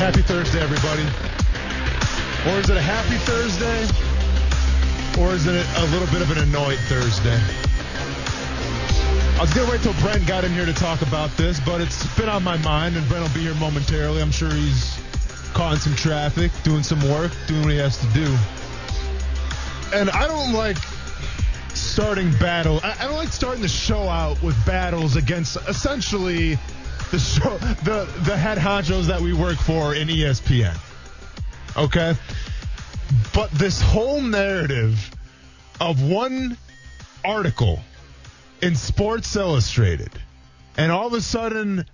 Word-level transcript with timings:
Happy 0.00 0.22
Thursday, 0.22 0.62
everybody. 0.62 1.02
Or 2.48 2.58
is 2.58 2.70
it 2.70 2.78
a 2.78 2.80
happy 2.80 3.18
Thursday? 3.18 3.84
Or 5.20 5.34
is 5.34 5.46
it 5.46 5.66
a 5.76 5.84
little 5.92 6.08
bit 6.08 6.22
of 6.22 6.30
an 6.30 6.38
annoyed 6.38 6.78
Thursday? 6.88 7.38
I 9.36 9.42
was 9.42 9.52
going 9.52 9.66
to 9.66 9.70
wait 9.70 9.82
till 9.82 9.92
Brent 10.00 10.26
got 10.26 10.42
in 10.44 10.52
here 10.54 10.64
to 10.64 10.72
talk 10.72 11.02
about 11.02 11.28
this, 11.36 11.60
but 11.60 11.82
it's 11.82 12.02
been 12.16 12.30
on 12.30 12.42
my 12.42 12.56
mind, 12.62 12.96
and 12.96 13.06
Brent 13.10 13.28
will 13.28 13.34
be 13.34 13.42
here 13.42 13.54
momentarily. 13.56 14.22
I'm 14.22 14.30
sure 14.30 14.50
he's 14.50 14.98
caught 15.52 15.74
in 15.74 15.80
some 15.80 15.94
traffic, 15.96 16.50
doing 16.62 16.82
some 16.82 17.06
work, 17.10 17.30
doing 17.46 17.60
what 17.60 17.72
he 17.72 17.76
has 17.76 17.98
to 17.98 18.06
do. 18.14 18.34
And 19.94 20.08
I 20.08 20.26
don't 20.26 20.54
like 20.54 20.78
starting 21.74 22.32
battle. 22.38 22.80
I 22.82 22.96
I 23.00 23.06
don't 23.06 23.16
like 23.16 23.28
starting 23.28 23.60
the 23.60 23.68
show 23.68 24.08
out 24.08 24.42
with 24.42 24.56
battles 24.64 25.16
against 25.16 25.58
essentially 25.68 26.58
the 27.10 27.18
show, 27.18 27.56
the 27.84 28.08
the 28.24 28.36
head 28.36 28.58
honchos 28.58 29.06
that 29.06 29.20
we 29.20 29.32
work 29.32 29.58
for 29.58 29.94
in 29.94 30.08
ESPN. 30.08 30.76
Okay, 31.76 32.14
but 33.34 33.50
this 33.50 33.80
whole 33.80 34.20
narrative 34.20 35.10
of 35.80 36.02
one 36.02 36.56
article 37.24 37.80
in 38.62 38.76
Sports 38.76 39.34
Illustrated, 39.34 40.12
and 40.76 40.92
all 40.92 41.08
of 41.08 41.14
a 41.14 41.20
sudden, 41.20 41.84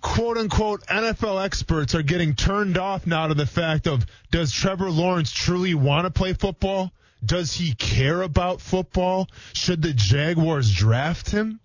quote 0.00 0.38
unquote 0.38 0.84
NFL 0.86 1.44
experts 1.44 1.94
are 1.94 2.02
getting 2.02 2.34
turned 2.34 2.76
off 2.76 3.06
now 3.06 3.28
to 3.28 3.34
the 3.34 3.46
fact 3.46 3.86
of 3.86 4.04
does 4.30 4.50
Trevor 4.52 4.90
Lawrence 4.90 5.30
truly 5.30 5.74
want 5.74 6.06
to 6.06 6.10
play 6.10 6.32
football? 6.32 6.92
Does 7.24 7.54
he 7.54 7.74
care 7.74 8.22
about 8.22 8.60
football? 8.60 9.28
Should 9.54 9.82
the 9.82 9.92
Jaguars 9.94 10.70
draft 10.72 11.30
him? 11.30 11.60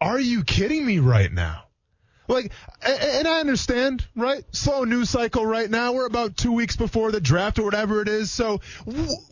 Are 0.00 0.20
you 0.20 0.44
kidding 0.44 0.84
me 0.84 0.98
right 0.98 1.32
now? 1.32 1.64
Like, 2.28 2.52
and 2.82 3.26
I 3.26 3.40
understand, 3.40 4.06
right? 4.14 4.44
Slow 4.52 4.84
news 4.84 5.08
cycle 5.08 5.44
right 5.44 5.68
now. 5.68 5.92
We're 5.92 6.06
about 6.06 6.36
two 6.36 6.52
weeks 6.52 6.76
before 6.76 7.10
the 7.10 7.20
draft 7.20 7.58
or 7.58 7.64
whatever 7.64 8.02
it 8.02 8.08
is. 8.08 8.30
So 8.30 8.60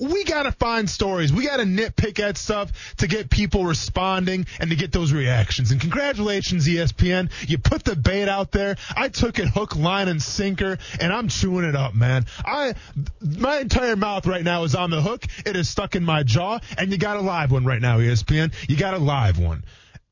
we 0.01 0.25
got 0.25 0.45
to 0.45 0.53
find 0.53 0.89
stories. 0.89 1.33
We 1.33 1.47
got 1.47 1.59
to 1.59 1.65
nitpick 1.65 2.19
at 2.21 2.39
stuff 2.39 2.97
to 2.97 3.07
get 3.07 3.29
people 3.29 3.65
responding 3.65 4.47
and 4.59 4.71
to 4.71 4.77
get 4.77 4.93
those 4.93 5.13
reactions. 5.13 5.71
And 5.71 5.81
congratulations, 5.81 6.67
ESPN. 6.67 7.31
You 7.49 7.59
put 7.59 7.85
the 7.85 7.97
bait 7.97 8.29
out 8.29 8.51
there. 8.51 8.77
I 8.97 9.09
took 9.09 9.39
it 9.39 9.49
hook, 9.49 9.77
line, 9.77 10.09
and 10.09 10.23
sinker, 10.23 10.79
and 10.99 11.13
I'm 11.13 11.29
chewing 11.29 11.65
it 11.65 11.77
up, 11.77 11.95
man. 11.95 12.25
I, 12.45 12.75
my 13.21 13.59
entire 13.59 13.97
mouth 13.97 14.27
right 14.27 14.43
now 14.43 14.65
is 14.65 14.75
on 14.75 14.91
the 14.91 15.03
hook. 15.03 15.27
It 15.45 15.55
is 15.55 15.69
stuck 15.69 15.97
in 15.97 16.05
my 16.05 16.23
jaw, 16.23 16.61
and 16.79 16.91
you 16.91 16.99
got 16.99 17.19
a 17.19 17.21
live 17.21 17.53
one 17.53 17.65
right 17.67 17.81
now, 17.81 17.99
ESPN. 17.99 18.55
You 18.69 18.77
got 18.77 18.95
a 18.95 18.99
live 18.99 19.39
one. 19.39 19.65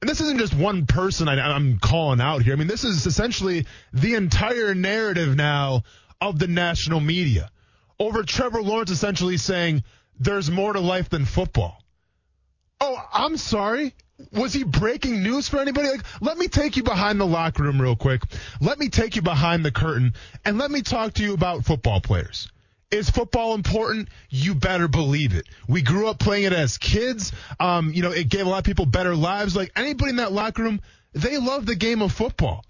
And 0.04 0.08
this 0.10 0.20
isn't 0.20 0.36
just 0.36 0.52
one 0.52 0.84
person 0.84 1.28
I, 1.28 1.40
I'm 1.40 1.78
calling 1.78 2.20
out 2.20 2.42
here. 2.42 2.52
I 2.52 2.56
mean, 2.56 2.66
this 2.66 2.84
is 2.84 3.06
essentially 3.06 3.64
the 3.94 4.16
entire 4.16 4.74
narrative 4.74 5.34
now 5.34 5.84
of 6.20 6.38
the 6.38 6.46
national 6.46 7.00
media 7.00 7.50
over 7.98 8.22
Trevor 8.22 8.62
Lawrence 8.62 8.90
essentially 8.90 9.38
saying 9.38 9.82
there's 10.20 10.50
more 10.50 10.74
to 10.74 10.80
life 10.80 11.08
than 11.08 11.24
football. 11.24 11.82
Oh, 12.82 12.98
I'm 13.14 13.38
sorry. 13.38 13.94
Was 14.30 14.52
he 14.52 14.64
breaking 14.64 15.22
news 15.22 15.48
for 15.48 15.58
anybody? 15.58 15.88
Like, 15.88 16.04
let 16.20 16.36
me 16.36 16.48
take 16.48 16.76
you 16.76 16.82
behind 16.82 17.18
the 17.18 17.26
locker 17.26 17.62
room 17.62 17.80
real 17.80 17.96
quick. 17.96 18.20
Let 18.60 18.78
me 18.78 18.90
take 18.90 19.16
you 19.16 19.22
behind 19.22 19.64
the 19.64 19.72
curtain 19.72 20.12
and 20.44 20.58
let 20.58 20.70
me 20.70 20.82
talk 20.82 21.14
to 21.14 21.22
you 21.22 21.32
about 21.32 21.64
football 21.64 22.02
players. 22.02 22.52
Is 22.90 23.10
football 23.10 23.54
important? 23.54 24.08
You 24.30 24.54
better 24.54 24.88
believe 24.88 25.34
it. 25.34 25.46
We 25.68 25.82
grew 25.82 26.08
up 26.08 26.18
playing 26.18 26.44
it 26.44 26.52
as 26.52 26.78
kids. 26.78 27.32
Um, 27.58 27.92
you 27.92 28.02
know, 28.02 28.12
it 28.12 28.28
gave 28.28 28.46
a 28.46 28.48
lot 28.48 28.58
of 28.58 28.64
people 28.64 28.86
better 28.86 29.16
lives. 29.16 29.56
Like 29.56 29.72
anybody 29.74 30.10
in 30.10 30.16
that 30.16 30.32
locker 30.32 30.62
room, 30.62 30.80
they 31.12 31.38
love 31.38 31.66
the 31.66 31.74
game 31.74 32.02
of 32.02 32.12
football, 32.12 32.64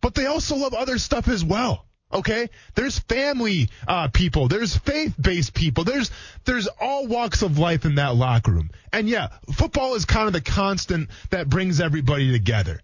but 0.00 0.14
they 0.14 0.26
also 0.26 0.56
love 0.56 0.74
other 0.74 0.98
stuff 0.98 1.28
as 1.28 1.44
well. 1.44 1.86
Okay, 2.12 2.48
there's 2.74 2.98
family 2.98 3.68
uh, 3.86 4.08
people, 4.08 4.48
there's 4.48 4.76
faith-based 4.76 5.54
people, 5.54 5.84
there's 5.84 6.10
there's 6.44 6.66
all 6.80 7.06
walks 7.06 7.42
of 7.42 7.56
life 7.56 7.84
in 7.84 7.94
that 7.94 8.16
locker 8.16 8.50
room, 8.50 8.70
and 8.92 9.08
yeah, 9.08 9.28
football 9.52 9.94
is 9.94 10.06
kind 10.06 10.26
of 10.26 10.32
the 10.32 10.40
constant 10.40 11.08
that 11.30 11.48
brings 11.48 11.80
everybody 11.80 12.32
together. 12.32 12.80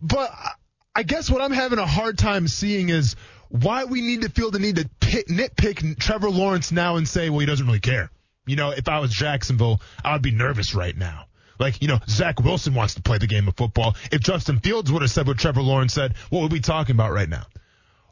But 0.00 0.30
I- 0.30 0.52
I 0.94 1.04
guess 1.04 1.30
what 1.30 1.40
I'm 1.40 1.52
having 1.52 1.78
a 1.78 1.86
hard 1.86 2.18
time 2.18 2.46
seeing 2.46 2.90
is 2.90 3.16
why 3.48 3.84
we 3.84 4.02
need 4.02 4.22
to 4.22 4.28
feel 4.28 4.50
the 4.50 4.58
need 4.58 4.76
to 4.76 4.90
pit, 5.12 5.28
nitpick 5.28 5.98
Trevor 5.98 6.30
Lawrence 6.30 6.72
now 6.72 6.96
and 6.96 7.06
say, 7.06 7.28
well, 7.28 7.40
he 7.40 7.46
doesn't 7.46 7.66
really 7.66 7.80
care. 7.80 8.10
You 8.46 8.56
know, 8.56 8.70
if 8.70 8.88
I 8.88 8.98
was 8.98 9.12
Jacksonville, 9.12 9.80
I 10.04 10.14
would 10.14 10.22
be 10.22 10.30
nervous 10.30 10.74
right 10.74 10.96
now. 10.96 11.26
Like, 11.58 11.82
you 11.82 11.88
know, 11.88 12.00
Zach 12.08 12.40
Wilson 12.40 12.74
wants 12.74 12.94
to 12.94 13.02
play 13.02 13.18
the 13.18 13.26
game 13.26 13.46
of 13.46 13.56
football. 13.56 13.94
If 14.10 14.22
Justin 14.22 14.58
Fields 14.58 14.90
would 14.90 15.02
have 15.02 15.10
said 15.10 15.26
what 15.26 15.38
Trevor 15.38 15.62
Lawrence 15.62 15.92
said, 15.92 16.14
what 16.30 16.40
would 16.40 16.50
we 16.50 16.58
be 16.58 16.62
talking 16.62 16.96
about 16.96 17.12
right 17.12 17.28
now? 17.28 17.44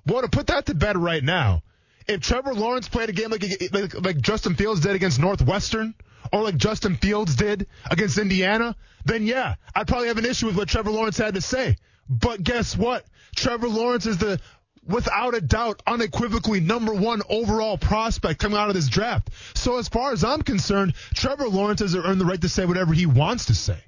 Well, 0.07 0.23
to 0.23 0.29
put 0.29 0.49
that 0.49 0.67
to 0.67 0.75
bed 0.75 0.97
right 0.97 1.25
now, 1.25 1.63
if 2.07 2.21
Trevor 2.21 2.55
Lawrence 2.55 2.89
played 2.89 3.09
a 3.09 3.13
game 3.13 3.31
like, 3.31 3.45
like, 3.73 3.95
like 3.95 4.21
Justin 4.21 4.55
Fields 4.55 4.81
did 4.81 4.95
against 4.95 5.19
Northwestern, 5.19 5.95
or 6.33 6.43
like 6.43 6.57
Justin 6.57 6.97
Fields 6.97 7.35
did 7.35 7.67
against 7.91 8.19
Indiana, 8.19 8.77
then 9.05 9.27
yeah, 9.27 9.55
I'd 9.75 9.89
probably 9.89 10.09
have 10.09 10.19
an 10.19 10.27
issue 10.27 10.47
with 10.47 10.57
what 10.57 10.69
Trevor 10.69 10.91
Lawrence 10.91 11.17
had 11.17 11.35
to 11.35 11.41
say. 11.41 11.77
But 12.09 12.43
guess 12.43 12.77
what? 12.77 13.07
Trevor 13.35 13.69
Lawrence 13.69 14.07
is 14.07 14.19
the, 14.19 14.41
without 14.87 15.35
a 15.35 15.41
doubt, 15.41 15.83
unequivocally 15.87 16.61
number 16.61 16.95
one 16.95 17.23
overall 17.29 17.79
prospect 17.79 18.41
coming 18.41 18.59
out 18.59 18.69
of 18.69 18.75
this 18.75 18.89
draft. 18.89 19.31
So 19.55 19.79
as 19.79 19.89
far 19.89 20.13
as 20.13 20.25
I'm 20.25 20.43
concerned, 20.43 20.95
Trevor 21.15 21.49
Lawrence 21.49 21.81
has 21.81 21.95
earned 21.95 22.21
the 22.21 22.25
right 22.25 22.41
to 22.41 22.49
say 22.49 22.65
whatever 22.65 22.93
he 22.93 23.07
wants 23.07 23.47
to 23.47 23.55
say. 23.55 23.79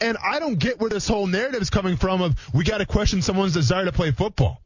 And 0.00 0.16
I 0.22 0.40
don't 0.40 0.58
get 0.58 0.80
where 0.80 0.90
this 0.90 1.06
whole 1.06 1.26
narrative 1.26 1.62
is 1.62 1.70
coming 1.70 1.96
from 1.96 2.20
of 2.20 2.54
we 2.54 2.64
got 2.64 2.78
to 2.78 2.86
question 2.86 3.22
someone's 3.22 3.54
desire 3.54 3.84
to 3.84 3.92
play 3.92 4.10
football. 4.10 4.60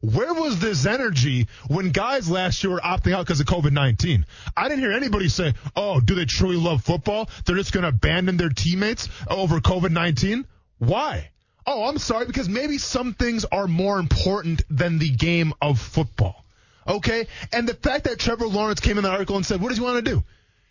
Where 0.00 0.32
was 0.32 0.58
this 0.58 0.86
energy 0.86 1.46
when 1.68 1.90
guys 1.90 2.30
last 2.30 2.64
year 2.64 2.72
were 2.72 2.80
opting 2.80 3.14
out 3.14 3.26
because 3.26 3.40
of 3.40 3.46
COVID 3.46 3.72
19? 3.72 4.24
I 4.56 4.68
didn't 4.68 4.80
hear 4.80 4.92
anybody 4.92 5.28
say, 5.28 5.52
oh, 5.76 6.00
do 6.00 6.14
they 6.14 6.24
truly 6.24 6.56
love 6.56 6.82
football? 6.82 7.28
They're 7.44 7.56
just 7.56 7.72
going 7.72 7.82
to 7.82 7.90
abandon 7.90 8.38
their 8.38 8.48
teammates 8.48 9.10
over 9.28 9.60
COVID 9.60 9.90
19? 9.90 10.46
Why? 10.78 11.30
Oh, 11.72 11.84
I'm 11.84 11.98
sorry, 11.98 12.26
because 12.26 12.48
maybe 12.48 12.78
some 12.78 13.14
things 13.14 13.44
are 13.44 13.68
more 13.68 14.00
important 14.00 14.62
than 14.68 14.98
the 14.98 15.08
game 15.08 15.52
of 15.62 15.78
football. 15.78 16.44
Okay? 16.84 17.28
And 17.52 17.68
the 17.68 17.74
fact 17.74 18.04
that 18.04 18.18
Trevor 18.18 18.48
Lawrence 18.48 18.80
came 18.80 18.98
in 18.98 19.04
the 19.04 19.10
article 19.10 19.36
and 19.36 19.46
said, 19.46 19.60
what 19.60 19.68
does 19.68 19.78
he 19.78 19.84
want 19.84 20.04
to 20.04 20.10
do? 20.10 20.24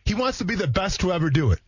He 0.04 0.14
wants 0.14 0.40
to 0.40 0.44
be 0.44 0.56
the 0.56 0.68
best 0.68 1.00
to 1.00 1.14
ever 1.14 1.30
do 1.30 1.52
it. 1.52 1.60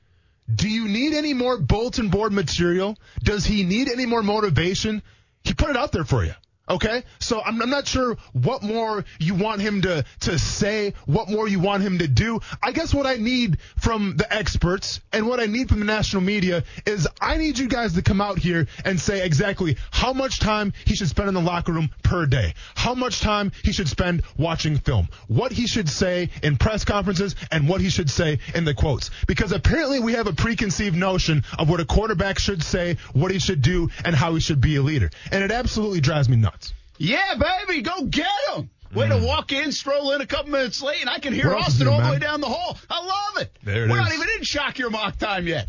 Do 0.53 0.67
you 0.67 0.85
need 0.89 1.13
any 1.13 1.33
more 1.33 1.57
bulletin 1.57 2.09
board 2.09 2.33
material? 2.33 2.97
Does 3.23 3.45
he 3.45 3.63
need 3.63 3.87
any 3.87 4.05
more 4.05 4.21
motivation? 4.21 5.01
He 5.45 5.53
put 5.53 5.69
it 5.69 5.77
out 5.77 5.93
there 5.93 6.03
for 6.03 6.25
you. 6.25 6.33
Okay, 6.69 7.03
so 7.19 7.41
I'm, 7.41 7.61
I'm 7.61 7.69
not 7.69 7.85
sure 7.85 8.15
what 8.31 8.63
more 8.63 9.03
you 9.19 9.35
want 9.35 9.59
him 9.59 9.81
to 9.81 10.05
to 10.21 10.39
say, 10.39 10.93
what 11.05 11.27
more 11.27 11.45
you 11.45 11.59
want 11.59 11.83
him 11.83 11.97
to 11.97 12.07
do. 12.07 12.39
I 12.63 12.71
guess 12.71 12.93
what 12.93 13.05
I 13.05 13.15
need 13.15 13.57
from 13.77 14.15
the 14.15 14.31
experts 14.33 15.01
and 15.11 15.27
what 15.27 15.41
I 15.41 15.47
need 15.47 15.67
from 15.67 15.79
the 15.79 15.85
national 15.85 16.21
media 16.21 16.63
is 16.85 17.09
I 17.19 17.35
need 17.35 17.59
you 17.59 17.67
guys 17.67 17.93
to 17.95 18.01
come 18.01 18.21
out 18.21 18.39
here 18.39 18.67
and 18.85 18.97
say 18.97 19.25
exactly 19.25 19.75
how 19.89 20.13
much 20.13 20.39
time 20.39 20.71
he 20.85 20.95
should 20.95 21.09
spend 21.09 21.27
in 21.27 21.33
the 21.33 21.41
locker 21.41 21.73
room 21.73 21.89
per 22.03 22.25
day, 22.25 22.53
how 22.75 22.93
much 22.93 23.19
time 23.19 23.51
he 23.65 23.73
should 23.73 23.89
spend 23.89 24.21
watching 24.37 24.77
film, 24.77 25.09
what 25.27 25.51
he 25.51 25.67
should 25.67 25.89
say 25.89 26.29
in 26.41 26.55
press 26.55 26.85
conferences, 26.85 27.35
and 27.51 27.67
what 27.67 27.81
he 27.81 27.89
should 27.89 28.09
say 28.09 28.39
in 28.55 28.63
the 28.63 28.73
quotes. 28.73 29.09
Because 29.27 29.51
apparently 29.51 29.99
we 29.99 30.13
have 30.13 30.27
a 30.27 30.33
preconceived 30.33 30.95
notion 30.95 31.43
of 31.59 31.69
what 31.69 31.81
a 31.81 31.85
quarterback 31.85 32.39
should 32.39 32.63
say, 32.63 32.97
what 33.11 33.31
he 33.31 33.39
should 33.39 33.61
do, 33.61 33.89
and 34.05 34.15
how 34.15 34.35
he 34.35 34.39
should 34.39 34.61
be 34.61 34.77
a 34.77 34.81
leader, 34.81 35.09
and 35.33 35.43
it 35.43 35.51
absolutely 35.51 35.99
drives 35.99 36.29
me 36.29 36.37
nuts. 36.37 36.60
Yeah, 37.01 37.35
baby, 37.35 37.81
go 37.81 38.05
get 38.05 38.27
him. 38.53 38.69
Way 38.93 39.07
to 39.07 39.17
walk 39.17 39.51
in, 39.53 39.71
stroll 39.71 40.11
in 40.11 40.21
a 40.21 40.25
couple 40.27 40.51
minutes 40.51 40.81
late, 40.81 41.01
and 41.01 41.09
I 41.09 41.19
can 41.19 41.33
hear 41.33 41.55
Austin 41.55 41.87
all 41.87 42.01
the 42.01 42.11
way 42.11 42.19
down 42.19 42.41
the 42.41 42.47
hall. 42.47 42.77
I 42.89 43.03
love 43.05 43.41
it. 43.41 43.57
There 43.63 43.85
it 43.85 43.89
We're 43.89 43.97
is. 43.99 44.03
not 44.03 44.13
even 44.13 44.27
in 44.37 44.43
shock 44.43 44.77
your 44.77 44.89
mock 44.89 45.17
time 45.17 45.47
yet. 45.47 45.67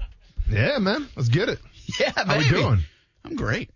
Yeah, 0.51 0.79
man, 0.79 1.09
let's 1.17 1.29
get 1.29 1.49
it. 1.49 1.59
Yeah, 1.99 2.13
baby. 2.13 2.29
How 2.29 2.39
we 2.39 2.49
doing? 2.49 2.81
I'm 3.25 3.37
great. 3.37 3.71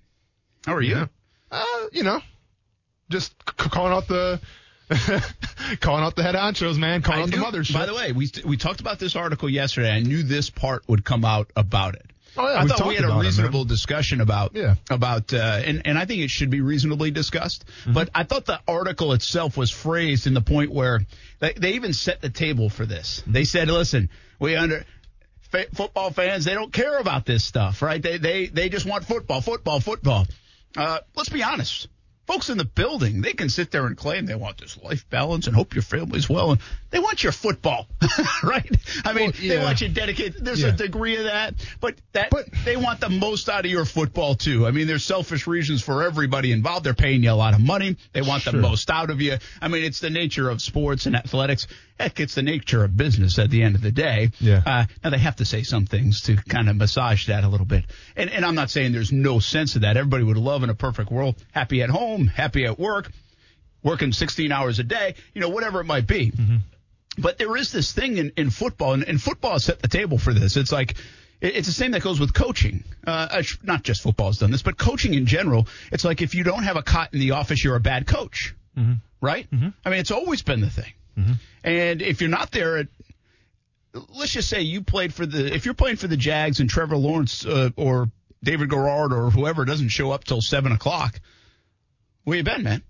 How 0.66 0.74
are 0.74 0.82
you? 0.82 0.96
Yeah. 0.96 1.06
Uh, 1.50 1.64
you 1.92 2.02
know, 2.02 2.20
just 3.08 3.32
c- 3.32 3.68
calling 3.70 3.92
out 3.92 4.08
the 4.08 4.40
calling 5.80 6.04
out 6.04 6.16
the 6.16 6.22
head 6.22 6.34
honchos, 6.34 6.76
man. 6.78 7.02
Calling 7.02 7.20
I 7.20 7.22
out 7.24 7.30
the 7.30 7.36
mothers. 7.38 7.70
By 7.70 7.86
the 7.86 7.94
way, 7.94 8.12
we 8.12 8.30
we 8.44 8.56
talked 8.56 8.80
about 8.80 8.98
this 8.98 9.16
article 9.16 9.48
yesterday. 9.48 9.90
I 9.90 10.00
knew 10.00 10.22
this 10.22 10.50
part 10.50 10.82
would 10.88 11.04
come 11.04 11.24
out 11.24 11.50
about 11.56 11.94
it. 11.94 12.06
Oh, 12.38 12.48
yeah, 12.48 12.60
I 12.62 12.66
thought 12.66 12.86
we 12.86 12.94
had 12.94 13.04
a 13.04 13.08
about 13.08 13.20
it, 13.20 13.22
reasonable 13.24 13.64
discussion 13.64 14.20
about 14.20 14.52
Yeah. 14.54 14.74
about 14.90 15.32
uh, 15.32 15.60
and 15.64 15.82
and 15.86 15.98
I 15.98 16.04
think 16.04 16.22
it 16.22 16.30
should 16.30 16.50
be 16.50 16.60
reasonably 16.60 17.10
discussed. 17.10 17.64
Mm-hmm. 17.82 17.92
But 17.94 18.10
I 18.14 18.24
thought 18.24 18.46
the 18.46 18.60
article 18.68 19.12
itself 19.12 19.56
was 19.56 19.70
phrased 19.70 20.26
in 20.26 20.34
the 20.34 20.40
point 20.42 20.70
where 20.70 21.00
they, 21.40 21.52
they 21.52 21.72
even 21.72 21.92
set 21.92 22.20
the 22.20 22.30
table 22.30 22.68
for 22.68 22.86
this. 22.86 23.20
Mm-hmm. 23.20 23.32
They 23.32 23.44
said, 23.44 23.68
"Listen, 23.68 24.10
we 24.38 24.56
under." 24.56 24.84
fa- 25.50 25.66
Football 25.74 26.10
fans, 26.10 26.44
they 26.44 26.54
don't 26.54 26.72
care 26.72 26.98
about 26.98 27.24
this 27.24 27.44
stuff, 27.44 27.82
right? 27.82 28.02
They 28.02 28.18
they 28.18 28.46
they 28.46 28.68
just 28.68 28.86
want 28.86 29.04
football, 29.04 29.40
football, 29.40 29.80
football. 29.80 30.26
Uh, 30.76 30.98
let's 31.14 31.30
be 31.30 31.42
honest. 31.42 31.88
Folks 32.26 32.50
in 32.50 32.58
the 32.58 32.64
building, 32.64 33.20
they 33.22 33.34
can 33.34 33.48
sit 33.48 33.70
there 33.70 33.86
and 33.86 33.96
claim 33.96 34.26
they 34.26 34.34
want 34.34 34.58
this 34.58 34.76
life 34.82 35.08
balance 35.08 35.46
and 35.46 35.54
hope 35.54 35.74
your 35.74 35.82
family's 35.82 36.28
well, 36.28 36.50
and 36.50 36.60
they 36.90 36.98
want 37.00 37.22
your 37.22 37.32
football, 37.32 37.88
right? 38.42 38.70
I 39.04 39.12
mean, 39.12 39.32
Well, 39.32 39.48
they 39.48 39.58
want 39.58 39.80
you 39.80 39.88
dedicated. 39.88 40.44
There's 40.44 40.60
Yeah. 40.62 40.68
a 40.68 40.72
degree 40.72 41.16
of 41.16 41.24
that, 41.24 41.54
but 41.80 41.96
that 42.12 42.30
But- 42.30 42.46
they 42.64 42.76
want 42.76 43.00
the 43.00 43.08
most 43.10 43.48
out 43.48 43.64
of 43.64 43.70
your 43.70 43.84
football 43.84 44.34
too. 44.34 44.66
I 44.66 44.70
mean, 44.70 44.86
there's 44.86 45.04
selfish 45.04 45.46
reasons 45.46 45.82
for 45.82 46.02
everybody 46.04 46.52
involved. 46.52 46.84
They're 46.86 46.94
paying 46.94 47.22
you 47.24 47.30
a 47.30 47.32
lot 47.32 47.54
of 47.54 47.60
money. 47.60 47.96
They 48.12 48.22
want 48.22 48.44
the 48.44 48.52
most 48.52 48.90
out 48.90 49.10
of 49.10 49.20
you. 49.20 49.36
I 49.60 49.68
mean, 49.68 49.82
it's 49.84 50.00
the 50.00 50.10
nature 50.10 50.48
of 50.48 50.62
sports 50.62 51.06
and 51.06 51.16
athletics. 51.16 51.66
Heck, 51.98 52.20
it's 52.20 52.34
the 52.34 52.42
nature 52.42 52.84
of 52.84 52.96
business 52.96 53.38
at 53.38 53.50
the 53.50 53.62
end 53.62 53.74
of 53.74 53.80
the 53.80 53.90
day. 53.92 54.30
Yeah. 54.38 54.62
Uh, 54.64 54.84
now 55.02 55.10
they 55.10 55.18
have 55.18 55.36
to 55.36 55.44
say 55.44 55.62
some 55.62 55.86
things 55.86 56.20
to 56.22 56.36
kind 56.36 56.68
of 56.68 56.76
massage 56.76 57.26
that 57.26 57.42
a 57.42 57.48
little 57.48 57.66
bit. 57.66 57.84
And, 58.16 58.30
and 58.30 58.44
I'm 58.44 58.54
not 58.54 58.70
saying 58.70 58.92
there's 58.92 59.12
no 59.12 59.38
sense 59.40 59.74
of 59.76 59.80
that. 59.82 59.96
Everybody 59.96 60.22
would 60.24 60.36
love 60.36 60.62
in 60.62 60.70
a 60.70 60.74
perfect 60.74 61.10
world, 61.10 61.36
happy 61.52 61.82
at 61.82 61.90
home, 61.90 62.26
happy 62.26 62.64
at 62.66 62.78
work, 62.78 63.10
working 63.82 64.12
16 64.12 64.52
hours 64.52 64.78
a 64.78 64.82
day, 64.84 65.14
you 65.32 65.40
know, 65.40 65.48
whatever 65.48 65.80
it 65.80 65.84
might 65.84 66.06
be. 66.06 66.32
But 67.18 67.38
there 67.38 67.56
is 67.56 67.72
this 67.72 67.92
thing 67.92 68.18
in, 68.18 68.32
in 68.36 68.50
football, 68.50 68.92
and, 68.92 69.02
and 69.02 69.20
football 69.20 69.52
has 69.52 69.64
set 69.64 69.80
the 69.80 69.88
table 69.88 70.18
for 70.18 70.34
this. 70.34 70.56
It's 70.56 70.72
like, 70.72 70.92
it- 71.40 71.56
it's 71.56 71.66
the 71.66 71.72
same 71.74 71.92
that 71.92 72.02
goes 72.02 72.20
with 72.20 72.34
coaching. 72.34 72.84
Uh, 73.06 73.28
uh, 73.30 73.42
not 73.62 73.82
just 73.82 74.02
football 74.02 74.26
has 74.28 74.38
done 74.38 74.50
this, 74.50 74.62
but 74.62 74.76
coaching 74.76 75.14
in 75.14 75.26
general. 75.26 75.66
It's 75.92 76.04
like 76.04 76.20
if 76.22 76.34
you 76.34 76.44
don't 76.44 76.62
have 76.64 76.76
a 76.76 76.82
cot 76.82 77.14
in 77.14 77.20
the 77.20 77.30
office, 77.32 77.62
you're 77.64 77.76
a 77.76 77.80
bad 77.80 78.06
coach. 78.06 78.54
Right? 79.20 79.46
I 79.84 79.90
mean, 79.90 80.00
it's 80.00 80.10
always 80.10 80.42
been 80.42 80.60
the 80.60 80.70
thing. 80.70 80.92
And 81.64 82.02
if 82.02 82.20
you're 82.20 82.28
not 82.30 82.50
there 82.52 82.76
at, 82.76 82.88
let's 84.14 84.32
just 84.32 84.48
say 84.50 84.60
you 84.60 84.82
played 84.82 85.14
for 85.14 85.24
the, 85.24 85.54
if 85.54 85.64
you're 85.64 85.74
playing 85.74 85.96
for 85.96 86.06
the 86.08 86.16
Jags 86.18 86.60
and 86.60 86.68
Trevor 86.68 86.96
Lawrence 86.98 87.46
uh, 87.46 87.70
or 87.76 88.10
David 88.44 88.68
Garrard 88.68 89.12
or 89.14 89.30
whoever 89.30 89.64
doesn't 89.64 89.88
show 89.88 90.10
up 90.10 90.24
till 90.24 90.42
seven 90.42 90.72
o'clock, 90.72 91.18
where 92.24 92.36
you 92.36 92.42
been, 92.42 92.62
man? 92.62 92.82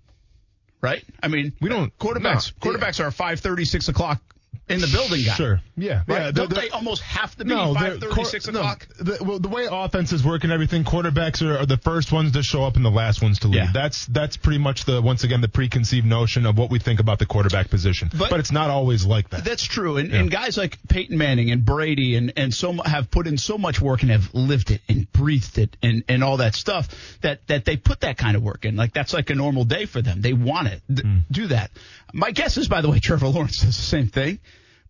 Right? 0.81 1.03
I 1.23 1.27
mean, 1.27 1.53
We 1.59 1.69
don't- 1.69 1.97
quarterbacks. 1.97 2.53
no, 2.63 2.71
quarterbacks 2.71 3.03
are 3.03 3.09
five 3.11 3.39
thirty, 3.39 3.65
six 3.65 3.87
o'clock 3.87 4.21
in 4.69 4.81
the 4.81 4.87
building 4.87 5.23
guy. 5.25 5.33
Sure. 5.35 5.61
Yeah. 5.77 6.03
Right? 6.07 6.25
Yeah. 6.25 6.31
Don't 6.31 6.49
the- 6.49 6.55
the- 6.55 6.61
they 6.61 6.69
almost 6.69 7.01
have 7.03 7.35
to 7.37 7.45
be 7.45 7.49
No, 7.51 7.73
five 7.73 7.99
the 7.99 8.07
thirty, 8.07 8.23
six 8.25 8.45
quar- 8.45 8.53
no, 8.53 8.59
o'clock? 8.59 8.87
the, 8.99 9.17
well, 9.23 9.39
the 9.39 9.47
way 9.47 9.67
offenses 9.69 10.23
work 10.23 10.43
and 10.43 10.51
everything, 10.51 10.83
quarterbacks 10.83 11.41
are, 11.41 11.59
are 11.59 11.65
the 11.65 11.77
first 11.77 12.11
ones 12.11 12.33
to 12.33 12.43
show 12.43 12.63
up 12.63 12.75
and 12.75 12.83
the 12.83 12.89
last 12.91 13.21
ones 13.21 13.39
to 13.39 13.47
leave. 13.47 13.55
Yeah. 13.55 13.71
That's 13.73 14.05
that's 14.07 14.35
pretty 14.37 14.59
much 14.59 14.85
the 14.85 15.01
once 15.01 15.23
again 15.23 15.41
the 15.41 15.47
preconceived 15.47 16.05
notion 16.05 16.45
of 16.45 16.57
what 16.57 16.69
we 16.69 16.79
think 16.79 16.99
about 16.99 17.19
the 17.19 17.25
quarterback 17.25 17.69
position. 17.69 18.09
But- 18.17 18.29
But, 18.29 18.39
it's 18.41 18.51
not 18.51 18.69
always 18.69 19.05
like 19.05 19.29
that. 19.29 19.43
That's 19.45 19.63
true, 19.63 19.97
and, 19.97 20.11
Yeah. 20.11 20.19
and 20.19 20.31
guys 20.31 20.57
like 20.57 20.77
Peyton 20.89 21.17
Manning 21.17 21.51
and 21.51 21.63
Brady 21.65 22.15
and 22.15 22.33
and 22.35 22.53
so 22.53 22.73
have 22.73 23.09
put 23.09 23.25
in 23.27 23.37
so 23.37 23.57
much 23.57 23.79
work 23.81 24.01
and 24.01 24.11
have 24.11 24.33
lived 24.33 24.71
it 24.71 24.81
and 24.89 25.11
breathed 25.11 25.57
it 25.57 25.75
and 25.81 26.03
and 26.09 26.23
all 26.23 26.37
that 26.37 26.55
stuff 26.55 26.89
that 27.21 27.45
that 27.47 27.65
they 27.65 27.77
put 27.77 28.01
that 28.01 28.17
kind 28.17 28.35
of 28.35 28.43
work 28.43 28.65
in. 28.65 28.75
Like 28.75 28.93
that's 28.93 29.13
like 29.13 29.29
a 29.29 29.35
normal 29.35 29.63
day 29.63 29.85
for 29.85 30.01
them. 30.01 30.21
They 30.21 30.33
want 30.33 30.67
it, 30.67 30.81
Hmm. 31.01 31.17
do 31.31 31.47
that. 31.47 31.71
My 32.13 32.31
guess 32.31 32.57
is, 32.57 32.67
by 32.67 32.81
the 32.81 32.89
way, 32.89 32.99
Trevor 33.01 33.27
Lawrence 33.27 33.61
does 33.61 33.77
the 33.77 33.83
same 33.83 34.07
thing, 34.07 34.39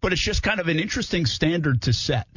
but 0.01 0.13
it's 0.13 0.21
just 0.21 0.43
kind 0.43 0.59
of 0.59 0.67
an 0.67 0.79
interesting 0.79 1.25
standard 1.25 1.83
to 1.83 1.93
set. 1.93 2.27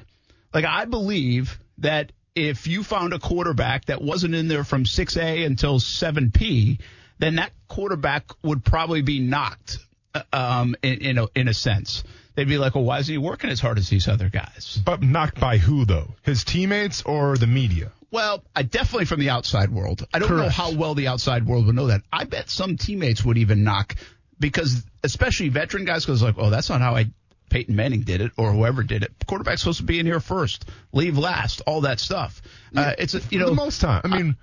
Like 0.52 0.64
I 0.64 0.84
believe 0.84 1.58
that 1.78 2.12
if 2.34 2.66
you 2.66 2.82
found 2.82 3.12
a 3.12 3.18
quarterback 3.18 3.86
that 3.86 4.00
wasn't 4.02 4.34
in 4.34 4.48
there 4.48 4.64
from 4.64 4.84
6A 4.84 5.44
until 5.44 5.78
7P, 5.78 6.80
then 7.18 7.36
that 7.36 7.52
quarterback 7.68 8.24
would 8.42 8.64
probably 8.64 9.02
be 9.02 9.20
knocked 9.20 9.78
uh, 10.14 10.22
um, 10.32 10.76
in, 10.82 10.98
in, 10.98 11.18
a, 11.18 11.26
in 11.34 11.48
a 11.48 11.54
sense. 11.54 12.04
They'd 12.34 12.48
be 12.48 12.58
like, 12.58 12.74
well, 12.74 12.84
why 12.84 12.98
isn't 12.98 13.12
he 13.12 13.18
working 13.18 13.50
as 13.50 13.60
hard 13.60 13.78
as 13.78 13.88
these 13.88 14.08
other 14.08 14.28
guys? 14.28 14.80
but 14.84 15.02
knocked 15.02 15.38
by 15.38 15.58
who 15.58 15.84
though? 15.84 16.14
His 16.22 16.44
teammates 16.44 17.02
or 17.02 17.36
the 17.36 17.46
media? 17.46 17.92
Well, 18.10 18.42
I 18.56 18.62
definitely 18.62 19.04
from 19.04 19.20
the 19.20 19.30
outside 19.30 19.70
world. 19.70 20.06
I 20.12 20.18
don't 20.18 20.36
know 20.36 20.48
how 20.48 20.72
well 20.72 20.94
the 20.94 21.08
outside 21.08 21.46
world 21.46 21.66
would 21.66 21.76
know 21.76 21.88
that. 21.88 22.02
I 22.12 22.24
bet 22.24 22.50
some 22.50 22.76
teammates 22.76 23.24
would 23.24 23.38
even 23.38 23.62
knock 23.62 23.94
because, 24.40 24.82
especially 25.04 25.50
veteran 25.50 25.84
guys, 25.84 26.06
goes 26.06 26.22
like, 26.22 26.36
oh, 26.38 26.50
that's 26.50 26.68
not 26.70 26.80
how 26.80 26.96
I 26.96 27.10
Peyton 27.50 27.76
Manning 27.76 28.02
did 28.02 28.22
it 28.22 28.32
or 28.38 28.52
whoever 28.52 28.82
did 28.82 29.02
it. 29.02 29.12
Quarterback's 29.26 29.60
supposed 29.60 29.78
to 29.78 29.84
be 29.84 29.98
in 29.98 30.06
here 30.06 30.20
first, 30.20 30.64
leave 30.92 31.18
last, 31.18 31.60
all 31.66 31.82
that 31.82 32.00
stuff. 32.00 32.40
Uh, 32.74 32.94
it's 32.96 33.14
a, 33.14 33.18
you 33.18 33.22
For 33.22 33.36
know 33.36 33.46
the 33.46 33.54
most 33.54 33.80
time. 33.80 34.00
I 34.04 34.08
mean, 34.08 34.36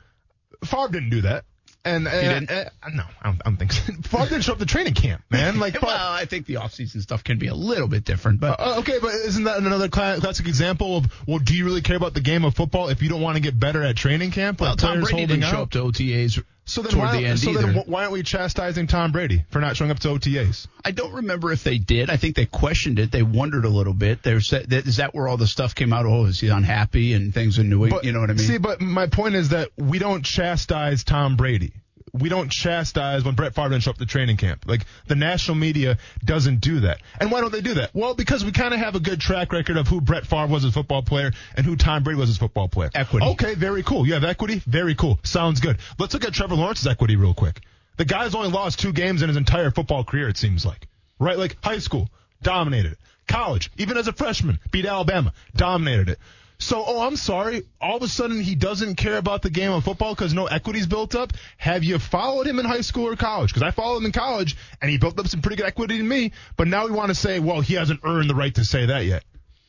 Favre 0.64 0.90
didn't 0.90 1.10
do 1.10 1.22
that. 1.22 1.46
And, 1.86 2.04
didn't? 2.04 2.52
uh, 2.52 2.66
no, 2.94 3.04
I 3.22 3.30
don't, 3.30 3.42
I 3.46 3.50
don't 3.50 3.56
think 3.56 3.72
so. 3.72 3.94
Favre 4.04 4.26
didn't 4.26 4.42
show 4.42 4.52
up 4.52 4.60
to 4.60 4.66
training 4.66 4.94
camp, 4.94 5.24
man. 5.30 5.58
Like, 5.58 5.82
well, 5.82 6.12
I 6.12 6.26
think 6.26 6.46
the 6.46 6.56
offseason 6.56 7.02
stuff 7.02 7.24
can 7.24 7.38
be 7.40 7.48
a 7.48 7.56
little 7.56 7.88
bit 7.88 8.04
different, 8.04 8.42
but 8.42 8.60
Uh, 8.60 8.80
okay, 8.80 9.00
but 9.02 9.14
isn't 9.14 9.46
that 9.46 9.58
another 9.58 9.88
classic 9.88 10.48
example 10.48 10.98
of 10.98 11.06
well, 11.26 11.40
do 11.40 11.56
you 11.56 11.64
really 11.64 11.82
care 11.82 11.96
about 11.96 12.14
the 12.14 12.22
game 12.22 12.44
of 12.44 12.56
football 12.56 12.90
if 12.90 13.02
you 13.02 13.08
don't 13.08 13.22
want 13.22 13.38
to 13.38 13.42
get 13.42 13.58
better 13.58 13.82
at 13.84 13.96
training 13.96 14.32
camp? 14.32 14.60
well, 14.60 14.76
Tom 14.76 15.00
Brady 15.00 15.28
didn't 15.28 15.50
show 15.50 15.62
up 15.62 15.72
to 15.72 15.80
OTAs 15.80 16.44
So 16.68 16.82
then, 16.82 17.00
why, 17.00 17.22
the 17.22 17.38
so 17.38 17.52
either. 17.52 17.62
then 17.62 17.84
why 17.86 18.02
aren't 18.02 18.12
we 18.12 18.24
chastising 18.24 18.88
Tom 18.88 19.14
Brady 19.14 19.46
for 19.52 19.62
not 19.62 19.78
showing 19.78 19.90
up 19.90 20.00
to 20.00 20.10
OTAs? 20.10 20.68
I 20.84 20.92
don't 20.92 21.14
remember 21.14 21.54
if 21.54 21.64
they 21.64 21.78
did. 21.78 22.10
I 22.10 22.18
think 22.18 22.36
they 22.36 22.46
questioned 22.46 23.00
it. 23.00 23.10
They 23.10 23.24
wondered 23.24 23.64
a 23.64 23.70
little 23.70 23.94
bit. 23.94 24.22
They 24.22 24.38
said, 24.42 24.70
that, 24.72 24.86
is 24.86 24.98
that 24.98 25.16
where 25.16 25.30
all 25.30 25.38
the 25.38 25.48
stuff 25.48 25.74
came 25.76 25.94
out? 25.94 26.06
Oh, 26.06 26.26
is 26.26 26.42
he 26.42 26.50
unhappy 26.50 27.14
and 27.14 27.34
things 27.34 27.58
in 27.58 27.70
New 27.70 27.86
England? 27.86 28.06
You 28.06 28.12
know 28.12 28.20
what 28.20 28.30
I 28.30 28.34
mean? 28.34 28.46
See, 28.46 28.58
but 28.58 28.82
my 28.82 29.08
point 29.08 29.36
is 29.36 29.50
that 29.50 29.70
we 29.78 29.98
don't 29.98 30.26
chastise 30.26 31.06
Tom 31.06 31.38
Brady. 31.38 31.72
We 32.20 32.30
don't 32.30 32.52
chastise 32.52 33.24
when 33.24 33.36
Brett 33.36 33.56
Favre 33.56 33.70
didn't 33.70 33.84
show 33.84 33.92
up 33.92 33.98
to 33.98 34.06
training 34.06 34.38
camp. 34.38 34.66
Like 34.66 34.86
the 35.08 35.16
national 35.16 35.56
media 35.56 35.98
doesn't 36.24 36.62
do 36.62 36.82
that. 36.82 37.00
And 37.20 37.32
why 37.32 37.42
don't 37.42 37.52
they 37.52 37.62
do 37.62 37.76
that? 37.76 37.92
Well, 37.94 38.14
because 38.14 38.44
we 38.44 38.52
kind 38.52 38.74
of 38.74 38.80
have 38.80 38.96
a 38.96 39.00
good 39.00 39.20
track 39.20 39.52
record 39.52 39.78
of 39.78 39.88
who 39.88 40.02
Brett 40.02 40.26
Favre 40.26 40.48
was 40.48 40.66
as 40.66 40.72
a 40.72 40.74
football 40.74 41.02
player 41.02 41.32
and 41.56 41.66
who 41.66 41.76
Tom 41.76 42.04
Brady 42.04 42.20
was 42.20 42.30
as 42.30 42.38
a 42.38 42.40
football 42.40 42.68
player. 42.68 42.90
Equity. 42.94 43.26
Okay, 43.26 43.56
very 43.56 43.84
cool. 43.84 44.06
You 44.06 44.14
have 44.14 44.24
equity? 44.24 44.62
Very 44.66 44.96
cool. 44.96 45.20
Sounds 45.24 45.60
good. 45.60 45.78
Let's 46.00 46.14
look 46.14 46.26
at 46.26 46.34
Trevor 46.34 46.56
Lawrence's 46.56 46.88
equity 46.88 47.16
real 47.16 47.34
quick. 47.34 47.62
The 47.98 48.06
guy's 48.06 48.36
only 48.36 48.50
lost 48.50 48.80
two 48.80 48.94
games 48.94 49.22
in 49.22 49.30
his 49.30 49.38
entire 49.38 49.72
football 49.72 50.04
career, 50.04 50.28
it 50.30 50.38
seems 50.38 50.66
like. 50.66 50.88
Right? 51.20 51.38
Like 51.38 51.58
high 51.64 51.80
school, 51.80 52.10
dominated 52.42 52.94
it. 52.94 52.98
College, 53.28 53.72
even 53.78 53.98
as 53.98 54.08
a 54.08 54.14
freshman, 54.14 54.60
beat 54.72 54.86
Alabama, 54.86 55.34
dominated 55.56 56.10
it. 56.10 56.20
So, 56.60 56.84
oh, 56.86 57.06
I'm 57.06 57.16
sorry. 57.16 57.64
All 57.80 57.98
of 57.98 58.04
a 58.04 58.08
sudden, 58.08 58.42
he 58.42 58.56
doesn't 58.56 58.96
care 58.96 59.18
about 59.18 59.44
the 59.44 59.50
game 59.52 59.72
of 59.72 59.84
football 59.84 60.16
because 60.16 60.34
no 60.34 60.48
equity's 60.48 60.88
built 60.88 61.14
up. 61.14 61.34
Have 61.58 61.84
you 61.84 62.00
followed 62.00 62.48
him 62.48 62.58
in 62.58 62.66
high 62.66 62.82
school 62.82 63.08
or 63.08 63.16
college? 63.16 63.54
Because 63.54 63.62
I 63.62 63.72
followed 63.72 64.00
him 64.00 64.06
in 64.06 64.12
college, 64.12 64.58
and 64.82 64.90
he 64.90 64.98
built 64.98 65.20
up 65.20 65.28
some 65.28 65.42
pretty 65.42 65.58
good 65.58 65.68
equity 65.68 66.00
in 66.00 66.08
me. 66.08 66.32
But 66.56 66.68
now 66.68 66.86
we 66.86 66.92
want 66.92 67.10
to 67.10 67.16
say, 67.16 67.40
well, 67.40 67.62
he 67.62 67.76
hasn't 67.76 68.00
earned 68.04 68.30
the 68.30 68.36
right 68.36 68.54
to 68.56 68.66
say 68.66 68.88
that 68.88 69.06
yet. 69.06 69.24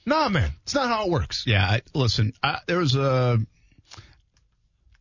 Nah, 0.07 0.31
man, 0.31 0.51
it's 0.63 0.75
not 0.75 0.89
how 0.89 1.05
it 1.05 1.11
works. 1.11 1.45
Yeah, 1.47 1.63
I, 1.63 1.83
listen, 1.93 2.33
I, 2.43 2.61
there 2.67 2.79
was 2.79 2.97
a. 2.97 3.39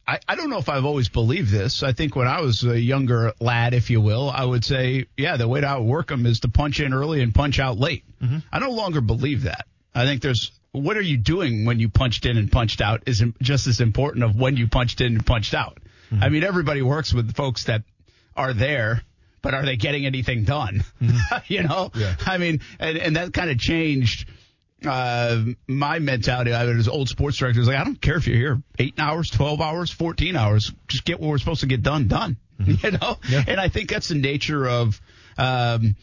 I, 0.05 0.19
I 0.27 0.35
don't 0.35 0.49
know 0.49 0.57
if 0.57 0.67
I've 0.67 0.85
always 0.85 1.07
believed 1.07 1.49
this. 1.51 1.83
I 1.83 1.93
think 1.93 2.15
when 2.17 2.27
I 2.27 2.41
was 2.41 2.63
a 2.65 2.79
younger 2.79 3.33
lad, 3.39 3.73
if 3.73 3.89
you 3.89 4.01
will, 4.01 4.29
I 4.29 4.43
would 4.43 4.65
say, 4.65 5.05
yeah, 5.15 5.37
the 5.37 5.47
way 5.47 5.61
to 5.61 5.67
outwork 5.67 6.07
them 6.07 6.25
is 6.25 6.41
to 6.41 6.49
punch 6.49 6.81
in 6.81 6.93
early 6.93 7.21
and 7.21 7.33
punch 7.33 7.59
out 7.59 7.77
late. 7.77 8.03
Mm-hmm. 8.21 8.39
I 8.51 8.59
no 8.59 8.71
longer 8.71 8.99
believe 8.99 9.43
that. 9.43 9.65
I 9.95 10.05
think 10.05 10.21
there's 10.21 10.51
what 10.77 10.97
are 10.97 11.01
you 11.01 11.17
doing 11.17 11.65
when 11.65 11.79
you 11.79 11.89
punched 11.89 12.25
in 12.25 12.37
and 12.37 12.51
punched 12.51 12.81
out 12.81 13.03
is 13.07 13.23
just 13.41 13.67
as 13.67 13.81
important 13.81 14.23
of 14.23 14.35
when 14.35 14.57
you 14.57 14.67
punched 14.67 15.01
in 15.01 15.15
and 15.15 15.25
punched 15.25 15.53
out. 15.53 15.79
I 16.21 16.29
mean, 16.29 16.43
everybody 16.43 16.81
works 16.81 17.13
with 17.13 17.35
folks 17.35 17.65
that 17.65 17.83
are 18.35 18.53
there, 18.53 19.03
but 19.41 19.53
are 19.53 19.65
they 19.65 19.75
getting 19.75 20.05
anything 20.05 20.45
done? 20.45 20.83
you 21.47 21.63
know, 21.63 21.91
Yeah. 21.93 22.15
I 22.25 22.37
mean, 22.37 22.61
and, 22.79 22.97
and 22.97 23.15
that 23.17 23.33
kind 23.33 23.49
of 23.49 23.57
changed 23.59 24.29
uh, 24.85 25.43
my 25.67 25.99
mentality. 25.99 26.53
I 26.53 26.65
was 26.65 26.87
old 26.87 27.09
sports 27.09 27.37
director. 27.37 27.59
was 27.59 27.67
like, 27.67 27.77
I 27.77 27.83
don't 27.83 27.99
care 28.01 28.15
if 28.15 28.27
you're 28.27 28.37
here 28.37 28.61
eight 28.79 28.93
hours, 28.99 29.29
12 29.31 29.59
hours, 29.59 29.91
14 29.91 30.35
hours. 30.35 30.71
Just 30.87 31.03
get 31.03 31.19
what 31.19 31.29
we're 31.29 31.37
supposed 31.39 31.61
to 31.61 31.67
get 31.67 31.81
done, 31.83 32.07
done. 32.07 32.37
You 32.65 32.91
know? 32.91 33.17
Yeah. 33.29 33.43
And 33.47 33.59
I 33.59 33.69
think 33.69 33.89
that's 33.89 34.07
the 34.07 34.15
nature 34.15 34.67
of, 34.67 34.99
um, 35.37 35.95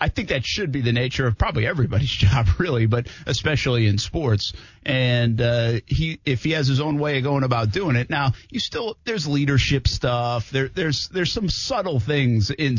I 0.00 0.08
think 0.08 0.28
that 0.28 0.44
should 0.44 0.72
be 0.72 0.80
the 0.80 0.92
nature 0.92 1.26
of 1.26 1.38
probably 1.38 1.66
everybody's 1.66 2.10
job, 2.10 2.46
really, 2.58 2.86
but 2.86 3.08
especially 3.26 3.86
in 3.86 3.98
sports. 3.98 4.52
And 4.84 5.40
uh, 5.40 5.80
he, 5.86 6.20
if 6.24 6.44
he 6.44 6.52
has 6.52 6.66
his 6.66 6.80
own 6.80 6.98
way 6.98 7.18
of 7.18 7.24
going 7.24 7.44
about 7.44 7.70
doing 7.70 7.96
it, 7.96 8.10
now 8.10 8.32
you 8.50 8.60
still 8.60 8.96
there's 9.04 9.26
leadership 9.26 9.88
stuff. 9.88 10.50
There, 10.50 10.68
there's 10.68 11.08
there's 11.08 11.32
some 11.32 11.48
subtle 11.48 12.00
things 12.00 12.50
in. 12.50 12.78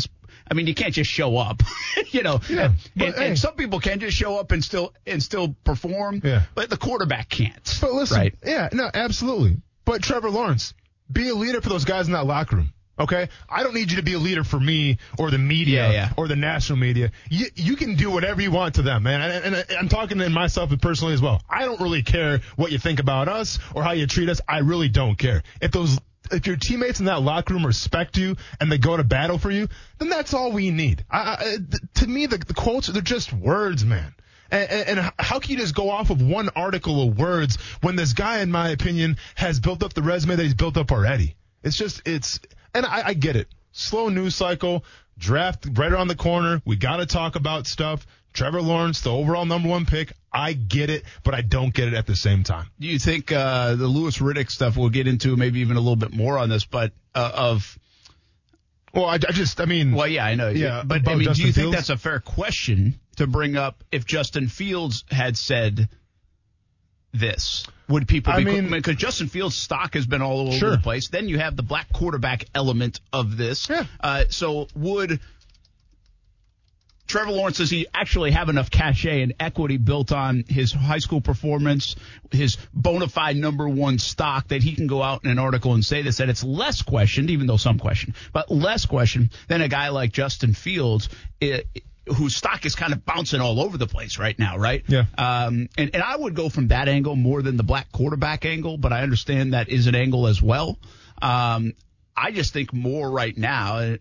I 0.49 0.53
mean, 0.53 0.67
you 0.67 0.75
can't 0.75 0.93
just 0.93 1.09
show 1.09 1.37
up, 1.37 1.63
you 2.11 2.21
know. 2.21 2.39
Yeah, 2.47 2.65
and, 2.65 2.75
but, 2.95 3.05
and, 3.05 3.15
hey. 3.15 3.27
and 3.29 3.39
some 3.39 3.55
people 3.55 3.79
can 3.79 3.99
just 3.99 4.15
show 4.15 4.37
up 4.37 4.51
and 4.51 4.63
still 4.63 4.93
and 5.07 5.23
still 5.23 5.55
perform. 5.63 6.21
Yeah. 6.23 6.43
But 6.53 6.69
the 6.69 6.77
quarterback 6.77 7.29
can't. 7.29 7.77
But 7.81 7.93
listen, 7.93 8.17
right? 8.17 8.35
yeah, 8.45 8.69
no, 8.71 8.89
absolutely. 8.93 9.57
But 9.85 10.03
Trevor 10.03 10.29
Lawrence, 10.29 10.73
be 11.11 11.29
a 11.29 11.35
leader 11.35 11.61
for 11.61 11.69
those 11.69 11.85
guys 11.85 12.07
in 12.07 12.13
that 12.13 12.25
locker 12.25 12.57
room. 12.57 12.73
Okay, 12.97 13.27
I 13.49 13.63
don't 13.63 13.73
need 13.73 13.91
you 13.91 13.97
to 13.97 14.03
be 14.03 14.13
a 14.13 14.19
leader 14.19 14.45
for 14.45 14.59
me 14.59 14.99
or 15.19 15.29
the 15.29 15.37
media 15.37 15.87
Yeah, 15.87 15.91
yeah. 15.91 16.13
or 16.15 16.29
the 16.29 16.37
national 16.37 16.79
media. 16.79 17.11
You 17.29 17.47
you 17.55 17.75
can 17.75 17.95
do 17.95 18.09
whatever 18.09 18.41
you 18.41 18.51
want 18.51 18.75
to 18.75 18.83
them, 18.83 19.03
man. 19.03 19.21
And, 19.21 19.45
and, 19.45 19.55
and 19.55 19.77
I'm 19.77 19.89
talking 19.89 20.19
to 20.19 20.29
myself 20.29 20.71
and 20.71 20.81
personally 20.81 21.13
as 21.13 21.21
well. 21.21 21.41
I 21.49 21.65
don't 21.65 21.81
really 21.81 22.03
care 22.03 22.39
what 22.55 22.71
you 22.71 22.79
think 22.79 22.99
about 22.99 23.27
us 23.27 23.59
or 23.73 23.83
how 23.83 23.91
you 23.91 24.07
treat 24.07 24.29
us. 24.29 24.39
I 24.47 24.59
really 24.59 24.87
don't 24.87 25.17
care. 25.17 25.43
If 25.61 25.71
those 25.71 25.99
if 26.31 26.47
your 26.47 26.55
teammates 26.55 26.99
in 26.99 27.05
that 27.05 27.21
locker 27.21 27.53
room 27.53 27.65
respect 27.65 28.17
you 28.17 28.35
and 28.59 28.71
they 28.71 28.77
go 28.77 28.95
to 28.97 29.03
battle 29.03 29.37
for 29.37 29.51
you, 29.51 29.67
then 29.99 30.09
that's 30.09 30.33
all 30.33 30.51
we 30.51 30.71
need. 30.71 31.05
I, 31.11 31.19
I, 31.19 31.43
th- 31.57 31.81
to 31.95 32.07
me, 32.07 32.25
the, 32.27 32.37
the 32.37 32.53
quotes 32.53 32.87
they're 32.87 33.01
just 33.01 33.31
words, 33.33 33.85
man. 33.85 34.15
And, 34.51 34.71
and, 34.71 34.99
and 34.99 35.11
how 35.19 35.39
can 35.39 35.51
you 35.51 35.57
just 35.57 35.75
go 35.75 35.89
off 35.89 36.09
of 36.09 36.21
one 36.21 36.49
article 36.55 37.07
of 37.09 37.17
words 37.17 37.57
when 37.81 37.95
this 37.95 38.13
guy, 38.13 38.39
in 38.39 38.51
my 38.51 38.69
opinion, 38.69 39.17
has 39.35 39.59
built 39.59 39.83
up 39.83 39.93
the 39.93 40.01
resume 40.01 40.35
that 40.35 40.43
he's 40.43 40.53
built 40.53 40.77
up 40.77 40.91
already? 40.91 41.35
It's 41.63 41.75
just, 41.75 42.01
it's, 42.07 42.39
and 42.75 42.85
I, 42.85 43.07
I 43.07 43.13
get 43.13 43.35
it. 43.35 43.47
Slow 43.71 44.09
news 44.09 44.35
cycle, 44.35 44.85
draft 45.17 45.67
right 45.73 45.91
around 45.91 46.07
the 46.07 46.15
corner. 46.15 46.61
We 46.65 46.75
got 46.75 46.97
to 46.97 47.05
talk 47.05 47.35
about 47.35 47.67
stuff. 47.67 48.05
Trevor 48.33 48.61
Lawrence, 48.61 49.01
the 49.01 49.11
overall 49.11 49.45
number 49.45 49.69
one 49.69 49.85
pick. 49.85 50.11
I 50.31 50.53
get 50.53 50.89
it, 50.89 51.03
but 51.23 51.33
I 51.33 51.41
don't 51.41 51.73
get 51.73 51.87
it 51.87 51.93
at 51.93 52.05
the 52.05 52.15
same 52.17 52.43
time. 52.43 52.67
Do 52.79 52.87
you 52.87 52.99
think 52.99 53.31
uh, 53.31 53.75
the 53.75 53.87
Louis 53.87 54.17
Riddick 54.17 54.51
stuff 54.51 54.75
we'll 54.75 54.89
get 54.89 55.07
into 55.07 55.37
maybe 55.37 55.61
even 55.61 55.77
a 55.77 55.79
little 55.79 55.95
bit 55.95 56.13
more 56.13 56.37
on 56.37 56.49
this, 56.49 56.65
but 56.65 56.91
uh, 57.13 57.31
of 57.33 57.79
Well, 58.93 59.05
I, 59.05 59.13
I 59.13 59.17
just, 59.17 59.61
I 59.61 59.65
mean, 59.65 59.93
well, 59.93 60.07
yeah, 60.07 60.25
I 60.25 60.35
know, 60.35 60.49
Yeah, 60.49 60.83
but 60.85 61.07
I 61.07 61.15
mean, 61.15 61.19
do 61.19 61.25
Justin 61.25 61.47
you 61.47 61.53
think 61.53 61.73
that's 61.73 61.89
a 61.89 61.97
fair 61.97 62.19
question 62.19 62.99
to 63.15 63.27
bring 63.27 63.55
up 63.55 63.85
if 63.91 64.05
Justin 64.05 64.49
Fields 64.49 65.05
had 65.09 65.37
said 65.37 65.87
this? 67.19 67.65
Would 67.87 68.07
people 68.07 68.33
I 68.33 68.37
be 68.39 68.45
mean- 68.45 68.69
because 68.69 68.95
Justin 68.95 69.27
Fields' 69.27 69.55
stock 69.57 69.93
has 69.93 70.05
been 70.07 70.21
all 70.21 70.41
over 70.47 70.51
Sure. 70.57 70.71
the 70.71 70.77
place? 70.79 71.07
Then 71.09 71.27
you 71.29 71.37
have 71.39 71.55
the 71.55 71.63
black 71.63 71.91
quarterback 71.93 72.45
element 72.55 72.99
of 73.13 73.37
this. 73.37 73.69
Yeah. 73.69 73.85
Uh, 73.99 74.23
so 74.29 74.67
would 74.75 75.19
Trevor 77.07 77.31
Lawrence 77.33 77.57
does 77.57 77.69
he 77.69 77.85
actually 77.93 78.31
have 78.31 78.49
enough 78.49 78.71
cachet 78.71 79.21
and 79.21 79.35
equity 79.39 79.77
built 79.77 80.11
on 80.11 80.43
his 80.47 80.71
high 80.73 80.97
school 80.97 81.21
performance, 81.21 81.95
his 82.31 82.57
bona 82.73 83.07
fide 83.07 83.35
number 83.37 83.69
one 83.69 83.99
stock 83.99 84.47
that 84.47 84.63
he 84.63 84.73
can 84.73 84.87
go 84.87 85.03
out 85.03 85.23
in 85.23 85.29
an 85.29 85.37
article 85.37 85.75
and 85.75 85.85
say 85.85 86.01
this 86.01 86.17
that 86.17 86.29
it's 86.29 86.43
less 86.43 86.81
questioned, 86.81 87.29
even 87.29 87.45
though 87.45 87.57
some 87.57 87.77
question, 87.77 88.15
but 88.33 88.49
less 88.49 88.87
questioned 88.87 89.29
than 89.47 89.61
a 89.61 89.67
guy 89.67 89.89
like 89.89 90.11
Justin 90.11 90.55
Fields. 90.55 91.07
It, 91.39 91.67
whose 92.07 92.35
stock 92.35 92.65
is 92.65 92.75
kind 92.75 92.93
of 92.93 93.05
bouncing 93.05 93.41
all 93.41 93.59
over 93.59 93.77
the 93.77 93.87
place 93.87 94.19
right 94.19 94.37
now, 94.37 94.57
right? 94.57 94.83
Yeah. 94.87 95.05
Um, 95.17 95.69
and, 95.77 95.91
and 95.93 96.03
I 96.03 96.15
would 96.15 96.35
go 96.35 96.49
from 96.49 96.67
that 96.69 96.87
angle 96.87 97.15
more 97.15 97.41
than 97.41 97.57
the 97.57 97.63
black 97.63 97.91
quarterback 97.91 98.45
angle, 98.45 98.77
but 98.77 98.93
I 98.93 99.01
understand 99.01 99.53
that 99.53 99.69
is 99.69 99.87
an 99.87 99.95
angle 99.95 100.27
as 100.27 100.41
well. 100.41 100.77
Um, 101.21 101.73
I 102.15 102.31
just 102.31 102.53
think 102.53 102.73
more 102.73 103.09
right 103.09 103.35
now 103.35 103.77
uh, 103.77 103.97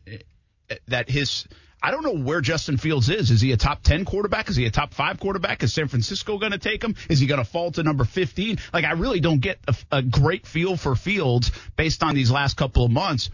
uh, 0.70 0.74
that 0.88 1.08
his. 1.08 1.46
I 1.82 1.90
don't 1.90 2.02
know 2.02 2.16
where 2.16 2.40
Justin 2.40 2.78
Fields 2.78 3.10
is. 3.10 3.30
Is 3.30 3.42
he 3.42 3.52
a 3.52 3.58
top 3.58 3.82
10 3.82 4.06
quarterback? 4.06 4.48
Is 4.48 4.56
he 4.56 4.64
a 4.64 4.70
top 4.70 4.94
five 4.94 5.20
quarterback? 5.20 5.62
Is 5.62 5.74
San 5.74 5.86
Francisco 5.86 6.38
going 6.38 6.52
to 6.52 6.58
take 6.58 6.82
him? 6.82 6.94
Is 7.10 7.20
he 7.20 7.26
going 7.26 7.44
to 7.44 7.44
fall 7.44 7.72
to 7.72 7.82
number 7.82 8.04
15? 8.04 8.56
Like, 8.72 8.86
I 8.86 8.92
really 8.92 9.20
don't 9.20 9.40
get 9.40 9.58
a, 9.68 9.98
a 9.98 10.02
great 10.02 10.46
feel 10.46 10.78
for 10.78 10.94
Fields 10.94 11.52
based 11.76 12.02
on 12.02 12.14
these 12.14 12.30
last 12.30 12.56
couple 12.56 12.86
of 12.86 12.90
months. 12.90 13.28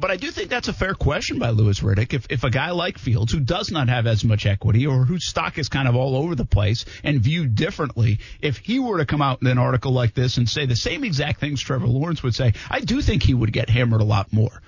But 0.00 0.10
I 0.10 0.16
do 0.16 0.30
think 0.30 0.48
that's 0.48 0.68
a 0.68 0.72
fair 0.72 0.94
question 0.94 1.38
by 1.38 1.50
Louis 1.50 1.78
Riddick. 1.80 2.14
If, 2.14 2.26
if 2.30 2.42
a 2.42 2.48
guy 2.48 2.70
like 2.70 2.96
Fields, 2.96 3.32
who 3.32 3.40
does 3.40 3.70
not 3.70 3.88
have 3.88 4.06
as 4.06 4.24
much 4.24 4.46
equity 4.46 4.86
or 4.86 5.04
whose 5.04 5.26
stock 5.26 5.58
is 5.58 5.68
kind 5.68 5.86
of 5.86 5.94
all 5.94 6.16
over 6.16 6.34
the 6.34 6.46
place 6.46 6.86
and 7.04 7.20
viewed 7.20 7.54
differently, 7.54 8.18
if 8.40 8.56
he 8.56 8.78
were 8.78 8.98
to 8.98 9.04
come 9.04 9.20
out 9.20 9.42
in 9.42 9.46
an 9.46 9.58
article 9.58 9.92
like 9.92 10.14
this 10.14 10.38
and 10.38 10.48
say 10.48 10.64
the 10.64 10.74
same 10.74 11.04
exact 11.04 11.38
things 11.38 11.60
Trevor 11.60 11.86
Lawrence 11.86 12.22
would 12.22 12.34
say, 12.34 12.54
I 12.70 12.80
do 12.80 13.02
think 13.02 13.22
he 13.22 13.34
would 13.34 13.52
get 13.52 13.68
hammered 13.68 14.00
a 14.00 14.04
lot 14.04 14.32
more. 14.32 14.62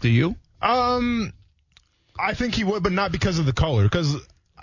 Do 0.00 0.08
you? 0.08 0.34
Um, 0.60 1.32
I 2.18 2.34
think 2.34 2.56
he 2.56 2.64
would, 2.64 2.82
but 2.82 2.92
not 2.92 3.12
because 3.12 3.38
of 3.38 3.46
the 3.46 3.52
color. 3.52 3.84
Because 3.84 4.16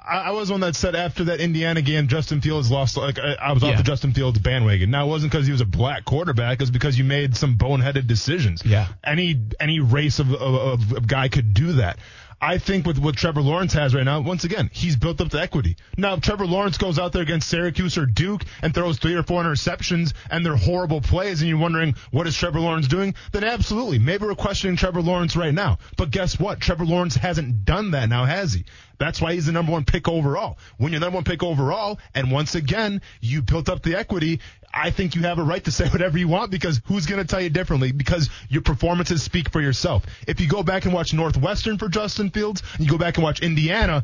I, 0.07 0.17
I 0.27 0.31
was 0.31 0.51
one 0.51 0.59
that 0.61 0.75
said 0.75 0.95
after 0.95 1.25
that 1.25 1.39
Indiana 1.39 1.81
game, 1.81 2.07
Justin 2.07 2.41
Fields 2.41 2.69
lost. 2.69 2.97
Like 2.97 3.17
I, 3.19 3.33
I 3.33 3.51
was 3.53 3.63
off 3.63 3.71
Yeah. 3.71 3.77
the 3.77 3.83
Justin 3.83 4.13
Fields 4.13 4.39
bandwagon. 4.39 4.91
Now 4.91 5.05
it 5.05 5.09
wasn't 5.09 5.31
because 5.31 5.45
he 5.45 5.51
was 5.51 5.61
a 5.61 5.65
black 5.65 6.05
quarterback. 6.05 6.53
It 6.55 6.61
was 6.61 6.71
because 6.71 6.97
you 6.97 7.03
made 7.03 7.35
some 7.35 7.57
boneheaded 7.57 8.07
decisions. 8.07 8.61
Yeah. 8.65 8.87
Any 9.03 9.35
any 9.59 9.79
race 9.79 10.19
of, 10.19 10.33
of, 10.33 10.91
of 10.93 11.07
guy 11.07 11.27
could 11.29 11.53
do 11.53 11.73
that. 11.73 11.97
I 12.41 12.57
think 12.57 12.85
with 12.85 12.99
what 12.99 13.15
Trevor 13.15 13.41
Lawrence 13.41 13.73
has 13.73 13.95
right 13.95 14.03
now, 14.03 14.19
once 14.19 14.43
again, 14.43 14.69
he's 14.73 14.95
built 14.95 15.21
up 15.21 15.29
the 15.29 15.39
equity. 15.39 15.77
Now, 15.97 16.15
if 16.15 16.21
Trevor 16.21 16.45
Lawrence 16.45 16.77
goes 16.77 16.99
out 16.99 17.13
there 17.13 17.21
against 17.21 17.49
Syracuse 17.49 17.97
or 17.97 18.05
Duke 18.05 18.43
and 18.61 18.73
throws 18.73 18.99
three 18.99 19.15
or 19.15 19.23
four 19.23 19.43
interceptions 19.43 20.13
and 20.29 20.45
they're 20.45 20.55
horrible 20.55 21.01
plays 21.01 21.41
and 21.41 21.49
you're 21.49 21.57
wondering, 21.57 21.95
what 22.11 22.27
is 22.27 22.35
Trevor 22.35 22.59
Lawrence 22.59 22.87
doing? 22.87 23.15
Then 23.31 23.43
absolutely. 23.43 23.99
Maybe 23.99 24.25
we're 24.25 24.35
questioning 24.35 24.75
Trevor 24.75 25.01
Lawrence 25.01 25.35
right 25.35 25.53
now. 25.53 25.77
But 25.97 26.11
guess 26.11 26.39
what? 26.39 26.59
Trevor 26.59 26.85
Lawrence 26.85 27.15
hasn't 27.15 27.65
done 27.65 27.91
that 27.91 28.09
now, 28.09 28.25
has 28.25 28.53
he? 28.53 28.65
That's 28.97 29.19
why 29.21 29.33
he's 29.33 29.45
the 29.45 29.51
number 29.51 29.71
one 29.71 29.85
pick 29.85 30.07
overall. 30.07 30.57
When 30.77 30.91
you're 30.91 31.01
number 31.01 31.15
one 31.15 31.23
pick 31.23 31.43
overall, 31.43 31.99
and 32.13 32.31
once 32.31 32.55
again, 32.55 33.01
you 33.21 33.41
built 33.41 33.69
up 33.69 33.81
the 33.81 33.97
equity, 33.97 34.39
I 34.75 34.91
think 34.91 35.15
you 35.15 35.21
have 35.23 35.39
a 35.39 35.43
right 35.43 35.63
to 35.63 35.71
say 35.71 35.87
whatever 35.89 36.17
you 36.17 36.27
want 36.27 36.51
because 36.51 36.81
who's 36.85 37.05
going 37.05 37.21
to 37.21 37.27
tell 37.27 37.41
you 37.41 37.49
differently? 37.49 37.91
Because 37.91 38.29
your 38.49 38.61
performances 38.61 39.23
speak 39.23 39.49
for 39.49 39.61
yourself. 39.61 40.05
If 40.27 40.41
you 40.41 40.47
go 40.47 40.63
back 40.63 40.85
and 40.85 40.93
watch 40.93 41.13
Northwestern 41.13 41.77
for 41.77 41.87
Justin 41.87 42.29
Fields, 42.29 42.61
and 42.73 42.85
you 42.85 42.91
go 42.91 42.97
back 42.97 43.17
and 43.17 43.23
watch 43.23 43.39
Indiana, 43.41 44.03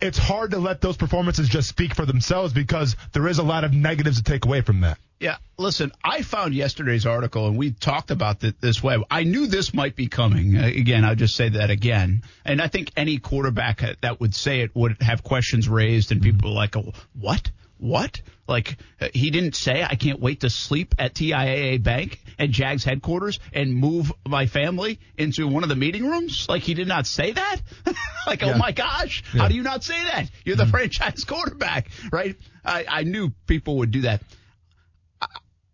it's 0.00 0.18
hard 0.18 0.50
to 0.50 0.58
let 0.58 0.80
those 0.80 0.96
performances 0.96 1.48
just 1.48 1.68
speak 1.68 1.94
for 1.94 2.04
themselves 2.04 2.52
because 2.52 2.96
there 3.12 3.26
is 3.26 3.38
a 3.38 3.42
lot 3.42 3.64
of 3.64 3.72
negatives 3.72 4.18
to 4.18 4.22
take 4.22 4.44
away 4.44 4.60
from 4.60 4.82
that. 4.82 4.98
Yeah, 5.22 5.36
listen, 5.56 5.92
I 6.02 6.22
found 6.22 6.52
yesterday's 6.52 7.06
article 7.06 7.46
and 7.46 7.56
we 7.56 7.70
talked 7.70 8.10
about 8.10 8.40
this 8.40 8.82
way. 8.82 8.98
I 9.08 9.22
knew 9.22 9.46
this 9.46 9.72
might 9.72 9.94
be 9.94 10.08
coming. 10.08 10.56
Uh, 10.56 10.66
Again, 10.66 11.04
I'll 11.04 11.14
just 11.14 11.36
say 11.36 11.50
that 11.50 11.70
again. 11.70 12.22
And 12.44 12.60
I 12.60 12.66
think 12.66 12.90
any 12.96 13.18
quarterback 13.18 13.84
that 14.00 14.18
would 14.20 14.34
say 14.34 14.62
it 14.62 14.74
would 14.74 15.00
have 15.00 15.22
questions 15.22 15.68
raised 15.68 16.10
and 16.10 16.20
people 16.20 16.52
like, 16.52 16.76
oh, 16.76 16.92
what? 17.18 17.52
What? 17.82 18.22
Like, 18.46 18.76
uh, 19.00 19.08
he 19.12 19.30
didn't 19.30 19.56
say, 19.56 19.82
I 19.82 19.96
can't 19.96 20.20
wait 20.20 20.42
to 20.42 20.50
sleep 20.50 20.94
at 21.00 21.14
TIAA 21.14 21.82
Bank 21.82 22.22
and 22.38 22.52
Jags 22.52 22.84
headquarters 22.84 23.40
and 23.52 23.74
move 23.74 24.12
my 24.24 24.46
family 24.46 25.00
into 25.18 25.48
one 25.48 25.64
of 25.64 25.68
the 25.68 25.74
meeting 25.74 26.08
rooms? 26.08 26.46
Like, 26.48 26.62
he 26.62 26.74
did 26.74 26.86
not 26.86 27.08
say 27.08 27.32
that? 27.32 27.56
like, 28.26 28.44
oh 28.44 28.56
my 28.56 28.70
gosh, 28.70 29.24
how 29.32 29.48
do 29.48 29.56
you 29.56 29.64
not 29.64 29.82
say 29.82 30.00
that? 30.00 30.30
You're 30.44 30.54
the 30.54 30.66
franchise 30.66 31.24
quarterback, 31.26 31.90
right? 32.12 32.36
I, 32.64 32.84
I 32.88 33.02
knew 33.02 33.30
people 33.48 33.78
would 33.78 33.90
do 33.90 34.02
that. 34.02 34.22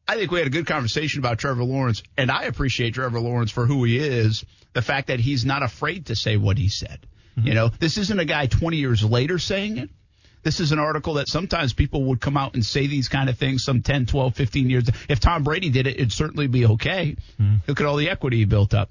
I 0.06 0.16
think 0.16 0.30
we 0.30 0.38
had 0.38 0.46
a 0.46 0.50
good 0.50 0.66
conversation 0.66 1.18
about 1.18 1.38
Trevor 1.38 1.64
Lawrence, 1.64 2.02
and 2.16 2.30
I 2.30 2.44
appreciate 2.44 2.94
Trevor 2.94 3.20
Lawrence 3.20 3.50
for 3.50 3.66
who 3.66 3.84
he 3.84 3.98
is. 3.98 4.46
The 4.72 4.80
fact 4.80 5.08
that 5.08 5.20
he's 5.20 5.44
not 5.44 5.62
afraid 5.62 6.06
to 6.06 6.16
say 6.16 6.38
what 6.38 6.56
he 6.56 6.68
said. 6.68 7.06
You 7.36 7.54
know, 7.54 7.68
this 7.68 7.98
isn't 7.98 8.18
a 8.18 8.24
guy 8.24 8.46
20 8.46 8.78
years 8.78 9.04
later 9.04 9.38
saying 9.38 9.78
it. 9.78 9.90
This 10.48 10.60
is 10.60 10.72
an 10.72 10.78
article 10.78 11.12
that 11.14 11.28
sometimes 11.28 11.74
people 11.74 12.04
would 12.04 12.22
come 12.22 12.38
out 12.38 12.54
and 12.54 12.64
say 12.64 12.86
these 12.86 13.10
kind 13.10 13.28
of 13.28 13.36
things 13.36 13.62
some 13.62 13.82
10, 13.82 14.06
12, 14.06 14.34
15 14.34 14.70
years. 14.70 14.88
If 15.06 15.20
Tom 15.20 15.42
Brady 15.44 15.68
did 15.68 15.86
it, 15.86 15.96
it'd 15.96 16.10
certainly 16.10 16.46
be 16.46 16.64
okay. 16.64 17.16
Look 17.66 17.80
at 17.82 17.86
all 17.86 17.96
the 17.96 18.08
equity 18.08 18.38
he 18.38 18.44
built 18.46 18.72
up. 18.72 18.90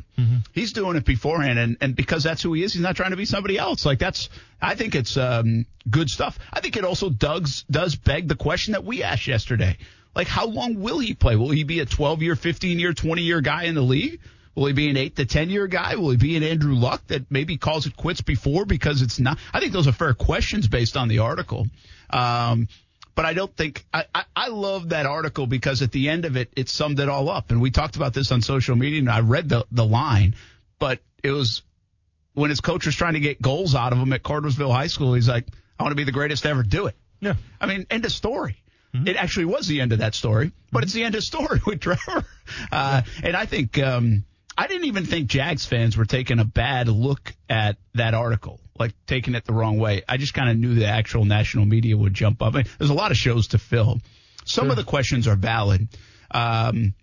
He's 0.54 0.72
doing 0.72 0.98
it 0.98 1.04
beforehand, 1.04 1.58
and, 1.58 1.76
and 1.82 1.96
because 1.96 2.22
that's 2.22 2.44
who 2.44 2.54
he 2.54 2.62
is, 2.62 2.74
he's 2.74 2.84
not 2.84 2.96
trying 2.96 3.10
to 3.10 3.18
be 3.18 3.26
somebody 3.26 3.58
else. 3.58 3.88
Like 3.88 3.98
that's, 3.98 4.30
I 4.62 4.76
think 4.76 4.94
it's 4.94 5.18
um, 5.18 5.66
good 5.90 6.12
stuff. 6.12 6.38
I 6.54 6.62
think 6.62 6.78
it 6.78 6.84
also 6.84 7.10
does 7.10 7.66
does 7.72 7.96
beg 7.96 8.28
the 8.28 8.36
question 8.36 8.74
that 8.74 8.84
we 8.84 9.02
asked 9.02 9.26
yesterday. 9.26 9.80
Like, 10.14 10.28
how 10.28 10.46
long 10.46 10.80
will 10.80 11.00
he 11.00 11.16
play? 11.16 11.38
Will 11.38 11.50
he 11.50 11.64
be 11.64 11.80
a 11.80 11.88
12 11.88 12.22
year, 12.22 12.36
15 12.36 12.78
year, 12.78 12.94
20 12.94 13.24
year 13.24 13.42
guy 13.42 13.64
in 13.64 13.74
the 13.74 13.82
league? 13.82 14.20
Will 14.58 14.66
he 14.66 14.74
be 14.74 14.90
an 14.90 14.98
8 14.98 15.18
to 15.18 15.26
10 15.26 15.52
year 15.52 15.68
guy? 15.68 15.98
Will 15.98 16.10
he 16.10 16.18
be 16.18 16.36
an 16.36 16.42
Andrew 16.42 16.74
Luck 16.74 17.06
that 17.08 17.30
maybe 17.30 17.58
calls 17.58 17.86
it 17.86 17.96
quits 17.96 18.22
before 18.22 18.66
because 18.66 19.04
it's 19.04 19.20
not? 19.20 19.38
I 19.54 19.60
think 19.60 19.72
those 19.72 19.88
are 19.88 19.92
fair 19.92 20.16
questions 20.16 20.68
based 20.68 20.98
on 20.98 21.10
the 21.10 21.20
article. 21.20 21.68
Um, 22.10 22.68
but 23.14 23.26
I 23.26 23.34
don't 23.34 23.56
think 23.56 23.86
I, 23.94 24.06
I, 24.16 24.24
I 24.36 24.48
love 24.48 24.90
that 24.90 25.06
article 25.06 25.46
because 25.46 25.84
at 25.84 25.92
the 25.92 26.10
end 26.10 26.26
of 26.26 26.38
it, 26.38 26.52
it 26.56 26.70
summed 26.70 27.00
it 27.00 27.08
all 27.08 27.30
up. 27.30 27.52
And 27.52 27.62
we 27.62 27.70
talked 27.70 27.98
about 27.98 28.16
this 28.16 28.32
on 28.32 28.42
social 28.42 28.76
media, 28.76 28.98
and 28.98 29.12
I 29.12 29.20
read 29.20 29.48
the, 29.48 29.64
the 29.72 29.86
line, 29.86 30.34
but 30.80 31.02
it 31.22 31.30
was 31.30 31.62
when 32.34 32.50
his 32.50 32.60
coach 32.60 32.88
was 32.88 32.96
trying 32.96 33.14
to 33.14 33.20
get 33.20 33.40
goals 33.40 33.76
out 33.76 33.94
of 33.94 34.00
him 34.00 34.12
at 34.12 34.24
Cartersville 34.24 34.74
High 34.74 34.88
School. 34.88 35.14
He's 35.14 35.30
like, 35.30 35.46
I 35.80 35.84
want 35.84 35.92
to 35.92 35.98
be 35.98 36.04
the 36.04 36.12
greatest 36.12 36.42
to 36.44 36.50
ever 36.50 36.64
do 36.64 36.88
it. 36.88 36.96
Yeah. 37.20 37.36
I 37.62 37.68
mean, 37.68 37.86
end 37.92 38.06
of 38.06 38.12
story. 38.12 38.58
It 39.06 39.16
actually 39.16 39.46
was 39.46 39.68
the 39.68 39.82
end 39.82 39.94
of 39.94 40.00
that 40.00 40.16
story, 40.16 40.52
but 40.72 40.82
it's 40.82 40.94
the 40.94 41.04
end 41.04 41.14
of 41.14 41.24
story 41.24 41.62
with 41.68 41.82
Trevor. 41.82 42.26
Uh, 42.72 43.04
and 43.22 43.36
I 43.36 43.46
think 43.46 43.78
um, 43.78 44.24
I 44.58 44.68
didn't 44.68 44.86
even 44.86 45.06
think 45.06 45.28
Jags 45.28 45.66
fans 45.66 45.96
were 45.96 46.06
taking 46.06 46.40
a 46.40 46.46
bad 46.46 46.88
look 46.88 47.34
at 47.50 47.78
that 47.94 48.14
article, 48.14 48.60
like 48.80 48.94
taking 49.06 49.36
it 49.36 49.46
the 49.46 49.54
wrong 49.54 49.78
way. 49.78 50.02
I 50.10 50.18
just 50.18 50.34
kind 50.34 50.50
of 50.50 50.58
knew 50.58 50.74
the 50.74 50.88
actual 50.88 51.26
national 51.26 51.66
media 51.66 51.96
would 51.96 52.14
jump 52.14 52.42
up. 52.42 52.54
I 52.56 52.58
mean, 52.58 52.66
there's 52.80 52.90
a 52.90 52.96
lot 52.96 53.12
of 53.12 53.18
shows 53.18 53.50
to 53.50 53.60
fill. 53.60 54.00
Some 54.46 54.72
of 54.72 54.78
the 54.78 54.84
questions 54.84 55.28
are 55.28 55.36
valid. 55.36 55.88
Um, 56.32 56.94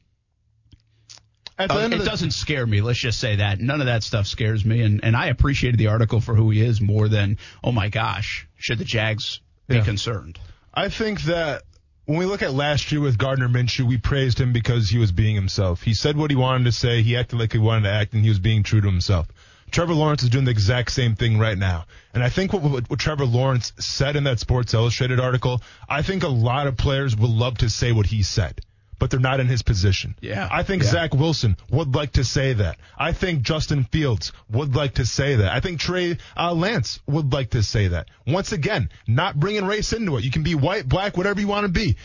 uh, 1.57 1.69
it 1.93 2.05
doesn't 2.05 2.33
scare 2.33 2.67
me. 2.67 2.81
Let's 2.81 2.99
just 2.99 3.21
say 3.21 3.37
that 3.37 3.61
none 3.61 3.81
of 3.81 3.87
that 3.87 4.03
stuff 4.03 4.27
scares 4.27 4.65
me, 4.65 4.83
and 4.83 5.05
and 5.05 5.15
I 5.15 5.29
appreciated 5.29 5.79
the 5.79 5.87
article 5.87 6.21
for 6.21 6.35
who 6.35 6.51
he 6.51 6.61
is 6.61 6.81
more 6.81 7.09
than 7.09 7.39
oh 7.63 7.71
my 7.71 7.89
gosh, 7.91 8.49
should 8.57 8.79
the 8.79 8.85
Jags 8.85 9.41
be 9.69 9.77
Yeah. 9.77 9.85
concerned? 9.85 10.41
I 10.73 10.89
think 10.89 11.23
that 11.23 11.63
when 12.07 12.19
we 12.19 12.27
look 12.27 12.43
at 12.43 12.53
last 12.53 12.93
year 12.93 13.01
with 13.01 13.17
Gardner 13.17 13.49
Minshew, 13.49 13.87
we 13.87 13.97
praised 13.97 14.39
him 14.39 14.53
because 14.53 14.91
he 14.91 14.99
was 14.99 15.11
being 15.11 15.35
himself. 15.35 15.83
He 15.83 15.95
said 15.95 16.17
what 16.17 16.31
he 16.31 16.37
wanted 16.37 16.65
to 16.65 16.73
say. 16.73 17.03
He 17.03 17.17
acted 17.17 17.39
like 17.39 17.53
he 17.53 17.59
wanted 17.59 17.85
to 17.85 17.91
act, 17.91 18.13
and 18.13 18.23
he 18.23 18.29
was 18.29 18.39
being 18.39 18.63
true 18.63 18.81
to 18.81 18.87
himself. 18.87 19.27
Trevor 19.71 19.95
Lawrence 19.95 20.23
is 20.23 20.29
doing 20.29 20.45
the 20.45 20.51
exact 20.51 20.93
same 20.93 21.17
thing 21.17 21.39
right 21.39 21.57
now. 21.57 21.87
And 22.13 22.23
I 22.23 22.29
think 22.29 22.53
what, 22.53 22.63
what, 22.63 22.91
what, 22.91 22.99
Trevor 22.99 23.25
Lawrence 23.25 23.73
said 23.79 24.17
in 24.17 24.25
that 24.25 24.39
Sports 24.39 24.75
Illustrated 24.75 25.19
article, 25.19 25.63
I 25.89 26.03
think 26.03 26.23
a 26.23 26.29
lot 26.29 26.67
of 26.67 26.77
players 26.77 27.17
would 27.17 27.31
love 27.31 27.59
to 27.59 27.71
say 27.71 27.91
what 27.91 28.07
he 28.07 28.23
said, 28.23 28.61
but 29.05 29.11
they're 29.11 29.21
not 29.21 29.39
in 29.39 29.49
his 29.49 29.61
position. 29.61 30.17
Yeah. 30.23 30.49
I 30.51 30.63
think 30.63 30.83
yeah. 30.83 30.93
Zach 30.93 31.13
Wilson 31.13 31.59
would 31.71 31.95
like 31.95 32.13
to 32.13 32.25
say 32.25 32.55
that. 32.55 32.79
I 32.99 33.13
think 33.13 33.43
Justin 33.43 33.85
Fields 33.85 34.33
would 34.51 34.75
like 34.75 34.95
to 34.95 35.05
say 35.05 35.37
that. 35.37 35.53
I 35.53 35.61
think 35.61 35.79
Trey 35.79 36.17
uh, 36.35 36.55
Lance 36.55 37.01
would 37.07 37.31
like 37.31 37.51
to 37.51 37.63
say 37.63 37.89
that. 37.89 38.09
Once 38.27 38.53
again, 38.53 38.89
not 39.07 39.39
bringing 39.39 39.67
race 39.67 39.93
into 39.93 40.17
it. 40.17 40.25
You 40.25 40.31
can 40.31 40.43
be 40.43 40.55
white, 40.55 40.89
black, 40.89 41.19
whatever 41.19 41.39
you 41.39 41.47
want 41.47 41.67
to 41.67 41.71
be. 41.71 41.99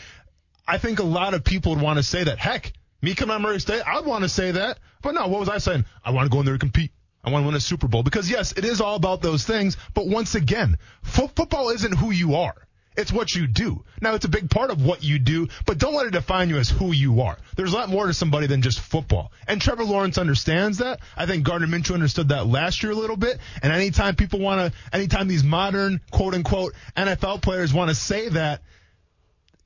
I 0.68 0.76
think 0.76 0.98
a 0.98 1.04
lot 1.04 1.32
of 1.32 1.42
people 1.42 1.74
would 1.74 1.82
want 1.82 1.96
to 1.96 2.02
say 2.02 2.22
that. 2.24 2.36
Heck, 2.36 2.70
me 3.00 3.14
coming 3.14 3.34
out 3.34 3.40
Murray 3.40 3.60
State, 3.60 3.80
I'd 3.86 4.04
want 4.04 4.24
to 4.24 4.28
say 4.28 4.50
that. 4.50 4.78
But 5.00 5.14
no, 5.14 5.26
what 5.28 5.40
was 5.40 5.48
I 5.48 5.56
saying? 5.56 5.86
I 6.04 6.10
want 6.10 6.26
to 6.26 6.30
go 6.30 6.40
in 6.40 6.44
there 6.44 6.52
and 6.52 6.60
compete. 6.60 6.90
I 7.24 7.30
want 7.30 7.44
to 7.44 7.46
win 7.46 7.54
a 7.56 7.60
Super 7.60 7.88
Bowl 7.88 8.02
because 8.02 8.30
yes, 8.30 8.52
it 8.52 8.66
is 8.66 8.82
all 8.82 8.96
about 8.96 9.22
those 9.22 9.44
things. 9.44 9.78
But 9.94 10.06
once 10.06 10.34
again, 10.34 10.76
fo- 11.02 11.28
football 11.28 11.70
isn't 11.70 11.96
who 11.96 12.10
you 12.10 12.34
are. 12.34 12.56
It's 12.96 13.12
what 13.12 13.34
you 13.34 13.46
do. 13.46 13.84
Now 14.00 14.14
it's 14.14 14.24
a 14.24 14.28
big 14.28 14.50
part 14.50 14.70
of 14.70 14.84
what 14.84 15.04
you 15.04 15.18
do, 15.18 15.48
but 15.64 15.78
don't 15.78 15.94
let 15.94 16.06
it 16.06 16.10
define 16.10 16.48
you 16.48 16.58
as 16.58 16.68
who 16.68 16.92
you 16.92 17.20
are. 17.22 17.38
There's 17.56 17.72
a 17.72 17.76
lot 17.76 17.88
more 17.88 18.06
to 18.06 18.14
somebody 18.14 18.46
than 18.46 18.62
just 18.62 18.80
football. 18.80 19.30
And 19.46 19.60
Trevor 19.60 19.84
Lawrence 19.84 20.18
understands 20.18 20.78
that. 20.78 21.00
I 21.16 21.26
think 21.26 21.44
Gardner 21.44 21.68
Minshew 21.68 21.94
understood 21.94 22.28
that 22.28 22.46
last 22.46 22.82
year 22.82 22.92
a 22.92 22.96
little 22.96 23.16
bit. 23.16 23.38
And 23.62 23.72
anytime 23.72 24.16
people 24.16 24.40
want 24.40 24.72
to, 24.72 24.96
anytime 24.96 25.28
these 25.28 25.44
modern 25.44 26.00
quote 26.10 26.34
unquote 26.34 26.74
NFL 26.96 27.42
players 27.42 27.72
want 27.72 27.90
to 27.90 27.94
say 27.94 28.28
that, 28.30 28.62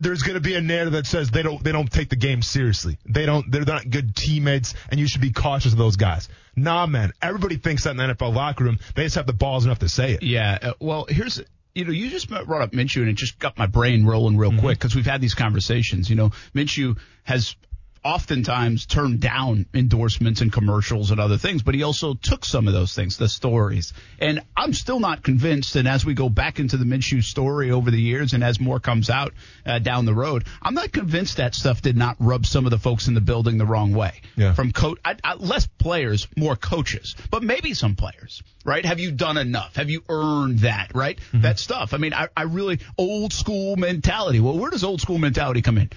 there's 0.00 0.22
going 0.22 0.34
to 0.34 0.40
be 0.40 0.54
a 0.54 0.60
narrative 0.60 0.92
that 0.92 1.06
says 1.06 1.30
they 1.30 1.42
don't 1.42 1.62
they 1.62 1.72
don't 1.72 1.90
take 1.90 2.10
the 2.10 2.16
game 2.16 2.42
seriously. 2.42 2.98
They 3.06 3.26
don't 3.26 3.50
they're 3.50 3.64
not 3.64 3.88
good 3.88 4.14
teammates, 4.14 4.74
and 4.90 5.00
you 5.00 5.06
should 5.06 5.20
be 5.20 5.32
cautious 5.32 5.72
of 5.72 5.78
those 5.78 5.96
guys. 5.96 6.28
Nah, 6.56 6.86
man. 6.86 7.12
Everybody 7.22 7.56
thinks 7.56 7.84
that 7.84 7.90
in 7.90 7.96
the 7.96 8.14
NFL 8.14 8.34
locker 8.34 8.64
room. 8.64 8.78
They 8.94 9.04
just 9.04 9.14
have 9.16 9.26
the 9.26 9.32
balls 9.32 9.64
enough 9.64 9.78
to 9.80 9.88
say 9.88 10.12
it. 10.12 10.22
Yeah. 10.22 10.58
Uh, 10.60 10.72
well, 10.80 11.06
here's 11.08 11.40
you 11.74 11.84
know, 11.84 11.90
you 11.90 12.08
just 12.08 12.28
brought 12.28 12.62
up 12.62 12.72
Minshew 12.72 13.00
and 13.00 13.08
it 13.08 13.16
just 13.16 13.38
got 13.38 13.58
my 13.58 13.66
brain 13.66 14.06
rolling 14.06 14.36
real 14.36 14.50
mm-hmm. 14.50 14.60
quick 14.60 14.78
because 14.78 14.94
we've 14.94 15.06
had 15.06 15.20
these 15.20 15.34
conversations. 15.34 16.08
You 16.08 16.16
know, 16.16 16.30
Minshew 16.54 16.98
has 17.24 17.56
oftentimes 18.04 18.84
turned 18.87 19.20
down 19.20 19.66
endorsements 19.73 20.42
and 20.42 20.52
commercials 20.52 21.11
and 21.11 21.18
other 21.18 21.38
things, 21.38 21.62
but 21.62 21.75
he 21.75 21.82
also 21.82 22.14
took 22.14 22.44
some 22.44 22.68
of 22.68 22.75
those 22.75 22.94
things, 22.94 23.16
the 23.16 23.28
stories. 23.28 23.94
And 24.20 24.42
I'm 24.56 24.75
still 24.75 25.00
not 25.00 25.23
convinced. 25.23 25.75
And 25.76 25.88
as 25.88 26.04
we 26.04 26.12
go 26.14 26.28
back 26.28 26.61
into 26.61 26.76
the 26.76 26.84
Minshew 26.84 27.25
story 27.25 27.70
over 27.70 27.90
the 27.90 28.00
years 28.00 28.34
and 28.34 28.44
as 28.44 28.61
more 28.61 28.78
comes 28.78 29.08
out 29.08 29.32
uh, 29.64 29.78
down 29.78 30.04
the 30.04 30.14
road, 30.14 30.44
I'm 30.61 30.75
not 30.75 30.92
convinced 30.92 31.38
that 31.38 31.54
stuff 31.54 31.80
did 31.80 31.96
not 31.96 32.16
rub 32.18 32.44
some 32.44 32.66
of 32.66 32.70
the 32.70 32.78
folks 32.78 33.08
in 33.08 33.14
the 33.14 33.23
building 33.23 33.56
the 33.56 33.66
wrong 33.66 33.94
way. 33.94 34.20
Yeah. 34.37 34.52
From 34.52 34.73
coach, 34.73 34.99
less 35.38 35.66
players, 35.66 36.28
more 36.37 36.56
coaches, 36.56 37.16
but 37.30 37.42
maybe 37.42 37.73
some 37.73 37.96
players, 37.96 38.42
right? 38.64 38.84
Have 38.84 39.00
you 39.00 39.12
done 39.12 39.38
enough? 39.38 39.76
Have 39.76 39.88
you 39.88 40.02
earned 40.08 40.61
that, 40.61 40.92
right? 40.94 41.18
Mm-hmm. 41.18 41.40
That 41.40 41.58
stuff. 41.58 41.94
I 41.94 41.96
mean, 41.96 42.12
I, 42.12 42.28
I 42.37 42.42
really, 42.42 42.80
old 42.99 43.32
school 43.32 43.76
mentality. 43.76 44.40
Well, 44.40 44.58
where 44.58 44.70
does 44.70 44.84
old 44.84 45.00
school 45.00 45.18
mentality 45.18 45.62
come 45.62 45.78
in? 45.78 45.90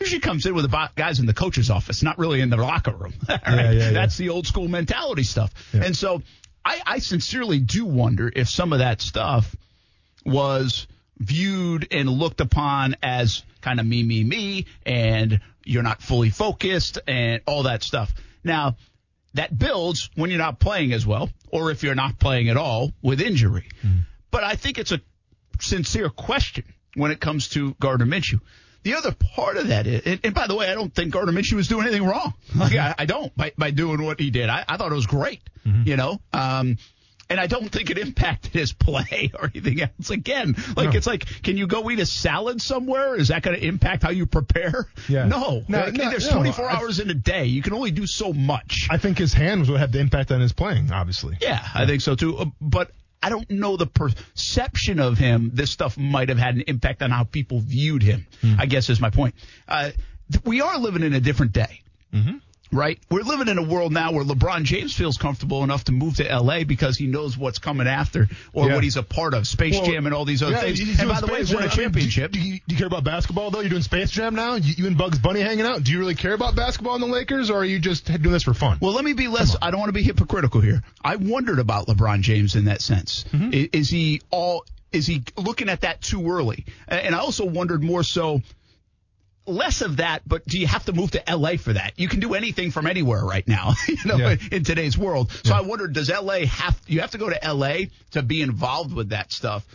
Usually 0.00 0.20
comes 0.20 0.46
in 0.46 0.54
with 0.54 0.70
the 0.70 0.90
guys 0.96 1.20
in 1.20 1.26
the 1.26 1.34
coach's 1.34 1.70
office, 1.70 2.02
not 2.02 2.18
really 2.18 2.40
in 2.40 2.50
the 2.50 2.56
locker 2.56 2.92
room. 2.92 3.14
right? 3.28 3.40
yeah, 3.46 3.70
yeah, 3.70 3.90
That's 3.90 4.16
the 4.16 4.30
old 4.30 4.46
school 4.46 4.68
mentality 4.68 5.22
stuff. 5.22 5.52
And 5.72 5.96
so 5.96 6.22
I, 6.64 6.80
I 6.84 6.98
sincerely 6.98 7.60
do 7.60 7.84
wonder 7.84 8.30
if 8.34 8.48
some 8.48 8.72
of 8.72 8.80
that 8.80 9.00
stuff 9.00 9.54
was 10.24 10.86
viewed 11.18 11.88
and 11.90 12.08
looked 12.08 12.40
upon 12.40 12.96
as 13.02 13.44
kind 13.60 13.80
of 13.80 13.86
me, 13.86 14.02
me, 14.02 14.24
me, 14.24 14.66
and 14.84 15.40
you're 15.64 15.82
not 15.82 16.02
fully 16.02 16.30
focused 16.30 16.98
and 17.06 17.40
all 17.46 17.64
that 17.64 17.82
stuff. 17.82 18.12
Now, 18.42 18.76
that 19.34 19.56
builds 19.56 20.10
when 20.14 20.30
you're 20.30 20.38
not 20.38 20.60
playing 20.60 20.92
as 20.92 21.06
well, 21.06 21.28
or 21.50 21.70
if 21.70 21.82
you're 21.82 21.94
not 21.94 22.18
playing 22.18 22.48
at 22.48 22.56
all 22.56 22.92
with 23.02 23.20
injury. 23.20 23.68
Mm. 23.84 24.06
But 24.30 24.44
I 24.44 24.56
think 24.56 24.78
it's 24.78 24.92
a 24.92 25.00
sincere 25.60 26.08
question 26.08 26.64
when 26.94 27.10
it 27.10 27.20
comes 27.20 27.48
to 27.50 27.74
Gardner 27.80 28.06
Minshew. 28.06 28.40
The 28.84 28.94
other 28.94 29.12
part 29.12 29.56
of 29.56 29.68
that 29.68 29.86
is, 29.86 30.18
and, 30.22 30.34
by 30.34 30.46
the 30.46 30.54
way, 30.54 30.70
I 30.70 30.74
don't 30.74 30.94
think 30.94 31.12
Gardner 31.12 31.32
Minshew 31.32 31.54
was 31.54 31.68
doing 31.68 31.86
anything 31.86 32.06
wrong. 32.06 32.34
Like 32.54 32.76
I, 32.76 32.94
I 32.98 33.06
don't 33.06 33.36
by, 33.36 33.52
by 33.58 33.72
doing 33.72 34.02
what 34.02 34.20
he 34.20 34.30
did. 34.30 34.48
I, 34.48 34.64
I 34.68 34.76
thought 34.76 34.92
it 34.92 34.94
was 34.94 35.06
great. 35.06 35.40
Mm-hmm. 35.66 35.88
You 35.88 35.96
know, 35.96 36.20
um, 36.32 36.78
and 37.30 37.40
I 37.40 37.46
don't 37.46 37.68
think 37.68 37.90
it 37.90 37.98
impacted 37.98 38.52
his 38.52 38.72
play 38.72 39.32
or 39.38 39.50
anything 39.52 39.80
else. 39.80 40.10
Again, 40.10 40.54
like 40.76 40.90
no. 40.90 40.96
it's 40.96 41.06
like, 41.06 41.24
can 41.42 41.56
you 41.56 41.66
go 41.66 41.90
eat 41.90 41.98
a 41.98 42.06
salad 42.06 42.60
somewhere? 42.60 43.16
Is 43.16 43.28
that 43.28 43.42
going 43.42 43.58
to 43.58 43.66
impact 43.66 44.02
how 44.02 44.10
you 44.10 44.26
prepare? 44.26 44.86
Yeah. 45.08 45.26
No. 45.26 45.64
no, 45.68 45.86
no 45.90 46.10
there's 46.10 46.28
24 46.28 46.70
hours 46.70 47.00
in 47.00 47.10
a 47.10 47.14
day. 47.14 47.46
You 47.46 47.62
can 47.62 47.72
only 47.72 47.90
do 47.90 48.06
so 48.06 48.32
much. 48.32 48.88
I 48.90 48.98
think 48.98 49.18
his 49.18 49.32
hands 49.32 49.70
would 49.70 49.80
have 49.80 49.92
the 49.92 50.00
impact 50.00 50.30
on 50.30 50.40
his 50.40 50.52
playing, 50.52 50.92
obviously. 50.92 51.36
Yeah, 51.40 51.60
yeah. 51.62 51.68
I 51.74 51.86
think 51.86 52.02
so 52.02 52.14
too. 52.14 52.36
Uh, 52.36 52.44
but 52.60 52.90
I 53.24 53.30
don't 53.30 53.50
know 53.50 53.78
the 53.78 53.86
perception 53.86 55.00
of 55.00 55.16
him. 55.16 55.50
This 55.54 55.70
stuff 55.70 55.96
might 55.96 56.28
have 56.28 56.36
had 56.36 56.56
an 56.56 56.64
impact 56.66 57.02
on 57.02 57.10
how 57.10 57.24
people 57.24 57.58
viewed 57.58 58.02
him. 58.02 58.26
Mm. 58.42 58.60
I 58.60 58.66
guess 58.66 58.90
is 58.90 59.00
my 59.00 59.08
point. 59.08 59.34
Uh, 59.66 59.92
we 60.44 60.60
are 60.60 60.78
living 60.78 61.02
in 61.02 61.14
a 61.14 61.20
different 61.20 61.52
day. 61.52 61.80
Mm-hmm 62.12 62.36
right? 62.74 62.98
We're 63.10 63.22
living 63.22 63.48
in 63.48 63.58
a 63.58 63.62
world 63.62 63.92
now 63.92 64.12
where 64.12 64.24
LeBron 64.24 64.64
James 64.64 64.94
feels 64.94 65.16
comfortable 65.16 65.62
enough 65.62 65.84
to 65.84 65.92
move 65.92 66.16
to 66.16 66.24
LA 66.24 66.64
because 66.64 66.96
he 66.96 67.06
knows 67.06 67.38
what's 67.38 67.58
coming 67.58 67.86
after 67.86 68.28
or 68.52 68.66
yeah. 68.66 68.74
what 68.74 68.84
he's 68.84 68.96
a 68.96 69.02
part 69.02 69.32
of, 69.32 69.46
Space 69.46 69.76
well, 69.76 69.86
Jam 69.86 70.06
and 70.06 70.14
all 70.14 70.24
these 70.24 70.42
other 70.42 70.52
yeah, 70.52 70.60
things. 70.60 71.00
And 71.00 71.08
by 71.08 71.20
the 71.20 71.26
way, 71.26 71.44
won 71.52 71.64
a 71.64 71.68
championship. 71.68 72.32
Do 72.32 72.40
you, 72.40 72.60
do 72.66 72.74
you, 72.74 72.76
care 72.76 72.86
about 72.86 73.04
basketball 73.04 73.50
though? 73.50 73.60
You're 73.60 73.70
doing 73.70 73.82
Space 73.82 74.10
Jam 74.10 74.34
now. 74.34 74.54
You, 74.54 74.74
you, 74.76 74.86
and 74.86 74.98
Bugs 74.98 75.18
Bunny 75.18 75.40
hanging 75.40 75.64
out. 75.64 75.84
Do 75.84 75.92
you 75.92 75.98
really 75.98 76.16
care 76.16 76.34
about 76.34 76.56
basketball 76.56 76.96
in 76.96 77.00
the 77.00 77.06
Lakers, 77.06 77.50
or 77.50 77.58
are 77.58 77.64
you 77.64 77.78
just 77.78 78.06
doing 78.06 78.32
this 78.32 78.42
for 78.42 78.54
fun? 78.54 78.78
Well, 78.80 78.92
let 78.92 79.04
me 79.04 79.12
be 79.12 79.28
less. 79.28 79.56
I 79.62 79.70
don't 79.70 79.80
want 79.80 79.88
to 79.88 79.94
be 79.94 80.02
hypocritical 80.02 80.60
here. 80.60 80.82
I 81.02 81.16
wondered 81.16 81.60
about 81.60 81.86
LeBron 81.86 82.20
James 82.22 82.56
in 82.56 82.66
that 82.66 82.82
sense. 82.82 83.24
Mm-hmm. 83.32 83.52
Is, 83.52 83.68
is 83.72 83.90
he 83.90 84.22
all? 84.30 84.66
Is 84.92 85.06
he 85.06 85.22
looking 85.36 85.68
at 85.68 85.80
that 85.80 86.00
too 86.00 86.30
early? 86.30 86.66
And 86.86 87.14
I 87.14 87.18
also 87.18 87.44
wondered 87.44 87.82
more 87.82 88.04
so 88.04 88.42
less 89.46 89.82
of 89.82 89.98
that, 89.98 90.22
but 90.26 90.46
do 90.46 90.58
you 90.58 90.66
have 90.66 90.84
to 90.86 90.92
move 90.92 91.10
to 91.12 91.22
LA 91.28 91.56
for 91.56 91.72
that? 91.72 91.92
You 91.96 92.08
can 92.08 92.20
do 92.20 92.34
anything 92.34 92.70
from 92.70 92.86
anywhere 92.86 93.24
right 93.24 93.46
now, 93.46 93.72
you 93.88 93.96
know, 94.04 94.16
yeah. 94.16 94.36
in 94.50 94.64
today's 94.64 94.96
world. 94.96 95.30
So 95.44 95.52
yeah. 95.52 95.58
I 95.58 95.60
wonder, 95.62 95.88
does 95.88 96.10
LA 96.10 96.46
have, 96.46 96.80
you 96.86 97.00
have 97.00 97.12
to 97.12 97.18
go 97.18 97.28
to 97.30 97.52
LA 97.52 97.86
to 98.12 98.22
be 98.22 98.42
involved 98.42 98.94
with 98.94 99.10
that 99.10 99.32
stuff? 99.32 99.66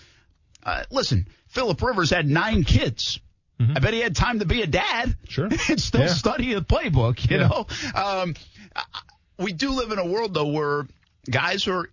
Uh, 0.64 0.84
listen, 0.92 1.28
Philip 1.48 1.82
Rivers 1.82 2.10
had 2.10 2.28
nine 2.28 2.64
kids. 2.64 3.20
Mm-hmm. 3.60 3.74
I 3.76 3.80
bet 3.80 3.94
he 3.94 4.00
had 4.00 4.16
time 4.16 4.40
to 4.40 4.46
be 4.46 4.62
a 4.62 4.68
dad. 4.68 5.16
Sure. 5.28 5.50
and 5.70 5.80
still 5.80 6.02
yeah. 6.02 6.08
study 6.08 6.54
the 6.54 6.62
playbook, 6.62 7.30
you 7.30 7.38
know? 7.38 7.68
Um, 7.94 8.36
we 9.38 9.54
do 9.54 9.72
live 9.72 9.92
in 9.92 10.00
a 10.00 10.06
world 10.06 10.34
though 10.34 10.48
where 10.48 10.88
guys 11.30 11.68
are, 11.68 11.90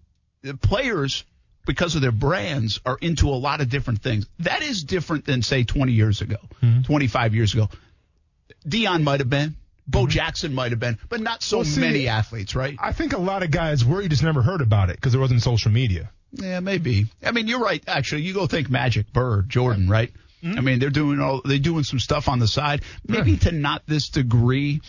players 0.63 1.25
because 1.67 1.95
of 1.95 2.03
their 2.03 2.13
brands, 2.13 2.81
are 2.87 2.97
into 3.01 3.29
a 3.29 3.37
lot 3.37 3.61
of 3.61 3.69
different 3.69 4.03
things. 4.03 4.27
That 4.39 4.63
is 4.63 4.85
different 4.85 5.27
than, 5.27 5.43
say, 5.43 5.65
20 5.65 5.93
years 5.93 6.21
ago, 6.23 6.37
mm-hmm. 6.63 6.83
25 6.83 7.35
years 7.35 7.53
ago. 7.53 7.69
Deion 8.67 9.03
might 9.03 9.21
have 9.21 9.31
been. 9.31 9.57
Bo 9.87 10.01
mm-hmm. 10.01 10.09
Jackson 10.09 10.55
might 10.55 10.73
have 10.73 10.81
been, 10.81 10.99
but 11.09 11.21
not 11.21 11.43
so 11.43 11.59
well, 11.59 11.65
see, 11.65 11.81
many 11.81 12.09
athletes, 12.09 12.57
right? 12.57 12.77
I 12.81 12.93
think 12.93 13.13
a 13.13 13.19
lot 13.19 13.43
of 13.43 13.51
guys 13.51 13.85
were 13.85 14.01
you 14.01 14.09
just 14.09 14.23
never 14.23 14.43
heard 14.43 14.61
about 14.61 14.91
it 14.91 14.97
because 14.97 15.13
there 15.13 15.21
wasn't 15.21 15.43
social 15.43 15.71
media. 15.71 16.11
Yeah, 16.33 16.61
maybe. 16.61 17.07
I 17.23 17.31
mean, 17.31 17.47
you're 17.47 17.61
right. 17.61 17.83
Actually, 17.87 18.23
you 18.23 18.35
go 18.35 18.47
think 18.47 18.69
Magic, 18.69 19.13
Bird, 19.13 19.49
Jordan, 19.49 19.89
right? 19.89 20.13
Mm-hmm. 20.43 20.59
I 20.59 20.61
mean, 20.61 20.79
they're 20.81 20.91
doing 20.91 21.21
all 21.21 21.41
they're 21.45 21.59
doing 21.59 21.85
some 21.85 21.99
stuff 21.99 22.29
on 22.29 22.39
the 22.39 22.49
side, 22.49 22.83
maybe 23.07 23.33
yeah. 23.33 23.39
to 23.39 23.53
not 23.53 23.83
this 23.87 24.09
degree. 24.09 24.81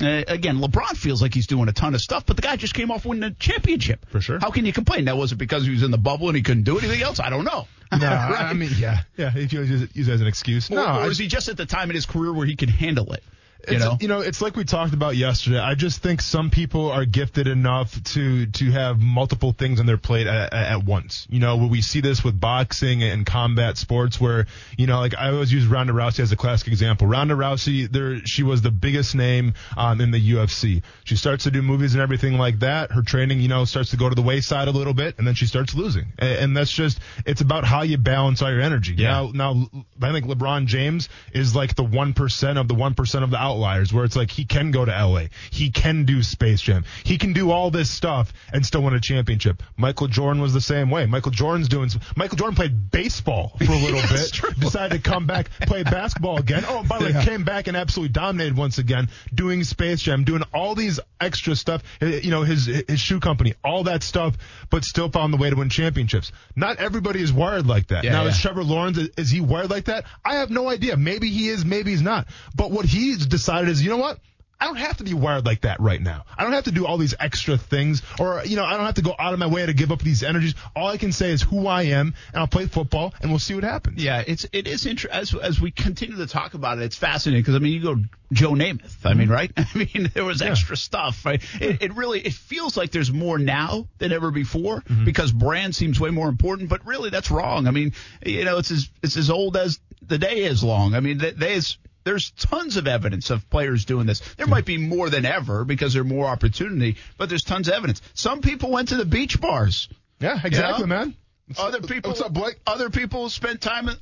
Uh, 0.00 0.22
again, 0.28 0.58
LeBron 0.58 0.96
feels 0.96 1.22
like 1.22 1.32
he's 1.32 1.46
doing 1.46 1.68
a 1.68 1.72
ton 1.72 1.94
of 1.94 2.00
stuff, 2.00 2.26
but 2.26 2.36
the 2.36 2.42
guy 2.42 2.56
just 2.56 2.74
came 2.74 2.90
off 2.90 3.06
winning 3.06 3.24
a 3.24 3.30
championship. 3.32 4.04
For 4.10 4.20
sure. 4.20 4.38
How 4.38 4.50
can 4.50 4.66
you 4.66 4.72
complain? 4.72 5.06
That 5.06 5.16
was 5.16 5.32
it 5.32 5.36
because 5.36 5.64
he 5.64 5.70
was 5.70 5.82
in 5.82 5.90
the 5.90 5.98
bubble 5.98 6.28
and 6.28 6.36
he 6.36 6.42
couldn't 6.42 6.64
do 6.64 6.78
anything 6.78 7.02
else? 7.02 7.18
I 7.18 7.30
don't 7.30 7.44
know. 7.44 7.66
No, 7.92 7.98
right? 8.06 8.42
I 8.42 8.52
mean, 8.52 8.70
yeah, 8.76 9.02
yeah. 9.16 9.32
If 9.34 9.52
you 9.52 9.62
use 9.62 10.08
it 10.08 10.12
as 10.12 10.20
an 10.20 10.26
excuse, 10.26 10.70
or, 10.70 10.74
no. 10.74 11.00
Or 11.00 11.10
is 11.10 11.18
he 11.18 11.28
just 11.28 11.48
at 11.48 11.56
the 11.56 11.66
time 11.66 11.88
in 11.90 11.94
his 11.94 12.04
career 12.04 12.32
where 12.32 12.46
he 12.46 12.56
can 12.56 12.68
handle 12.68 13.12
it? 13.12 13.22
You 13.68 13.78
know? 13.78 13.96
you 14.00 14.08
know, 14.08 14.20
it's 14.20 14.40
like 14.40 14.56
we 14.56 14.64
talked 14.64 14.94
about 14.94 15.16
yesterday. 15.16 15.58
I 15.58 15.74
just 15.74 16.02
think 16.02 16.20
some 16.20 16.50
people 16.50 16.90
are 16.90 17.04
gifted 17.04 17.46
enough 17.46 18.02
to 18.14 18.46
to 18.46 18.70
have 18.70 19.00
multiple 19.00 19.52
things 19.52 19.80
on 19.80 19.86
their 19.86 19.96
plate 19.96 20.26
at, 20.26 20.52
at 20.52 20.84
once. 20.84 21.26
You 21.30 21.40
know, 21.40 21.56
we 21.56 21.82
see 21.82 22.00
this 22.00 22.22
with 22.22 22.38
boxing 22.38 23.02
and 23.02 23.26
combat 23.26 23.76
sports, 23.76 24.20
where 24.20 24.46
you 24.76 24.86
know, 24.86 24.98
like 24.98 25.16
I 25.16 25.30
always 25.30 25.52
use 25.52 25.66
Ronda 25.66 25.92
Rousey 25.92 26.20
as 26.20 26.32
a 26.32 26.36
classic 26.36 26.68
example. 26.68 27.06
Ronda 27.06 27.34
Rousey, 27.34 27.90
there 27.90 28.24
she 28.24 28.42
was 28.42 28.62
the 28.62 28.70
biggest 28.70 29.14
name 29.14 29.54
um, 29.76 30.00
in 30.00 30.10
the 30.10 30.32
UFC. 30.32 30.82
She 31.04 31.16
starts 31.16 31.44
to 31.44 31.50
do 31.50 31.62
movies 31.62 31.94
and 31.94 32.02
everything 32.02 32.38
like 32.38 32.60
that. 32.60 32.92
Her 32.92 33.02
training, 33.02 33.40
you 33.40 33.48
know, 33.48 33.64
starts 33.64 33.90
to 33.90 33.96
go 33.96 34.08
to 34.08 34.14
the 34.14 34.22
wayside 34.22 34.68
a 34.68 34.72
little 34.72 34.94
bit, 34.94 35.18
and 35.18 35.26
then 35.26 35.34
she 35.34 35.46
starts 35.46 35.74
losing. 35.74 36.06
And, 36.18 36.38
and 36.38 36.56
that's 36.56 36.70
just 36.70 37.00
it's 37.24 37.40
about 37.40 37.64
how 37.64 37.82
you 37.82 37.98
balance 37.98 38.42
all 38.42 38.50
your 38.50 38.60
energy. 38.60 38.94
Yeah. 38.96 39.28
Now, 39.32 39.54
now 39.54 39.70
I 40.02 40.12
think 40.12 40.26
LeBron 40.26 40.66
James 40.66 41.08
is 41.32 41.54
like 41.54 41.74
the 41.74 41.84
one 41.84 42.14
percent 42.14 42.58
of 42.58 42.68
the 42.68 42.74
one 42.74 42.94
percent 42.94 43.24
of 43.24 43.30
the 43.30 43.38
out 43.38 43.55
outliers 43.56 43.92
where 43.92 44.04
it's 44.04 44.16
like 44.16 44.30
he 44.30 44.44
can 44.44 44.70
go 44.70 44.84
to 44.84 44.90
LA, 44.90 45.24
he 45.50 45.70
can 45.70 46.04
do 46.04 46.22
Space 46.22 46.60
Jam, 46.60 46.84
he 47.04 47.18
can 47.18 47.32
do 47.32 47.50
all 47.50 47.70
this 47.70 47.90
stuff 47.90 48.32
and 48.52 48.64
still 48.64 48.82
win 48.82 48.94
a 48.94 49.00
championship. 49.00 49.62
Michael 49.76 50.08
Jordan 50.08 50.42
was 50.42 50.52
the 50.52 50.60
same 50.60 50.90
way. 50.90 51.06
Michael 51.06 51.32
Jordan's 51.32 51.68
doing. 51.68 51.88
Michael 52.16 52.36
Jordan 52.36 52.54
played 52.56 52.90
baseball 52.90 53.52
for 53.58 53.72
a 53.72 53.76
little 53.76 54.00
bit, 54.10 54.32
true. 54.32 54.50
decided 54.58 55.02
to 55.02 55.10
come 55.10 55.26
back, 55.26 55.50
play 55.62 55.82
basketball 55.82 56.38
again. 56.38 56.64
Oh, 56.66 56.82
by 56.82 56.98
the 56.98 57.04
way, 57.06 57.10
Yeah. 57.12 57.24
came 57.24 57.44
back 57.44 57.66
and 57.68 57.76
absolutely 57.76 58.12
dominated 58.12 58.56
once 58.56 58.78
again, 58.78 59.08
doing 59.34 59.62
Space 59.64 60.00
Jam, 60.02 60.24
doing 60.24 60.42
all 60.52 60.74
these 60.74 61.00
extra 61.20 61.54
stuff. 61.56 61.82
eh, 62.00 62.20
You 62.22 62.30
know, 62.30 62.42
his 62.42 62.66
his 62.66 63.00
shoe 63.00 63.20
company, 63.20 63.54
all 63.64 63.84
that 63.84 64.02
stuff, 64.02 64.36
but 64.70 64.84
still 64.84 65.08
found 65.10 65.32
the 65.32 65.36
way 65.38 65.50
to 65.50 65.56
win 65.56 65.68
championships. 65.70 66.32
Not 66.54 66.78
everybody 66.78 67.22
is 67.22 67.32
wired 67.32 67.66
like 67.66 67.88
that. 67.88 68.04
Yeah, 68.04 68.12
now, 68.12 68.26
is. 68.26 68.38
Trevor 68.40 68.64
Lawrence 68.64 68.98
is, 68.98 69.08
is 69.16 69.30
he 69.30 69.40
wired 69.40 69.70
like 69.70 69.84
that? 69.86 70.04
I 70.24 70.36
have 70.36 70.50
no 70.50 70.68
idea. 70.68 70.96
Maybe 70.96 71.30
he 71.30 71.48
is, 71.48 71.64
maybe 71.64 71.90
he's 71.92 72.02
not. 72.02 72.26
But 72.54 72.70
what 72.70 72.84
he's 72.84 73.24
decided 73.26 73.45
is, 73.48 73.82
you 73.82 73.90
know 73.90 73.96
what? 73.96 74.20
I 74.58 74.64
don't 74.66 74.76
have 74.76 74.96
to 74.98 75.04
be 75.04 75.12
wired 75.12 75.44
like 75.44 75.62
that 75.62 75.80
right 75.80 76.00
now. 76.00 76.24
I 76.36 76.42
don't 76.42 76.52
have 76.52 76.64
to 76.64 76.70
do 76.70 76.86
all 76.86 76.96
these 76.96 77.14
extra 77.18 77.58
things, 77.58 78.02
or 78.18 78.42
you 78.44 78.56
know, 78.56 78.64
I 78.64 78.76
don't 78.76 78.86
have 78.86 78.94
to 78.94 79.02
go 79.02 79.14
out 79.18 79.34
of 79.34 79.38
my 79.38 79.46
way 79.46 79.66
to 79.66 79.74
give 79.74 79.92
up 79.92 80.00
these 80.00 80.22
energies. 80.22 80.54
All 80.74 80.88
I 80.88 80.96
can 80.96 81.12
say 81.12 81.30
is 81.30 81.42
who 81.42 81.66
I 81.66 81.82
am, 81.82 82.14
and 82.32 82.40
I'll 82.40 82.46
play 82.46 82.66
football, 82.66 83.12
and 83.20 83.30
we'll 83.30 83.38
see 83.38 83.54
what 83.54 83.64
happens. 83.64 84.02
Yeah, 84.02 84.24
it's 84.26 84.46
it 84.52 84.66
is 84.66 84.86
interesting 84.86 85.20
as 85.20 85.34
as 85.34 85.60
we 85.60 85.70
continue 85.72 86.16
to 86.16 86.26
talk 86.26 86.54
about 86.54 86.78
it. 86.78 86.84
It's 86.84 86.96
fascinating 86.96 87.42
because 87.42 87.54
I 87.54 87.58
mean, 87.58 87.74
you 87.74 87.82
go 87.82 87.96
Joe 88.32 88.52
Namath. 88.52 89.04
I 89.04 89.12
mean, 89.12 89.28
mm-hmm. 89.28 89.32
right? 89.32 89.52
I 89.56 89.66
mean, 89.74 90.10
there 90.14 90.24
was 90.24 90.40
extra 90.40 90.76
stuff. 90.76 91.26
Right? 91.26 91.42
It, 91.60 91.82
it 91.82 91.94
really 91.94 92.20
it 92.20 92.32
feels 92.32 92.78
like 92.78 92.92
there's 92.92 93.12
more 93.12 93.38
now 93.38 93.88
than 93.98 94.10
ever 94.10 94.30
before 94.30 94.80
mm-hmm. 94.80 95.04
because 95.04 95.32
brand 95.32 95.74
seems 95.74 96.00
way 96.00 96.10
more 96.10 96.30
important. 96.30 96.70
But 96.70 96.86
really, 96.86 97.10
that's 97.10 97.30
wrong. 97.30 97.66
I 97.66 97.72
mean, 97.72 97.92
you 98.24 98.46
know, 98.46 98.56
it's 98.56 98.70
as 98.70 98.88
it's 99.02 99.18
as 99.18 99.28
old 99.28 99.58
as 99.58 99.80
the 100.00 100.16
day 100.16 100.44
is 100.44 100.64
long. 100.64 100.94
I 100.94 101.00
mean, 101.00 101.18
the 101.18 101.32
day 101.32 101.54
is. 101.54 101.76
There's 102.06 102.30
tons 102.30 102.76
of 102.76 102.86
evidence 102.86 103.30
of 103.30 103.50
players 103.50 103.84
doing 103.84 104.06
this. 104.06 104.20
There 104.36 104.46
might 104.46 104.64
be 104.64 104.78
more 104.78 105.10
than 105.10 105.24
ever 105.24 105.64
because 105.64 105.92
there's 105.92 106.06
more 106.06 106.26
opportunity, 106.26 106.98
but 107.18 107.28
there's 107.28 107.42
tons 107.42 107.66
of 107.66 107.74
evidence. 107.74 108.00
Some 108.14 108.42
people 108.42 108.70
went 108.70 108.90
to 108.90 108.96
the 108.96 109.04
beach 109.04 109.40
bars. 109.40 109.88
Yeah, 110.20 110.38
exactly, 110.44 110.86
man. 110.86 111.16
Other 111.58 111.80
people. 111.80 112.12
What's 112.12 112.20
up, 112.20 112.32
Blake? 112.32 112.60
Other 112.64 112.90
people 112.90 113.28
spent 113.28 113.60
time. 113.60 113.88
At, 113.88 113.96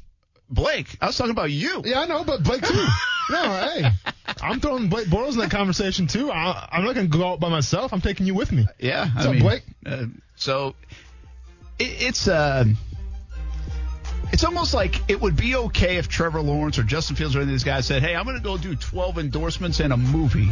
Blake, 0.50 0.98
I 1.00 1.06
was 1.06 1.16
talking 1.16 1.30
about 1.30 1.50
you. 1.50 1.80
Yeah, 1.82 2.00
I 2.02 2.06
know, 2.06 2.24
but 2.24 2.42
Blake 2.42 2.60
too. 2.60 2.74
no, 3.30 3.42
hey, 3.42 3.90
I'm 4.42 4.60
throwing 4.60 4.90
Blake 4.90 5.06
Bortles 5.06 5.32
in 5.32 5.38
that 5.38 5.50
conversation 5.50 6.06
too. 6.06 6.30
I, 6.30 6.68
I'm 6.72 6.84
not 6.84 6.94
gonna 6.94 7.06
go 7.06 7.26
out 7.26 7.40
by 7.40 7.48
myself. 7.48 7.94
I'm 7.94 8.02
taking 8.02 8.26
you 8.26 8.34
with 8.34 8.52
me. 8.52 8.66
Yeah, 8.78 9.08
What's 9.14 9.26
I 9.26 9.28
up, 9.30 9.34
mean, 9.34 9.42
Blake? 9.42 9.62
Uh, 9.86 10.04
so 10.36 10.74
it, 11.78 12.02
it's 12.02 12.28
uh, 12.28 12.66
it's 14.32 14.44
almost 14.44 14.74
like 14.74 15.00
it 15.08 15.20
would 15.20 15.36
be 15.36 15.56
okay 15.56 15.96
if 15.96 16.08
Trevor 16.08 16.40
Lawrence 16.40 16.78
or 16.78 16.82
Justin 16.82 17.16
Fields 17.16 17.36
or 17.36 17.40
any 17.40 17.44
of 17.44 17.50
these 17.50 17.64
guys 17.64 17.86
said, 17.86 18.02
"Hey, 18.02 18.14
I'm 18.14 18.24
going 18.24 18.36
to 18.36 18.42
go 18.42 18.56
do 18.56 18.74
12 18.74 19.18
endorsements 19.18 19.80
and 19.80 19.92
a 19.92 19.96
movie." 19.96 20.50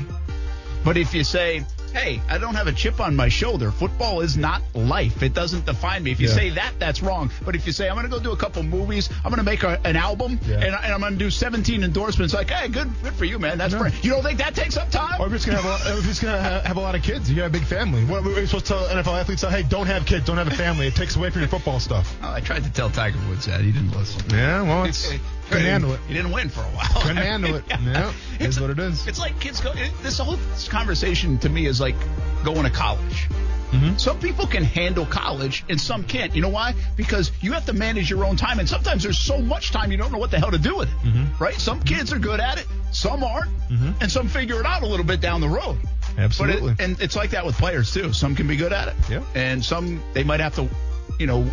But 0.84 0.96
if 0.96 1.14
you 1.14 1.24
say, 1.24 1.64
"Hey, 1.92 2.20
I 2.28 2.38
don't 2.38 2.54
have 2.54 2.66
a 2.66 2.72
chip 2.72 3.00
on 3.00 3.14
my 3.16 3.28
shoulder. 3.28 3.70
Football 3.70 4.20
is 4.20 4.36
not 4.36 4.62
life. 4.74 5.22
It 5.22 5.34
doesn't 5.34 5.66
define 5.66 6.02
me." 6.02 6.10
If 6.12 6.20
you 6.20 6.28
Yeah. 6.28 6.34
say 6.34 6.50
that, 6.50 6.72
that's 6.78 7.02
wrong. 7.02 7.30
But 7.44 7.54
if 7.54 7.66
you 7.66 7.72
say, 7.72 7.88
"I'm 7.88 7.94
going 7.94 8.04
to 8.08 8.10
go 8.10 8.20
do 8.22 8.32
a 8.32 8.36
couple 8.36 8.62
movies. 8.62 9.08
I'm 9.24 9.30
going 9.30 9.38
to 9.44 9.50
make 9.50 9.62
a, 9.62 9.80
an 9.84 9.96
album, 9.96 10.38
Yeah. 10.46 10.56
and, 10.56 10.64
and 10.74 10.92
I'm 10.94 11.00
going 11.00 11.12
to 11.12 11.18
do 11.18 11.30
17 11.30 11.82
endorsements," 11.84 12.34
like, 12.34 12.50
"Hey, 12.50 12.68
good, 12.68 12.90
good 13.02 13.14
for 13.14 13.24
you, 13.24 13.38
man. 13.38 13.58
That's 13.58 13.74
great." 13.74 14.04
You 14.04 14.10
don't 14.10 14.22
think 14.22 14.38
that 14.38 14.54
takes 14.54 14.76
up 14.76 14.90
time? 14.90 15.20
Or 15.20 15.26
if 15.26 15.30
you're 15.30 15.38
just 15.38 15.46
gonna 15.46 15.58
have 15.60 15.66
a 15.66 15.68
lot, 15.70 15.98
if 15.98 16.22
you're 16.22 16.30
gonna 16.32 16.62
have 16.66 16.76
a 16.76 16.80
of 16.92 17.02
kids, 17.02 17.30
you 17.30 17.36
got 17.36 17.46
a 17.46 17.50
big 17.50 17.64
family. 17.64 18.04
What 18.04 18.24
we're 18.24 18.46
supposed 18.46 18.66
to 18.66 18.72
tell 18.74 18.84
NFL 18.88 19.18
athletes? 19.20 19.42
Hey, 19.42 19.62
don't 19.62 19.86
have 19.86 20.04
kids, 20.06 20.26
don't 20.26 20.36
have 20.38 20.48
a 20.48 20.54
family. 20.54 20.86
It 20.86 20.94
takes 20.94 21.16
away 21.16 21.30
from 21.30 21.40
your 21.42 21.48
football 21.48 21.80
stuff. 21.80 22.16
Oh, 22.22 22.32
I 22.32 22.40
tried 22.40 22.62
to 22.64 22.70
tell 22.70 22.88
Tiger 22.88 23.18
Woods 23.28 23.46
that. 23.46 23.60
He 23.62 23.72
didn't 23.72 23.90
listen. 23.96 24.22
Yeah, 24.30 24.62
well, 24.62 24.84
it's 24.84 25.10
couldn't 25.52 25.66
handle 25.66 25.92
it. 25.94 26.00
He 26.08 26.14
didn't 26.14 26.32
win 26.32 26.48
for 26.48 26.60
a 26.60 26.64
while. 26.64 27.02
Couldn't 27.02 27.16
handle 27.18 27.54
it. 27.56 27.64
Yeah, 27.82 28.12
It's 28.38 28.56
is 28.56 28.60
what 28.60 28.70
it 28.70 28.78
is. 28.78 29.06
It's 29.06 29.18
like 29.18 29.38
kids 29.40 29.60
go. 29.60 29.72
It, 29.72 29.90
this 30.02 30.18
whole 30.18 30.38
conversation 30.68 31.38
to 31.38 31.48
me 31.48 31.66
is 31.66 31.80
like 31.80 31.96
going 32.44 32.62
to 32.64 32.70
college. 32.70 33.28
Mm-hmm. 33.70 33.96
Some 33.96 34.18
people 34.20 34.46
can 34.46 34.64
handle 34.64 35.06
college 35.06 35.64
and 35.68 35.80
some 35.80 36.04
can't. 36.04 36.34
You 36.34 36.42
know 36.42 36.50
why? 36.50 36.74
Because 36.96 37.32
you 37.40 37.52
have 37.52 37.64
to 37.66 37.72
manage 37.72 38.10
your 38.10 38.24
own 38.24 38.36
time, 38.36 38.58
and 38.58 38.68
sometimes 38.68 39.02
there's 39.02 39.18
so 39.18 39.38
much 39.38 39.70
time 39.72 39.90
you 39.90 39.96
don't 39.96 40.12
know 40.12 40.18
what 40.18 40.30
the 40.30 40.38
hell 40.38 40.50
to 40.50 40.58
do 40.58 40.76
with 40.76 40.88
it. 40.90 41.06
Mm-hmm. 41.06 41.42
Right? 41.42 41.54
Some 41.54 41.80
kids 41.82 42.12
are 42.12 42.18
good 42.18 42.38
at 42.38 42.58
it, 42.58 42.66
some 42.92 43.24
aren't, 43.24 43.50
and 44.00 44.12
some 44.12 44.28
figure 44.28 44.60
it 44.60 44.66
out 44.66 44.82
a 44.82 44.86
little 44.86 45.06
bit 45.06 45.20
down 45.22 45.40
the 45.40 45.48
road. 45.48 45.78
Absolutely. 46.18 46.72
It, 46.72 46.80
and 46.80 47.00
it's 47.00 47.16
like 47.16 47.30
that 47.30 47.46
with 47.46 47.56
players 47.56 47.92
too. 47.92 48.12
Some 48.12 48.34
can 48.36 48.46
be 48.46 48.56
good 48.56 48.72
at 48.74 48.88
it, 48.88 48.94
Yeah. 49.08 49.24
and 49.34 49.64
some 49.64 50.02
they 50.12 50.22
might 50.22 50.40
have 50.40 50.54
to, 50.56 50.68
you 51.18 51.26
know, 51.26 51.50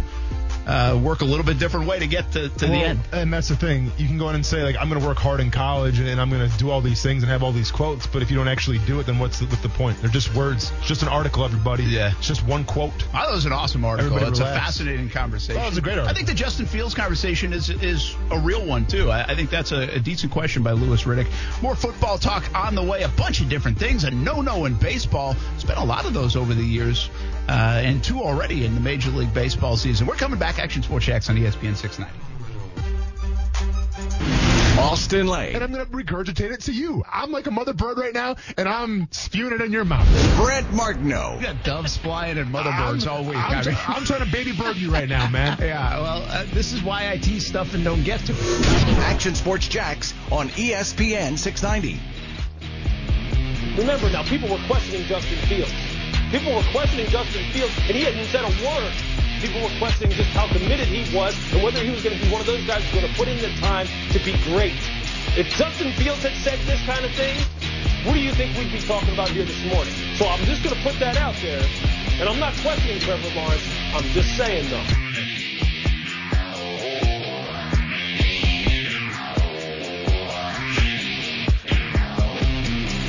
uh, 0.69 0.95
work 0.95 1.21
a 1.21 1.25
little 1.25 1.43
bit 1.43 1.58
different 1.58 1.88
way 1.88 1.97
to 1.97 2.05
get 2.05 2.32
to, 2.34 2.49
to 2.49 2.65
the 2.67 2.73
end. 2.73 2.99
And 3.12 3.34
that's 3.34 3.47
the 3.47 3.55
thing. 3.55 3.91
You 3.97 4.08
can 4.08 4.19
go 4.19 4.29
in 4.29 4.36
and 4.36 4.45
say 4.45 4.62
like, 4.63 4.77
I'm 4.77 4.88
going 4.88 5.01
to 5.01 5.08
work 5.08 5.17
hard 5.17 5.39
in 5.39 5.49
college 5.49 5.99
and 5.99 6.21
I'm 6.21 6.29
going 6.29 6.47
to 6.47 6.58
do 6.58 6.69
all 6.69 6.79
these 6.79 7.01
things 7.01 7.23
and 7.23 7.32
have 7.32 7.41
all 7.41 7.51
these 7.51 7.71
quotes. 7.71 8.05
But 8.05 8.21
if 8.21 8.29
you 8.29 8.38
don't 8.38 8.47
actually 8.47 8.77
do 8.79 8.99
it, 8.99 9.08
then 9.08 9.17
what's 9.17 9.39
the, 9.39 9.47
what's 9.47 9.63
the 9.63 9.69
point? 9.69 9.99
They're 9.99 10.12
just 10.12 10.34
words. 10.36 10.71
It's 10.77 10.88
just 10.88 11.01
an 11.01 11.08
article, 11.08 11.43
everybody. 11.43 11.84
Yeah. 11.84 12.13
It's 12.17 12.27
just 12.27 12.45
one 12.45 12.65
quote. 12.65 12.93
I 13.13 13.23
thought 13.23 13.32
it 13.32 13.36
was 13.36 13.45
an 13.45 13.51
awesome 13.51 13.84
article. 13.84 14.13
Everybody 14.13 14.32
it's 14.32 14.39
a 14.39 14.45
fascinating 14.45 15.10
conversation. 15.10 15.60
Oh, 15.60 15.65
it 15.65 15.69
was 15.69 15.77
a 15.79 15.82
great 15.82 15.93
article. 15.93 16.12
I 16.12 16.13
think 16.13 16.27
the 16.27 16.36
Justin 16.36 16.67
Fields 16.67 16.93
conversation 16.93 17.51
is 17.51 17.69
is 17.69 18.15
a 18.29 18.39
real 18.39 18.63
one 18.63 18.86
too. 18.86 19.10
I, 19.10 19.23
I 19.23 19.36
think 19.36 19.49
that's 19.49 19.71
a, 19.71 19.95
a 19.95 19.99
decent 19.99 20.32
question 20.32 20.62
by 20.62 20.73
Louis 20.73 21.03
Riddick. 21.03 21.27
More 21.63 21.75
football 21.75 22.19
talk 22.19 22.43
on 22.55 22.75
the 22.75 22.84
way. 22.84 23.01
A 23.01 23.10
bunch 23.10 23.41
of 23.41 23.49
different 23.49 23.79
things. 23.79 24.03
A 24.03 24.12
no-no 24.12 24.65
in 24.65 24.75
baseball. 24.75 25.36
It's 25.55 25.63
been 25.63 25.77
a 25.77 25.86
lot 25.86 26.05
of 26.05 26.13
those 26.13 26.36
over 26.36 26.53
the 26.53 26.63
years, 26.63 27.10
uh, 27.49 27.81
and 27.83 28.03
two 28.03 28.21
already 28.21 28.63
in 28.63 28.75
the 28.75 28.81
Major 28.81 29.09
League 29.09 29.33
Baseball 29.33 29.75
season. 29.75 30.05
We're 30.05 30.15
coming 30.15 30.38
back. 30.38 30.59
Action 30.59 30.83
Sports 30.83 31.05
Jax 31.05 31.29
on 31.29 31.35
ESPN 31.35 31.75
690. 31.75 32.29
Austin 34.79 35.27
Lane, 35.27 35.55
And 35.55 35.63
I'm 35.63 35.73
going 35.73 35.85
to 35.85 35.91
regurgitate 35.91 36.51
it 36.51 36.62
to 36.62 36.71
you. 36.71 37.03
I'm 37.12 37.31
like 37.31 37.47
a 37.47 37.51
mother 37.51 37.73
bird 37.73 37.97
right 37.97 38.13
now 38.13 38.38
and 38.55 38.69
I'm 38.69 39.09
spewing 39.12 39.51
it 39.53 39.62
in 39.62 39.73
your 39.73 39.83
mouth. 39.83 40.07
Brent 40.38 40.71
Martineau. 40.73 41.35
You 41.38 41.47
got 41.47 41.63
doves 41.63 41.97
flying 41.97 42.38
and 42.38 42.49
mother 42.49 42.71
birds 42.71 43.05
I'm, 43.05 43.13
all 43.13 43.23
week. 43.25 43.35
I'm, 43.35 43.57
I 43.57 43.63
mean- 43.65 43.77
I'm 43.88 44.05
trying 44.05 44.23
to 44.23 44.31
baby 44.31 44.53
bird 44.53 44.77
you 44.77 44.89
right 44.91 45.09
now, 45.09 45.27
man. 45.29 45.57
yeah, 45.62 45.99
well, 45.99 46.23
uh, 46.29 46.45
this 46.53 46.71
is 46.71 46.81
why 46.81 47.09
I 47.12 47.17
tease 47.17 47.45
stuff 47.45 47.73
and 47.73 47.83
don't 47.83 48.03
get 48.03 48.21
to 48.21 48.33
it. 48.33 48.88
Action 48.99 49.35
Sports 49.35 49.67
Jax 49.67 50.13
on 50.31 50.49
ESPN 50.49 51.38
690. 51.38 51.99
Remember 53.77 54.09
now, 54.09 54.23
people 54.23 54.49
were 54.49 54.63
questioning 54.67 55.05
Justin 55.07 55.38
Fields. 55.47 55.88
People 56.31 56.53
were 56.53 56.63
questioning 56.71 57.07
Justin 57.07 57.43
Fields, 57.51 57.73
and 57.89 57.97
he 57.97 58.03
hadn't 58.03 58.25
said 58.25 58.45
a 58.45 58.53
word. 58.61 58.93
People 59.41 59.61
were 59.61 59.73
questioning 59.79 60.15
just 60.15 60.29
how 60.29 60.47
committed 60.47 60.85
he 60.85 61.01
was 61.15 61.33
and 61.53 61.63
whether 61.63 61.79
he 61.79 61.89
was 61.89 62.03
going 62.03 62.15
to 62.15 62.23
be 62.23 62.31
one 62.31 62.39
of 62.39 62.45
those 62.45 62.63
guys 62.67 62.83
who's 62.83 63.01
going 63.01 63.11
to 63.11 63.17
put 63.17 63.27
in 63.27 63.37
the 63.39 63.49
time 63.57 63.87
to 64.11 64.19
be 64.19 64.37
great. 64.43 64.77
If 65.35 65.49
Justin 65.57 65.91
Fields 65.93 66.21
had 66.21 66.35
said 66.37 66.59
this 66.67 66.79
kind 66.85 67.03
of 67.03 67.11
thing, 67.15 67.35
what 68.05 68.13
do 68.13 68.19
you 68.19 68.31
think 68.33 68.55
we'd 68.57 68.71
be 68.71 68.79
talking 68.79 69.11
about 69.11 69.29
here 69.29 69.43
this 69.43 69.57
morning? 69.73 69.93
So 70.17 70.27
I'm 70.27 70.45
just 70.45 70.61
going 70.61 70.75
to 70.75 70.81
put 70.83 70.99
that 70.99 71.17
out 71.17 71.35
there. 71.41 71.63
And 72.19 72.29
I'm 72.29 72.39
not 72.39 72.53
questioning 72.61 72.99
Trevor 72.99 73.33
Lawrence. 73.33 73.65
I'm 73.95 74.03
just 74.13 74.37
saying, 74.37 74.69
though. 74.69 74.85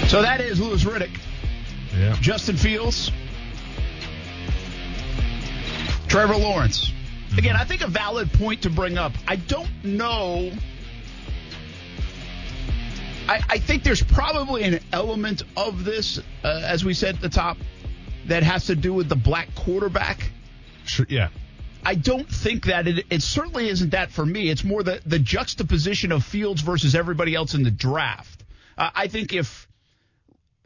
So 0.09 0.22
that 0.22 0.40
is 0.40 0.59
Louis 0.59 0.83
Riddick. 0.85 1.30
Yeah. 2.00 2.16
Justin 2.18 2.56
Fields, 2.56 3.12
Trevor 6.08 6.36
Lawrence. 6.36 6.90
Again, 7.36 7.56
I 7.56 7.64
think 7.64 7.82
a 7.82 7.88
valid 7.88 8.32
point 8.32 8.62
to 8.62 8.70
bring 8.70 8.96
up. 8.96 9.12
I 9.28 9.36
don't 9.36 9.68
know. 9.84 10.50
I, 13.28 13.42
I 13.50 13.58
think 13.58 13.84
there's 13.84 14.02
probably 14.02 14.62
an 14.62 14.80
element 14.94 15.42
of 15.58 15.84
this, 15.84 16.18
uh, 16.42 16.62
as 16.64 16.86
we 16.86 16.94
said 16.94 17.16
at 17.16 17.20
the 17.20 17.28
top, 17.28 17.58
that 18.28 18.44
has 18.44 18.66
to 18.66 18.74
do 18.74 18.94
with 18.94 19.10
the 19.10 19.16
black 19.16 19.54
quarterback. 19.54 20.32
Sure, 20.86 21.04
yeah. 21.06 21.28
I 21.84 21.96
don't 21.96 22.28
think 22.28 22.64
that 22.64 22.88
it, 22.88 23.04
it 23.10 23.22
certainly 23.22 23.68
isn't 23.68 23.90
that 23.90 24.10
for 24.10 24.24
me. 24.24 24.48
It's 24.48 24.64
more 24.64 24.82
the, 24.82 25.02
the 25.04 25.18
juxtaposition 25.18 26.12
of 26.12 26.24
Fields 26.24 26.62
versus 26.62 26.94
everybody 26.94 27.34
else 27.34 27.52
in 27.52 27.62
the 27.62 27.70
draft. 27.70 28.42
Uh, 28.78 28.88
I 28.94 29.08
think 29.08 29.34
if 29.34 29.68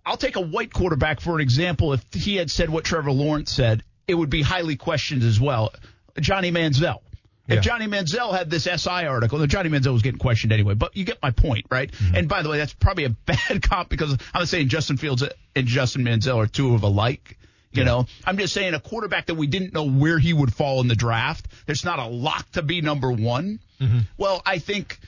I'll 0.06 0.16
take 0.16 0.36
a 0.36 0.40
white 0.40 0.72
quarterback 0.72 1.20
for 1.20 1.34
an 1.36 1.40
example, 1.40 1.92
if 1.92 2.04
he 2.12 2.36
had 2.36 2.50
said 2.50 2.68
what 2.70 2.84
Trevor 2.84 3.10
Lawrence 3.12 3.52
said, 3.52 3.82
it 4.06 4.14
would 4.14 4.30
be 4.30 4.42
highly 4.42 4.76
questioned 4.76 5.22
as 5.22 5.40
well. 5.40 5.72
Johnny 6.20 6.50
Manziel. 6.50 7.00
If 7.46 7.56
Yeah. 7.56 7.60
Johnny 7.60 7.86
Manziel 7.86 8.36
had 8.36 8.50
this 8.50 8.64
SI 8.64 9.06
article, 9.06 9.38
then 9.38 9.48
Johnny 9.48 9.68
Manziel 9.68 9.92
was 9.92 10.02
getting 10.02 10.18
questioned 10.18 10.52
anyway. 10.52 10.74
But 10.74 10.96
you 10.96 11.04
get 11.04 11.22
my 11.22 11.30
point, 11.30 11.66
right? 11.70 11.90
Mm-hmm. 11.90 12.14
And 12.16 12.28
by 12.28 12.42
the 12.42 12.48
way, 12.48 12.58
that's 12.58 12.72
probably 12.74 13.04
a 13.04 13.10
bad 13.26 13.62
comp 13.62 13.88
because 13.88 14.16
I'm 14.32 14.46
saying 14.46 14.68
Justin 14.68 14.96
Fields 14.96 15.22
and 15.54 15.66
Justin 15.66 16.04
Manziel 16.04 16.36
are 16.36 16.46
two 16.46 16.74
of 16.74 16.82
alike. 16.82 17.38
You 17.72 17.82
know, 17.82 18.06
I'm 18.24 18.38
just 18.38 18.54
saying 18.54 18.72
a 18.74 18.78
quarterback 18.78 19.26
that 19.26 19.34
we 19.34 19.48
didn't 19.48 19.74
know 19.74 19.82
where 19.88 20.16
he 20.20 20.32
would 20.32 20.54
fall 20.54 20.80
in 20.80 20.86
the 20.86 20.94
draft. 20.94 21.48
There's 21.66 21.84
not 21.84 21.98
a 21.98 22.06
lock 22.06 22.48
to 22.52 22.62
be 22.62 22.80
number 22.82 23.10
one. 23.10 23.58
Mm-hmm. 23.80 23.98
Well, 24.16 24.42
I 24.46 24.60
think 24.60 25.00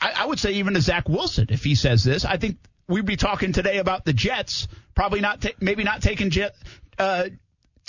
I, 0.00 0.12
I 0.16 0.26
would 0.26 0.40
say 0.40 0.54
even 0.54 0.74
to 0.74 0.80
Zach 0.80 1.08
Wilson, 1.08 1.46
if 1.50 1.62
he 1.62 1.76
says 1.76 2.02
this, 2.02 2.24
I 2.24 2.36
think 2.36 2.56
we'd 2.90 3.06
be 3.06 3.16
talking 3.16 3.52
today 3.52 3.78
about 3.78 4.04
the 4.04 4.12
Jets, 4.12 4.68
probably 4.94 5.20
not, 5.20 5.40
ta- 5.40 5.50
maybe 5.60 5.84
not 5.84 6.02
taking 6.02 6.30
Jet, 6.30 6.54
uh, 6.98 7.28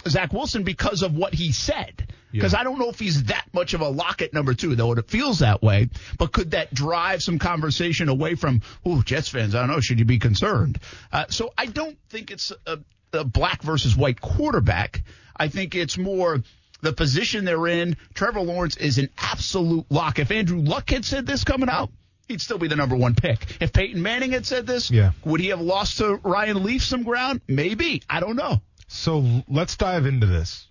Zach 0.07 0.31
Wilson 0.31 0.63
because 0.63 1.01
of 1.01 1.15
what 1.15 1.33
he 1.33 1.51
said. 1.51 2.07
Because 2.31 2.53
Yeah. 2.53 2.59
I 2.61 2.63
don't 2.63 2.79
know 2.79 2.89
if 2.89 2.97
he's 2.99 3.25
that 3.25 3.45
much 3.53 3.73
of 3.73 3.81
a 3.81 3.89
lock 3.89 4.21
at 4.21 4.33
number 4.33 4.53
two, 4.53 4.75
though 4.75 4.93
it 4.93 5.09
feels 5.09 5.39
that 5.39 5.61
way. 5.61 5.89
But 6.17 6.31
could 6.31 6.51
that 6.51 6.73
drive 6.73 7.21
some 7.21 7.39
conversation 7.39 8.07
away 8.07 8.35
from, 8.35 8.61
oh, 8.85 9.01
Jets 9.01 9.27
fans, 9.29 9.53
I 9.53 9.59
don't 9.59 9.69
know, 9.69 9.81
should 9.81 9.99
you 9.99 10.05
be 10.05 10.19
concerned? 10.19 10.79
Uh, 11.11 11.25
so 11.29 11.51
I 11.57 11.65
don't 11.65 11.97
think 12.09 12.31
it's 12.31 12.53
a, 12.65 12.79
a 13.11 13.25
black 13.25 13.61
versus 13.63 13.95
white 13.97 14.21
quarterback. 14.21 15.03
I 15.35 15.49
think 15.49 15.75
it's 15.75 15.97
more 15.97 16.41
the 16.81 16.93
position 16.93 17.43
they're 17.45 17.67
in. 17.67 17.97
Trevor 18.13 18.41
Lawrence 18.41 18.77
is 18.77 18.97
an 18.97 19.09
absolute 19.17 19.85
lock. 19.89 20.17
If 20.19 20.31
Andrew 20.31 20.59
Luck 20.61 20.89
had 20.89 21.03
said 21.05 21.25
this 21.27 21.43
coming 21.43 21.69
out, 21.69 21.91
he'd 22.27 22.41
still 22.41 22.57
be 22.57 22.67
the 22.67 22.75
number 22.75 22.95
one 22.95 23.15
pick. 23.15 23.57
If 23.61 23.73
Peyton 23.73 24.01
Manning 24.01 24.31
had 24.31 24.45
said 24.45 24.65
this, 24.67 24.89
Yeah. 24.91 25.11
would 25.25 25.41
he 25.41 25.47
have 25.49 25.61
lost 25.61 25.97
to 25.99 26.15
Ryan 26.23 26.63
Leaf 26.63 26.83
some 26.83 27.03
ground? 27.03 27.41
Maybe. 27.47 28.01
I 28.09 28.19
don't 28.19 28.35
know. 28.35 28.61
So 28.87 29.43
let's 29.47 29.75
dive 29.77 30.05
into 30.05 30.27
this. 30.27 30.67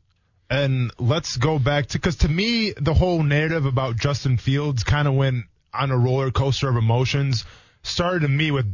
And 0.48 0.90
let's 0.98 1.36
go 1.36 1.58
back 1.58 1.86
to, 1.88 1.98
because 1.98 2.16
to 2.16 2.28
me, 2.28 2.72
the 2.72 2.92
whole 2.94 3.22
narrative 3.22 3.66
about 3.66 3.96
Justin 3.96 4.36
Fields 4.36 4.82
kind 4.82 5.06
of 5.06 5.14
went 5.14 5.44
on 5.72 5.90
a 5.92 5.96
roller 5.96 6.30
coaster 6.32 6.68
of 6.68 6.76
emotions. 6.76 7.44
Started 7.82 8.22
to 8.22 8.28
me 8.28 8.50
with 8.50 8.66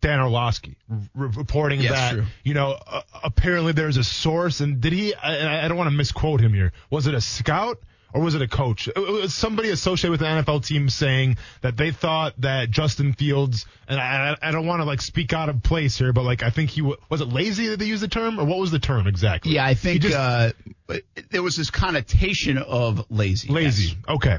Dan 0.00 0.20
Orlovsky 0.20 0.76
reporting 1.14 1.80
Yes, 1.80 1.92
that, 1.92 2.12
true. 2.12 2.24
you 2.44 2.54
know, 2.54 2.78
uh, 2.86 3.00
apparently 3.24 3.72
there's 3.72 3.96
a 3.96 4.04
source. 4.04 4.60
And 4.60 4.80
did 4.80 4.92
he, 4.92 5.12
I, 5.14 5.64
I 5.64 5.68
don't 5.68 5.76
want 5.76 5.90
to 5.90 5.96
misquote 5.96 6.40
him 6.40 6.54
here. 6.54 6.72
Was 6.88 7.08
it 7.08 7.14
a 7.14 7.20
scout? 7.20 7.80
Or 8.14 8.22
was 8.22 8.34
it 8.34 8.40
a 8.42 8.48
coach? 8.48 8.88
It 8.88 8.96
was 8.98 9.34
somebody 9.34 9.68
associated 9.68 10.10
with 10.12 10.20
the 10.20 10.26
NFL 10.26 10.64
team 10.66 10.88
saying 10.88 11.36
that 11.60 11.76
they 11.76 11.90
thought 11.92 12.32
that 12.40 12.70
Justin 12.70 13.12
Fields, 13.12 13.66
and 13.86 14.00
I, 14.00 14.34
I 14.40 14.50
don't 14.50 14.66
want 14.66 14.80
to 14.80 14.84
like 14.86 15.02
speak 15.02 15.32
out 15.34 15.48
of 15.50 15.62
place 15.62 15.98
here, 15.98 16.12
but 16.14 16.22
like 16.24 16.42
I 16.42 16.48
think 16.50 16.70
he 16.70 16.80
wa- 16.80 16.96
was 17.10 17.20
it 17.20 17.28
lazy 17.28 17.66
that 17.68 17.78
they 17.78 17.84
used 17.84 18.02
the 18.02 18.08
term, 18.08 18.40
or 18.40 18.44
what 18.46 18.58
was 18.58 18.70
the 18.70 18.78
term 18.78 19.06
exactly? 19.06 19.52
Yeah, 19.52 19.66
I 19.66 19.74
think 19.74 20.00
just- 20.02 20.16
uh, 20.16 20.52
there 21.30 21.42
was 21.42 21.56
this 21.56 21.70
connotation 21.70 22.56
of 22.56 23.04
lazy. 23.10 23.48
Lazy. 23.52 23.88
Yes. 23.88 23.96
Okay. 24.08 24.38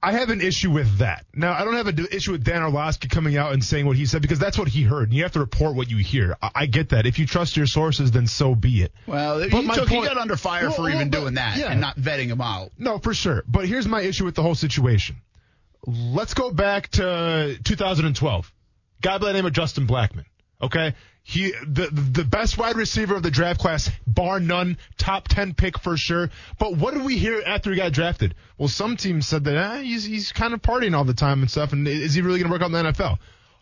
I 0.00 0.12
have 0.12 0.30
an 0.30 0.40
issue 0.40 0.70
with 0.70 0.98
that. 0.98 1.26
Now, 1.34 1.54
I 1.54 1.64
don't 1.64 1.74
have 1.74 1.88
an 1.88 2.06
issue 2.12 2.30
with 2.32 2.44
Dan 2.44 2.62
Orlovsky 2.62 3.08
coming 3.08 3.36
out 3.36 3.52
and 3.52 3.64
saying 3.64 3.84
what 3.84 3.96
he 3.96 4.06
said 4.06 4.22
because 4.22 4.38
that's 4.38 4.56
what 4.56 4.68
he 4.68 4.82
heard. 4.84 5.08
And 5.08 5.12
you 5.14 5.24
have 5.24 5.32
to 5.32 5.40
report 5.40 5.74
what 5.74 5.90
you 5.90 5.96
hear. 5.96 6.36
I, 6.40 6.50
I 6.54 6.66
get 6.66 6.90
that. 6.90 7.04
If 7.04 7.18
you 7.18 7.26
trust 7.26 7.56
your 7.56 7.66
sources, 7.66 8.12
then 8.12 8.28
so 8.28 8.54
be 8.54 8.82
it. 8.82 8.92
Well, 9.08 9.40
But 9.40 9.50
he, 9.50 9.68
took, 9.68 9.88
he 9.88 10.00
got 10.00 10.16
under 10.16 10.36
fire 10.36 10.64
Well, 10.68 10.72
for 10.72 10.82
well, 10.82 10.94
even 10.94 11.10
but- 11.10 11.18
doing 11.18 11.34
that 11.34 11.56
yeah. 11.58 11.72
and 11.72 11.80
not 11.80 11.96
vetting 11.96 12.28
him 12.28 12.40
out. 12.40 12.70
No, 12.78 12.98
for 12.98 13.12
sure. 13.12 13.42
But 13.48 13.66
here's 13.66 13.88
my 13.88 14.02
issue 14.02 14.24
with 14.24 14.36
the 14.36 14.42
whole 14.42 14.54
situation. 14.54 15.16
Let's 15.84 16.34
go 16.34 16.52
back 16.52 16.88
to 16.92 17.58
2012. 17.64 18.52
Guy 19.00 19.18
by 19.18 19.26
the 19.26 19.32
name 19.32 19.46
of 19.46 19.52
Justin 19.52 19.86
Blackmon. 19.88 20.24
Okay, 20.60 20.94
he 21.22 21.52
the 21.66 21.88
the 21.90 22.24
best 22.24 22.58
wide 22.58 22.76
receiver 22.76 23.14
of 23.14 23.22
the 23.22 23.30
draft 23.30 23.60
class, 23.60 23.90
bar 24.06 24.40
none, 24.40 24.78
top 24.96 25.28
ten 25.28 25.54
pick 25.54 25.78
for 25.78 25.96
sure. 25.96 26.30
But 26.58 26.76
what 26.76 26.94
did 26.94 27.04
we 27.04 27.18
hear 27.18 27.42
after 27.46 27.70
he 27.70 27.76
got 27.76 27.92
drafted? 27.92 28.34
Well, 28.56 28.68
some 28.68 28.96
teams 28.96 29.26
said 29.26 29.44
that 29.44 29.56
eh, 29.56 29.82
he's 29.82 30.04
he's 30.04 30.32
kind 30.32 30.54
of 30.54 30.62
partying 30.62 30.96
all 30.96 31.04
the 31.04 31.14
time 31.14 31.42
and 31.42 31.50
stuff, 31.50 31.72
and 31.72 31.86
is 31.86 32.14
he 32.14 32.22
really 32.22 32.40
going 32.40 32.48
to 32.48 32.52
work 32.52 32.62
out 32.62 32.66
in 32.66 32.72
the 32.72 32.92
NFL? 32.92 33.18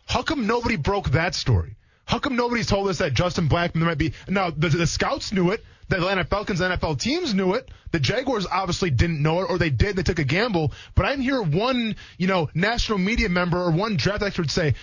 How 0.07 0.23
come 0.23 0.47
nobody 0.47 0.77
broke 0.77 1.11
that 1.11 1.35
story? 1.35 1.75
How 2.05 2.19
come 2.19 2.37
nobody's 2.37 2.67
told 2.67 2.87
us 2.87 2.99
that 2.99 3.13
Justin 3.13 3.49
Blackmon 3.49 3.81
might 3.81 3.97
be? 3.97 4.13
Now 4.29 4.49
the, 4.49 4.69
the 4.69 4.87
scouts 4.87 5.33
knew 5.33 5.51
it. 5.51 5.63
The 5.89 5.97
Atlanta 5.97 6.23
Falcons, 6.25 6.59
NFL 6.59 6.99
teams 6.99 7.33
knew 7.33 7.53
it. 7.53 7.69
The 7.91 7.99
Jaguars 7.99 8.45
obviously 8.45 8.89
didn't 8.89 9.21
know 9.21 9.41
it, 9.41 9.49
or 9.49 9.57
they 9.57 9.69
did. 9.69 9.95
They 9.95 10.03
took 10.03 10.19
a 10.19 10.25
gamble. 10.25 10.73
But 10.95 11.05
I 11.05 11.09
didn't 11.11 11.23
hear 11.23 11.41
one, 11.41 11.95
you 12.17 12.27
know, 12.27 12.49
national 12.53 12.97
media 12.97 13.29
member 13.29 13.57
or 13.57 13.71
one 13.71 13.95
draft 13.95 14.23
expert 14.23 14.49
say, 14.49 14.75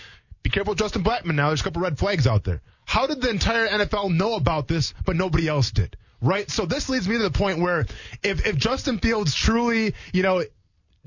"Be 0.45 0.51
careful, 0.51 0.77
Justin 0.77 1.03
Blackmon." 1.03 1.35
Now 1.35 1.49
there's 1.49 1.63
a 1.63 1.65
couple 1.65 1.83
red 1.83 1.99
flags 1.99 2.29
out 2.29 2.45
there. 2.45 2.63
How 2.85 3.09
did 3.09 3.21
the 3.21 3.31
entire 3.31 3.67
NFL 3.67 4.15
know 4.15 4.35
about 4.35 4.69
this, 4.69 4.95
but 5.05 5.17
nobody 5.17 5.49
else 5.49 5.73
did? 5.73 5.97
Right. 6.21 6.49
So 6.49 6.65
this 6.65 6.89
leads 6.89 7.09
me 7.09 7.17
to 7.17 7.25
the 7.25 7.31
point 7.31 7.59
where 7.59 7.87
if 8.23 8.47
if 8.47 8.57
Justin 8.57 8.99
Fields 9.01 9.35
truly, 9.35 9.95
you 10.13 10.23
know, 10.23 10.45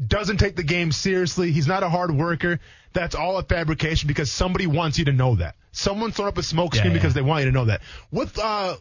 doesn't 0.05 0.37
take 0.37 0.55
the 0.55 0.63
game 0.63 0.91
seriously. 0.91 1.51
He's 1.51 1.67
not 1.67 1.83
a 1.83 1.89
hard 1.89 2.11
worker. 2.11 2.59
That's 2.93 3.15
all 3.15 3.37
a 3.37 3.43
fabrication 3.43 4.07
because 4.07 4.31
somebody 4.31 4.67
wants 4.67 4.99
you 4.99 5.05
to 5.05 5.13
know 5.13 5.35
that. 5.35 5.55
Someone's 5.71 6.15
throwing 6.15 6.29
up 6.29 6.37
a 6.37 6.43
smoke 6.43 6.75
screen 6.75 6.91
Yeah, 6.91 6.97
because 6.97 7.15
yeah. 7.15 7.21
they 7.21 7.27
want 7.27 7.45
you 7.45 7.51
to 7.51 7.53
know 7.53 7.65
that. 7.65 7.81
With 8.11 8.37
uh, 8.37 8.75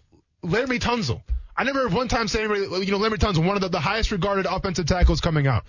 Laremy 0.45 0.79
Tunsil, 0.79 1.23
I 1.57 1.65
never 1.65 1.89
one 1.89 2.09
time 2.09 2.29
say 2.29 2.41
anybody, 2.45 2.85
you 2.85 2.93
know, 2.93 2.99
Laremy 2.99 3.19
Tunsil, 3.19 3.47
one 3.47 3.57
of 3.57 3.63
the, 3.63 3.69
the 3.69 3.81
highest 3.81 4.11
regarded 4.13 4.47
offensive 4.47 4.87
tackles 4.87 5.21
coming 5.21 5.47
out. 5.47 5.65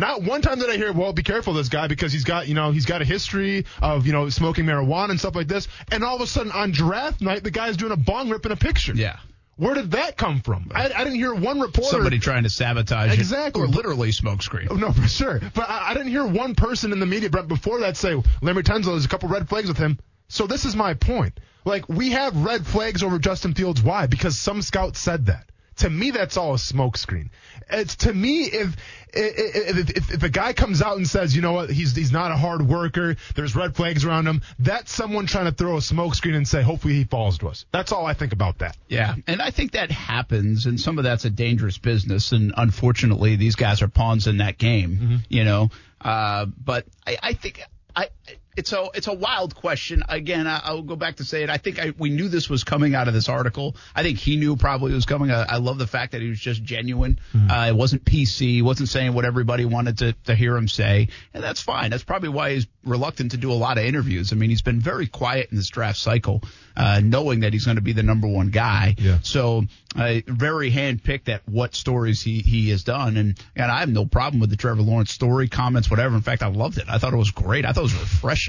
Not 0.00 0.22
one 0.22 0.40
time 0.40 0.58
did 0.58 0.70
I 0.70 0.76
hear, 0.76 0.92
well, 0.92 1.12
be 1.12 1.22
careful 1.22 1.52
this 1.52 1.68
guy 1.68 1.86
because 1.86 2.10
he's 2.10 2.24
got, 2.24 2.48
you 2.48 2.54
know, 2.54 2.70
he's 2.70 2.86
got 2.86 3.02
a 3.02 3.04
history 3.04 3.66
of, 3.82 4.06
you 4.06 4.12
know, 4.12 4.30
smoking 4.30 4.64
marijuana 4.64 5.10
and 5.10 5.18
stuff 5.18 5.34
like 5.36 5.46
this. 5.46 5.68
And 5.92 6.02
all 6.02 6.16
of 6.16 6.22
a 6.22 6.26
sudden 6.26 6.50
on 6.52 6.72
draft 6.72 7.20
night, 7.20 7.44
the 7.44 7.50
guy's 7.50 7.76
doing 7.76 7.92
a 7.92 7.96
bong 7.96 8.30
rip 8.30 8.46
in 8.46 8.52
a 8.52 8.56
picture. 8.56 8.94
Yeah. 8.94 9.18
Where 9.56 9.74
did 9.74 9.90
that 9.90 10.16
come 10.16 10.40
from? 10.40 10.70
I, 10.74 10.86
I 10.90 11.04
didn't 11.04 11.16
hear 11.16 11.34
one 11.34 11.60
reporter. 11.60 11.90
Somebody 11.90 12.18
trying 12.18 12.44
to 12.44 12.50
sabotage 12.50 13.12
Exactly. 13.12 13.60
Or 13.60 13.66
literally 13.66 14.08
smokescreen. 14.08 14.68
Oh, 14.70 14.74
No, 14.76 14.90
for 14.90 15.06
sure. 15.06 15.38
But 15.54 15.68
I, 15.68 15.90
I 15.90 15.92
didn't 15.92 16.08
hear 16.08 16.26
one 16.26 16.54
person 16.54 16.92
in 16.92 16.98
the 16.98 17.04
media 17.04 17.28
Brett, 17.28 17.46
before 17.46 17.80
that 17.80 17.98
say 17.98 18.14
Larry 18.40 18.62
Tunsil. 18.62 18.86
There's 18.86 19.04
a 19.04 19.08
couple 19.08 19.28
red 19.28 19.50
flags 19.50 19.68
with 19.68 19.76
him. 19.76 19.98
So 20.28 20.46
this 20.46 20.64
is 20.64 20.74
my 20.74 20.94
point. 20.94 21.38
Like 21.66 21.90
we 21.90 22.12
have 22.12 22.34
red 22.38 22.66
flags 22.66 23.02
over 23.02 23.18
Justin 23.18 23.52
Fields. 23.52 23.82
Why? 23.82 24.06
Because 24.06 24.38
some 24.38 24.62
scouts 24.62 24.98
said 24.98 25.26
that. 25.26 25.49
To 25.76 25.88
me, 25.90 26.10
that's 26.10 26.36
all 26.36 26.52
a 26.52 26.58
smokescreen. 26.58 27.30
It's 27.70 27.96
to 27.96 28.12
me 28.12 28.44
if 28.44 28.76
if, 29.12 29.90
if 29.90 30.14
if 30.14 30.22
a 30.22 30.28
guy 30.28 30.52
comes 30.52 30.82
out 30.82 30.96
and 30.96 31.06
says, 31.06 31.34
you 31.34 31.42
know 31.42 31.52
what, 31.52 31.70
he's 31.70 31.94
he's 31.94 32.12
not 32.12 32.32
a 32.32 32.36
hard 32.36 32.66
worker. 32.66 33.16
There's 33.34 33.56
red 33.56 33.76
flags 33.76 34.04
around 34.04 34.26
him. 34.26 34.42
That's 34.58 34.92
someone 34.92 35.26
trying 35.26 35.46
to 35.46 35.52
throw 35.52 35.76
a 35.76 35.80
smokescreen 35.80 36.34
and 36.36 36.46
say, 36.46 36.62
hopefully 36.62 36.94
he 36.94 37.04
falls 37.04 37.38
to 37.38 37.48
us. 37.48 37.64
That's 37.72 37.92
all 37.92 38.06
I 38.06 38.14
think 38.14 38.32
about 38.32 38.58
that. 38.58 38.76
Yeah, 38.88 39.14
and 39.26 39.40
I 39.40 39.50
think 39.50 39.72
that 39.72 39.90
happens, 39.90 40.66
and 40.66 40.78
some 40.80 40.98
of 40.98 41.04
that's 41.04 41.24
a 41.24 41.30
dangerous 41.30 41.78
business, 41.78 42.32
and 42.32 42.52
unfortunately, 42.56 43.36
these 43.36 43.56
guys 43.56 43.82
are 43.82 43.88
pawns 43.88 44.26
in 44.26 44.38
that 44.38 44.58
game, 44.58 45.22
you 45.28 45.44
know. 45.44 45.70
Uh, 46.00 46.46
but 46.46 46.86
I, 47.06 47.18
I 47.22 47.32
think 47.34 47.62
I 47.94 48.08
it's 48.56 48.72
a 48.72 48.88
it's 48.94 49.06
a 49.06 49.12
wild 49.12 49.54
question. 49.54 50.02
Again, 50.08 50.46
I, 50.46 50.60
I'll 50.64 50.82
go 50.82 50.96
back 50.96 51.16
to 51.16 51.24
say 51.24 51.42
it. 51.42 51.50
I 51.50 51.56
think 51.56 51.78
I, 51.78 51.92
we 51.96 52.10
knew 52.10 52.28
this 52.28 52.48
was 52.50 52.64
coming 52.64 52.94
out 52.94 53.06
of 53.06 53.14
this 53.14 53.28
article. 53.28 53.76
I 53.94 54.02
think 54.02 54.18
he 54.18 54.36
knew 54.36 54.56
probably 54.56 54.92
it 54.92 54.96
was 54.96 55.06
coming. 55.06 55.30
I, 55.30 55.44
I 55.48 55.56
love 55.58 55.78
the 55.78 55.86
fact 55.86 56.12
that 56.12 56.20
he 56.20 56.28
was 56.28 56.40
just 56.40 56.62
genuine. 56.62 57.20
Uh, 57.50 57.66
it 57.68 57.76
wasn't 57.76 58.04
PC. 58.04 58.62
Wasn't 58.62 58.88
saying 58.88 59.14
what 59.14 59.24
everybody 59.24 59.64
wanted 59.64 59.98
to, 59.98 60.12
to 60.24 60.34
hear 60.34 60.56
him 60.56 60.68
say, 60.68 61.08
and 61.32 61.42
that's 61.44 61.60
fine. 61.60 61.90
That's 61.90 62.02
probably 62.02 62.30
why 62.30 62.54
he's 62.54 62.66
reluctant 62.84 63.32
to 63.32 63.36
do 63.36 63.52
a 63.52 63.54
lot 63.54 63.78
of 63.78 63.84
interviews. 63.84 64.32
I 64.32 64.36
mean, 64.36 64.50
he's 64.50 64.62
been 64.62 64.80
very 64.80 65.06
quiet 65.06 65.50
in 65.50 65.56
this 65.56 65.68
draft 65.68 65.98
cycle, 65.98 66.42
uh, 66.76 67.00
knowing 67.02 67.40
that 67.40 67.52
he's 67.52 67.64
going 67.64 67.76
to 67.76 67.82
be 67.82 67.92
the 67.92 68.02
number 68.02 68.26
one 68.26 68.50
guy. 68.50 68.96
Yeah. 68.98 69.18
So 69.22 69.64
uh, 69.96 70.16
very 70.26 70.72
handpicked 70.72 71.28
at 71.28 71.48
what 71.48 71.74
stories 71.74 72.20
he, 72.20 72.40
he 72.40 72.70
has 72.70 72.82
done, 72.82 73.16
and 73.16 73.38
and 73.54 73.70
I 73.70 73.80
have 73.80 73.88
no 73.88 74.06
problem 74.06 74.40
with 74.40 74.50
the 74.50 74.56
Trevor 74.56 74.82
Lawrence 74.82 75.12
story, 75.12 75.48
comments, 75.48 75.88
whatever. 75.88 76.16
In 76.16 76.22
fact, 76.22 76.42
I 76.42 76.48
loved 76.48 76.78
it. 76.78 76.84
I 76.88 76.98
thought 76.98 77.12
it 77.12 77.18
was 77.18 77.30
great. 77.30 77.64
I 77.64 77.72
thought 77.72 77.80
it 77.80 77.92
was 77.92 77.94
refreshing. 77.94 78.39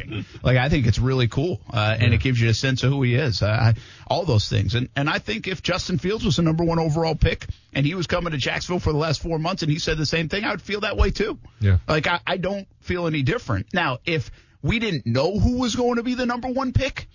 Like 0.44 0.58
I 0.58 0.70
think 0.70 0.88
it's 0.88 1.00
really 1.00 1.28
cool, 1.28 1.62
uh, 1.72 1.96
and 2.00 2.14
it 2.14 2.22
gives 2.22 2.40
you 2.40 2.50
a 2.50 2.54
sense 2.54 2.84
of 2.84 2.92
who 2.92 3.04
he 3.04 3.16
is. 3.16 3.42
Uh, 3.42 3.74
all 4.08 4.26
those 4.26 4.48
things, 4.50 4.76
and 4.76 4.90
and 4.96 5.10
I 5.10 5.20
think 5.20 5.48
if 5.48 5.62
Justin 5.62 5.98
Fields 5.98 6.26
was 6.26 6.38
the 6.38 6.42
number 6.42 6.64
one 6.64 6.80
overall 6.80 7.16
pick, 7.16 7.46
and 7.74 7.86
he 7.86 7.96
was 7.96 8.08
coming 8.08 8.32
to 8.32 8.38
Jacksonville 8.38 8.80
for 8.80 8.92
the 8.92 9.00
last 9.00 9.22
four 9.22 9.40
months, 9.40 9.64
and 9.64 9.72
he 9.72 9.80
said 9.80 9.98
the 9.98 10.06
same 10.06 10.30
thing, 10.30 10.44
I 10.44 10.52
would 10.52 10.62
feel 10.62 10.82
that 10.82 10.98
way 10.98 11.12
too. 11.12 11.38
Yeah. 11.60 11.78
Like 11.88 12.08
I, 12.08 12.20
I 12.26 12.38
don't 12.38 12.68
feel 12.82 13.08
any 13.08 13.24
different. 13.24 13.74
Now, 13.74 14.00
if 14.06 14.32
we 14.62 14.80
didn't 14.80 15.06
know 15.06 15.40
who 15.40 15.60
was 15.60 15.76
going 15.76 15.96
to 15.96 16.04
be 16.04 16.16
the 16.16 16.26
number 16.26 16.48
one 16.48 16.74
pick, 16.74 17.08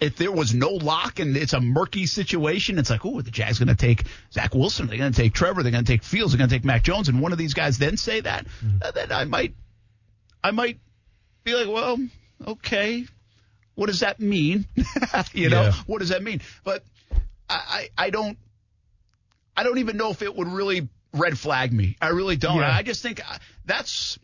if 0.00 0.16
there 0.16 0.32
was 0.32 0.54
no 0.54 0.70
lock 0.70 1.18
and 1.18 1.36
it's 1.36 1.52
a 1.52 1.60
murky 1.60 2.06
situation, 2.06 2.78
it's 2.78 2.90
like, 2.90 3.04
oh, 3.04 3.20
the 3.20 3.30
Jags 3.30 3.58
going 3.58 3.68
to 3.68 3.74
take 3.74 4.04
Zach 4.32 4.54
Wilson, 4.54 4.86
they're 4.86 4.98
going 4.98 5.12
to 5.12 5.22
take 5.22 5.34
Trevor, 5.34 5.62
they're 5.62 5.72
going 5.72 5.84
to 5.84 5.92
take 5.92 6.02
Fields, 6.02 6.32
they're 6.32 6.38
going 6.38 6.50
to 6.50 6.54
take 6.54 6.64
Mac 6.64 6.82
Jones, 6.82 7.08
and 7.08 7.20
one 7.20 7.32
of 7.32 7.38
these 7.38 7.54
guys 7.54 7.78
then 7.78 7.96
say 7.96 8.20
that, 8.20 8.46
uh, 8.82 8.90
then 8.90 9.12
I 9.12 9.24
might, 9.24 9.54
I 10.42 10.50
might 10.50 10.78
be 11.44 11.54
like, 11.54 11.68
well, 11.68 11.98
okay, 12.46 13.06
what 13.74 13.86
does 13.86 14.00
that 14.00 14.18
mean? 14.20 14.66
you 15.32 15.48
know, 15.50 15.62
Yeah. 15.64 15.72
what 15.86 15.98
does 16.00 16.08
that 16.08 16.22
mean? 16.22 16.40
But 16.64 16.82
I, 17.48 17.88
I, 17.96 18.06
I 18.06 18.10
don't, 18.10 18.38
I 19.56 19.62
don't 19.62 19.78
even 19.78 19.96
know 19.96 20.10
if 20.10 20.22
it 20.22 20.34
would 20.34 20.48
really 20.48 20.88
red 21.12 21.38
flag 21.38 21.72
me. 21.72 21.96
I 22.00 22.08
really 22.08 22.36
don't. 22.36 22.56
Yeah. 22.58 22.74
I 22.74 22.82
just 22.82 23.02
think 23.02 23.20
uh, 23.20 23.38
that's 23.64 24.18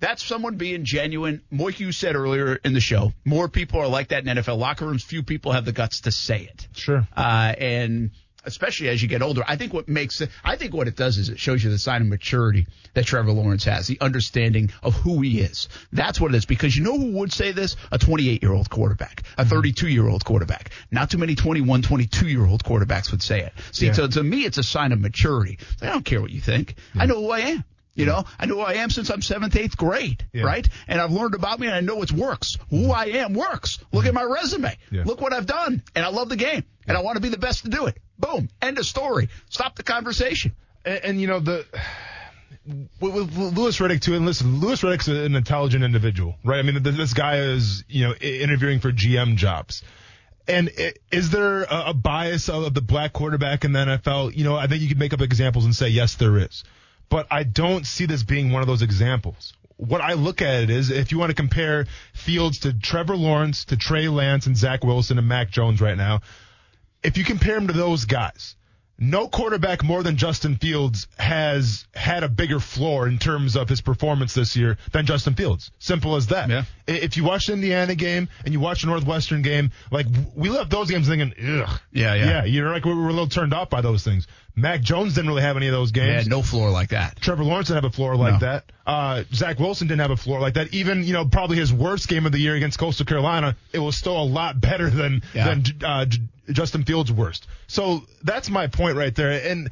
that's 0.00 0.22
someone 0.22 0.56
being 0.56 0.84
genuine. 0.84 1.42
Like 1.50 1.80
you 1.80 1.90
said 1.92 2.14
earlier 2.16 2.54
in 2.56 2.72
the 2.74 2.80
show, 2.80 3.12
more 3.24 3.48
people 3.48 3.80
are 3.80 3.88
like 3.88 4.08
that 4.08 4.26
in 4.26 4.36
NFL 4.36 4.58
locker 4.58 4.86
rooms. 4.86 5.02
Few 5.02 5.22
people 5.22 5.52
have 5.52 5.64
the 5.64 5.72
guts 5.72 6.02
to 6.02 6.12
say 6.12 6.42
it. 6.42 6.68
Sure. 6.72 7.06
Uh, 7.16 7.54
and 7.58 8.10
especially 8.48 8.88
as 8.88 9.00
you 9.00 9.08
get 9.08 9.22
older, 9.22 9.44
I 9.46 9.56
think 9.56 9.72
what 9.72 9.88
makes 9.88 10.20
it, 10.20 10.30
I 10.42 10.56
think 10.56 10.74
what 10.74 10.88
it 10.88 10.96
does 10.96 11.18
is 11.18 11.28
it 11.28 11.38
shows 11.38 11.62
you 11.62 11.70
the 11.70 11.78
sign 11.78 12.02
of 12.02 12.08
maturity 12.08 12.66
that 12.94 13.06
Trevor 13.06 13.30
Lawrence 13.32 13.64
has, 13.64 13.86
the 13.86 14.00
understanding 14.00 14.70
of 14.82 14.94
who 14.94 15.20
he 15.20 15.40
is. 15.40 15.68
That's 15.92 16.20
what 16.20 16.34
it 16.34 16.36
is. 16.36 16.46
Because 16.46 16.76
you 16.76 16.82
know 16.82 16.98
who 16.98 17.12
would 17.18 17.32
say 17.32 17.52
this? 17.52 17.76
A 17.92 17.98
28 17.98 18.42
year 18.42 18.52
old 18.52 18.68
quarterback, 18.70 19.22
a 19.36 19.42
mm-hmm. 19.42 19.50
32 19.50 19.88
year 19.88 20.08
old 20.08 20.24
quarterback. 20.24 20.70
Not 20.90 21.10
too 21.10 21.18
many 21.18 21.34
21, 21.34 21.82
22 21.82 22.28
year 22.28 22.46
old 22.46 22.64
quarterbacks 22.64 23.10
would 23.10 23.22
say 23.22 23.42
it. 23.42 23.52
See, 23.72 23.86
Yeah. 23.86 23.92
so 23.92 24.08
to 24.08 24.22
me, 24.22 24.44
it's 24.44 24.58
a 24.58 24.62
sign 24.62 24.92
of 24.92 25.00
maturity. 25.00 25.58
I 25.80 25.86
don't 25.86 26.04
care 26.04 26.20
what 26.20 26.30
you 26.30 26.40
think. 26.40 26.74
I 26.96 27.06
know 27.06 27.20
who 27.20 27.30
I 27.30 27.40
am. 27.40 27.64
You 27.98 28.06
know, 28.06 28.24
I 28.38 28.46
know 28.46 28.54
who 28.56 28.60
I 28.60 28.74
am 28.74 28.90
since 28.90 29.10
I'm 29.10 29.22
seventh, 29.22 29.56
eighth 29.56 29.76
grade, 29.76 30.24
Yeah. 30.32 30.44
right? 30.44 30.68
And 30.86 31.00
I've 31.00 31.10
learned 31.10 31.34
about 31.34 31.58
me 31.58 31.66
and 31.66 31.74
I 31.74 31.80
know 31.80 32.00
it 32.02 32.12
works. 32.12 32.56
Who 32.70 32.92
I 32.92 33.06
am 33.06 33.34
works. 33.34 33.78
Look 33.92 34.06
at 34.06 34.14
mm-hmm. 34.14 34.28
my 34.28 34.34
resume. 34.34 34.78
Yeah. 34.90 35.02
Look 35.04 35.20
what 35.20 35.32
I've 35.32 35.46
done. 35.46 35.82
And 35.94 36.04
I 36.04 36.08
love 36.10 36.28
the 36.28 36.36
game. 36.36 36.64
And 36.86 36.96
I 36.96 37.02
want 37.02 37.16
to 37.16 37.20
be 37.20 37.28
the 37.28 37.38
best 37.38 37.64
to 37.64 37.70
do 37.70 37.86
it. 37.86 37.98
Boom. 38.18 38.48
End 38.62 38.78
of 38.78 38.86
story. 38.86 39.28
Stop 39.50 39.76
the 39.76 39.82
conversation. 39.82 40.54
and, 40.84 41.04
and 41.04 41.20
you 41.20 41.26
know 41.26 41.40
the 41.40 41.66
with, 43.00 43.36
Louis 43.36 43.78
Riddick 43.78 44.00
too. 44.00 44.14
And 44.14 44.26
listen, 44.26 44.60
Louis 44.60 44.80
Riddick's 44.80 45.08
an 45.08 45.34
intelligent 45.34 45.84
individual, 45.84 46.36
right? 46.44 46.58
I 46.58 46.62
mean, 46.62 46.82
this 46.82 47.14
guy 47.14 47.38
is 47.38 47.84
you 47.88 48.06
know 48.06 48.14
interviewing 48.14 48.80
for 48.80 48.92
GM 48.92 49.36
jobs. 49.36 49.82
And 50.46 50.70
is 51.12 51.28
there 51.30 51.64
a, 51.64 51.90
a 51.90 51.94
bias 51.94 52.48
of 52.48 52.72
the 52.72 52.80
black 52.80 53.12
quarterback 53.12 53.64
in 53.66 53.72
the 53.72 53.80
NFL? 53.80 54.34
You 54.34 54.44
know, 54.44 54.56
I 54.56 54.66
think 54.66 54.80
you 54.80 54.88
could 54.88 54.98
make 54.98 55.12
up 55.12 55.20
examples 55.20 55.66
and 55.66 55.74
say 55.74 55.88
yes, 55.88 56.14
there 56.14 56.38
is, 56.38 56.64
but 57.08 57.26
I 57.30 57.42
don't 57.42 57.86
see 57.86 58.06
this 58.06 58.22
being 58.22 58.52
one 58.52 58.62
of 58.62 58.68
those 58.68 58.82
examples. 58.82 59.52
What 59.76 60.00
I 60.00 60.14
look 60.14 60.42
at 60.42 60.62
it 60.62 60.70
is, 60.70 60.90
if 60.90 61.12
you 61.12 61.18
want 61.18 61.30
to 61.30 61.36
compare 61.36 61.86
Fields 62.12 62.60
to 62.60 62.72
Trevor 62.72 63.16
Lawrence, 63.16 63.64
to 63.66 63.76
Trey 63.76 64.08
Lance, 64.08 64.46
and 64.46 64.56
Zach 64.56 64.82
Wilson 64.82 65.18
and 65.18 65.28
Mac 65.28 65.50
Jones 65.50 65.80
right 65.80 65.96
now, 65.96 66.20
if 67.02 67.16
you 67.16 67.24
compare 67.24 67.56
him 67.56 67.68
to 67.68 67.72
those 67.72 68.04
guys, 68.04 68.56
no 68.98 69.28
quarterback 69.28 69.84
more 69.84 70.02
than 70.02 70.16
Justin 70.16 70.56
Fields 70.56 71.06
has 71.18 71.86
had 71.94 72.24
a 72.24 72.28
bigger 72.28 72.58
floor 72.58 73.06
in 73.06 73.18
terms 73.18 73.56
of 73.56 73.68
his 73.68 73.80
performance 73.80 74.34
this 74.34 74.56
year 74.56 74.76
than 74.92 75.06
Justin 75.06 75.34
Fields. 75.34 75.70
Simple 75.78 76.16
as 76.16 76.26
that. 76.28 76.50
Yeah. 76.50 76.64
If 76.88 77.16
you 77.16 77.22
watch 77.24 77.46
the 77.46 77.52
Indiana 77.52 77.94
game 77.94 78.28
and 78.44 78.52
you 78.52 78.60
watch 78.60 78.80
the 78.80 78.88
Northwestern 78.88 79.42
game, 79.42 79.70
like 79.92 80.06
we 80.34 80.48
left 80.48 80.70
those 80.70 80.90
games 80.90 81.06
thinking, 81.06 81.32
ugh. 81.62 81.80
Yeah, 81.92 82.14
yeah. 82.14 82.24
Yeah, 82.26 82.44
you're 82.44 82.70
like 82.72 82.84
we 82.84 82.92
were 82.94 83.08
a 83.08 83.12
little 83.12 83.28
turned 83.28 83.54
off 83.54 83.70
by 83.70 83.80
those 83.82 84.02
things. 84.02 84.26
Mac 84.56 84.80
Jones 84.80 85.14
didn't 85.14 85.28
really 85.28 85.42
have 85.42 85.56
any 85.56 85.68
of 85.68 85.72
those 85.72 85.92
games. 85.92 86.24
had 86.24 86.26
no 86.26 86.42
floor 86.42 86.70
like 86.70 86.88
that. 86.88 87.20
Trevor 87.20 87.44
Lawrence 87.44 87.68
didn't 87.68 87.84
have 87.84 87.92
a 87.92 87.94
floor 87.94 88.16
like 88.16 88.34
No. 88.34 88.38
that. 88.40 88.64
Uh, 88.84 89.22
Zach 89.32 89.60
Wilson 89.60 89.86
didn't 89.86 90.00
have 90.00 90.10
a 90.10 90.16
floor 90.16 90.40
like 90.40 90.54
that. 90.54 90.74
Even 90.74 91.04
you 91.04 91.12
know 91.12 91.24
probably 91.26 91.56
his 91.58 91.72
worst 91.72 92.08
game 92.08 92.26
of 92.26 92.32
the 92.32 92.38
year 92.40 92.56
against 92.56 92.78
Coastal 92.78 93.06
Carolina, 93.06 93.54
it 93.72 93.78
was 93.78 93.96
still 93.96 94.20
a 94.20 94.24
lot 94.24 94.60
better 94.60 94.90
than 94.90 95.22
Yeah. 95.34 95.54
than 95.54 95.64
uh, 95.84 96.06
Justin 96.52 96.84
Fields' 96.84 97.12
worst. 97.12 97.46
So 97.66 98.04
that's 98.22 98.50
my 98.50 98.66
point 98.66 98.96
right 98.96 99.14
there. 99.14 99.30
And 99.50 99.70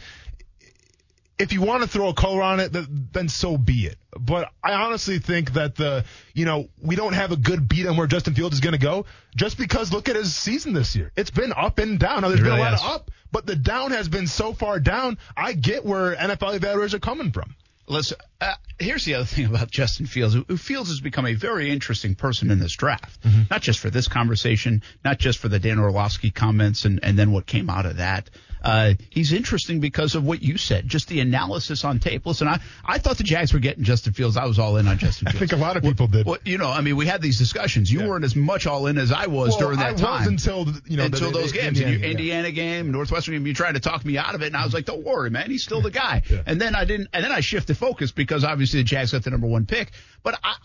if 1.38 1.52
you 1.52 1.60
want 1.60 1.82
to 1.82 1.88
throw 1.88 2.08
a 2.08 2.14
color 2.14 2.42
on 2.42 2.60
it, 2.60 2.72
then 3.12 3.28
so 3.28 3.58
be 3.58 3.86
it. 3.86 3.96
But 4.18 4.50
I 4.62 4.72
honestly 4.72 5.18
think 5.18 5.52
that 5.52 5.74
the 5.76 6.04
you 6.34 6.44
know 6.46 6.68
we 6.82 6.96
don't 6.96 7.12
have 7.12 7.30
a 7.32 7.36
good 7.36 7.68
beat 7.68 7.86
on 7.86 7.96
where 7.96 8.06
Justin 8.06 8.34
Fields 8.34 8.54
is 8.54 8.60
going 8.60 8.72
to 8.72 8.78
go 8.78 9.04
just 9.34 9.58
because 9.58 9.92
look 9.92 10.08
at 10.08 10.16
his 10.16 10.34
season 10.34 10.72
this 10.72 10.96
year. 10.96 11.12
It's 11.16 11.30
been 11.30 11.52
up 11.54 11.78
and 11.78 11.98
down. 11.98 12.22
Now 12.22 12.28
there's 12.28 12.40
It 12.40 12.44
been 12.44 12.52
a 12.52 12.58
lot 12.58 12.70
has. 12.72 12.80
of 12.82 12.86
up, 12.88 13.10
but 13.32 13.46
the 13.46 13.56
down 13.56 13.90
has 13.90 14.08
been 14.08 14.26
so 14.26 14.54
far 14.54 14.80
down. 14.80 15.18
I 15.36 15.52
get 15.52 15.84
where 15.84 16.16
NFL 16.16 16.58
evaluators 16.58 16.94
are 16.94 17.00
coming 17.00 17.32
from. 17.32 17.54
Listen, 17.88 18.18
uh, 18.40 18.54
here's 18.78 19.04
the 19.04 19.14
other 19.14 19.24
thing 19.26 19.46
about 19.46 19.70
Justin 19.70 20.06
Fields. 20.06 20.34
Who 20.34 20.56
Fields 20.56 20.90
has 20.90 21.00
become 21.00 21.26
a 21.26 21.34
very 21.34 21.70
interesting 21.70 22.14
person 22.14 22.50
in 22.50 22.58
this 22.58 22.74
draft, 22.74 23.18
not 23.50 23.62
just 23.62 23.78
for 23.78 23.90
this 23.90 24.08
conversation, 24.08 24.82
not 25.04 25.18
just 25.18 25.38
for 25.38 25.48
the 25.48 25.58
Dan 25.58 25.78
Orlovsky 25.78 26.30
comments 26.30 26.84
and, 26.84 27.00
and 27.02 27.18
then 27.18 27.30
what 27.32 27.46
came 27.46 27.70
out 27.70 27.86
of 27.86 27.98
that. 27.98 28.30
Uh, 28.66 28.94
he's 29.10 29.32
interesting 29.32 29.78
because 29.78 30.16
of 30.16 30.24
what 30.24 30.42
you 30.42 30.58
said, 30.58 30.88
just 30.88 31.06
the 31.08 31.20
analysis 31.20 31.84
on 31.84 32.00
tape. 32.00 32.26
Listen, 32.26 32.48
I, 32.48 32.58
I 32.84 32.98
thought 32.98 33.16
the 33.16 33.22
Jags 33.22 33.52
were 33.52 33.60
getting 33.60 33.84
Justin 33.84 34.12
Fields. 34.12 34.36
I 34.36 34.44
was 34.46 34.58
all 34.58 34.76
in 34.76 34.88
on 34.88 34.98
Justin 34.98 35.26
Fields. 35.26 35.36
I 35.36 35.38
think 35.38 35.52
a 35.52 35.56
lot 35.64 35.76
of 35.76 35.84
people 35.84 36.08
did. 36.08 36.26
Well, 36.26 36.38
you 36.44 36.58
know, 36.58 36.68
I 36.68 36.80
mean, 36.80 36.96
we 36.96 37.06
had 37.06 37.22
these 37.22 37.38
discussions. 37.38 37.92
You 37.92 38.00
Yeah. 38.00 38.08
weren't 38.08 38.24
as 38.24 38.34
much 38.34 38.66
all 38.66 38.88
in 38.88 38.98
as 38.98 39.12
I 39.12 39.26
was 39.28 39.50
Well, 39.50 39.58
during 39.60 39.78
that 39.78 39.88
I 39.88 39.92
was 39.92 40.00
time. 40.00 40.26
until 40.28 40.66
you 40.86 40.96
know 40.96 41.04
until 41.04 41.30
the, 41.30 41.38
those 41.38 41.52
the 41.52 41.58
games, 41.58 41.78
Indiana, 41.80 42.04
yeah. 42.04 42.10
Indiana 42.10 42.50
game, 42.50 42.90
Northwestern 42.90 43.34
game, 43.34 43.46
you 43.46 43.54
tried 43.54 43.74
to 43.76 43.80
talk 43.80 44.04
me 44.04 44.18
out 44.18 44.34
of 44.34 44.42
it, 44.42 44.46
and 44.48 44.56
I 44.56 44.64
was 44.64 44.74
like, 44.74 44.84
"Don't 44.84 45.04
worry, 45.04 45.30
man, 45.30 45.48
he's 45.48 45.62
still 45.62 45.80
the 45.80 45.92
guy." 45.92 46.22
Yeah. 46.28 46.42
And 46.44 46.60
then 46.60 46.74
I 46.74 46.84
didn't, 46.84 47.08
and 47.12 47.22
then 47.24 47.30
I 47.30 47.40
shifted 47.40 47.76
focus 47.76 48.10
because 48.10 48.42
obviously 48.42 48.80
the 48.80 48.84
Jags 48.84 49.12
got 49.12 49.22
the 49.22 49.30
number 49.30 49.46
one 49.46 49.66
pick. 49.66 49.92
But 50.24 50.40
I, 50.42 50.56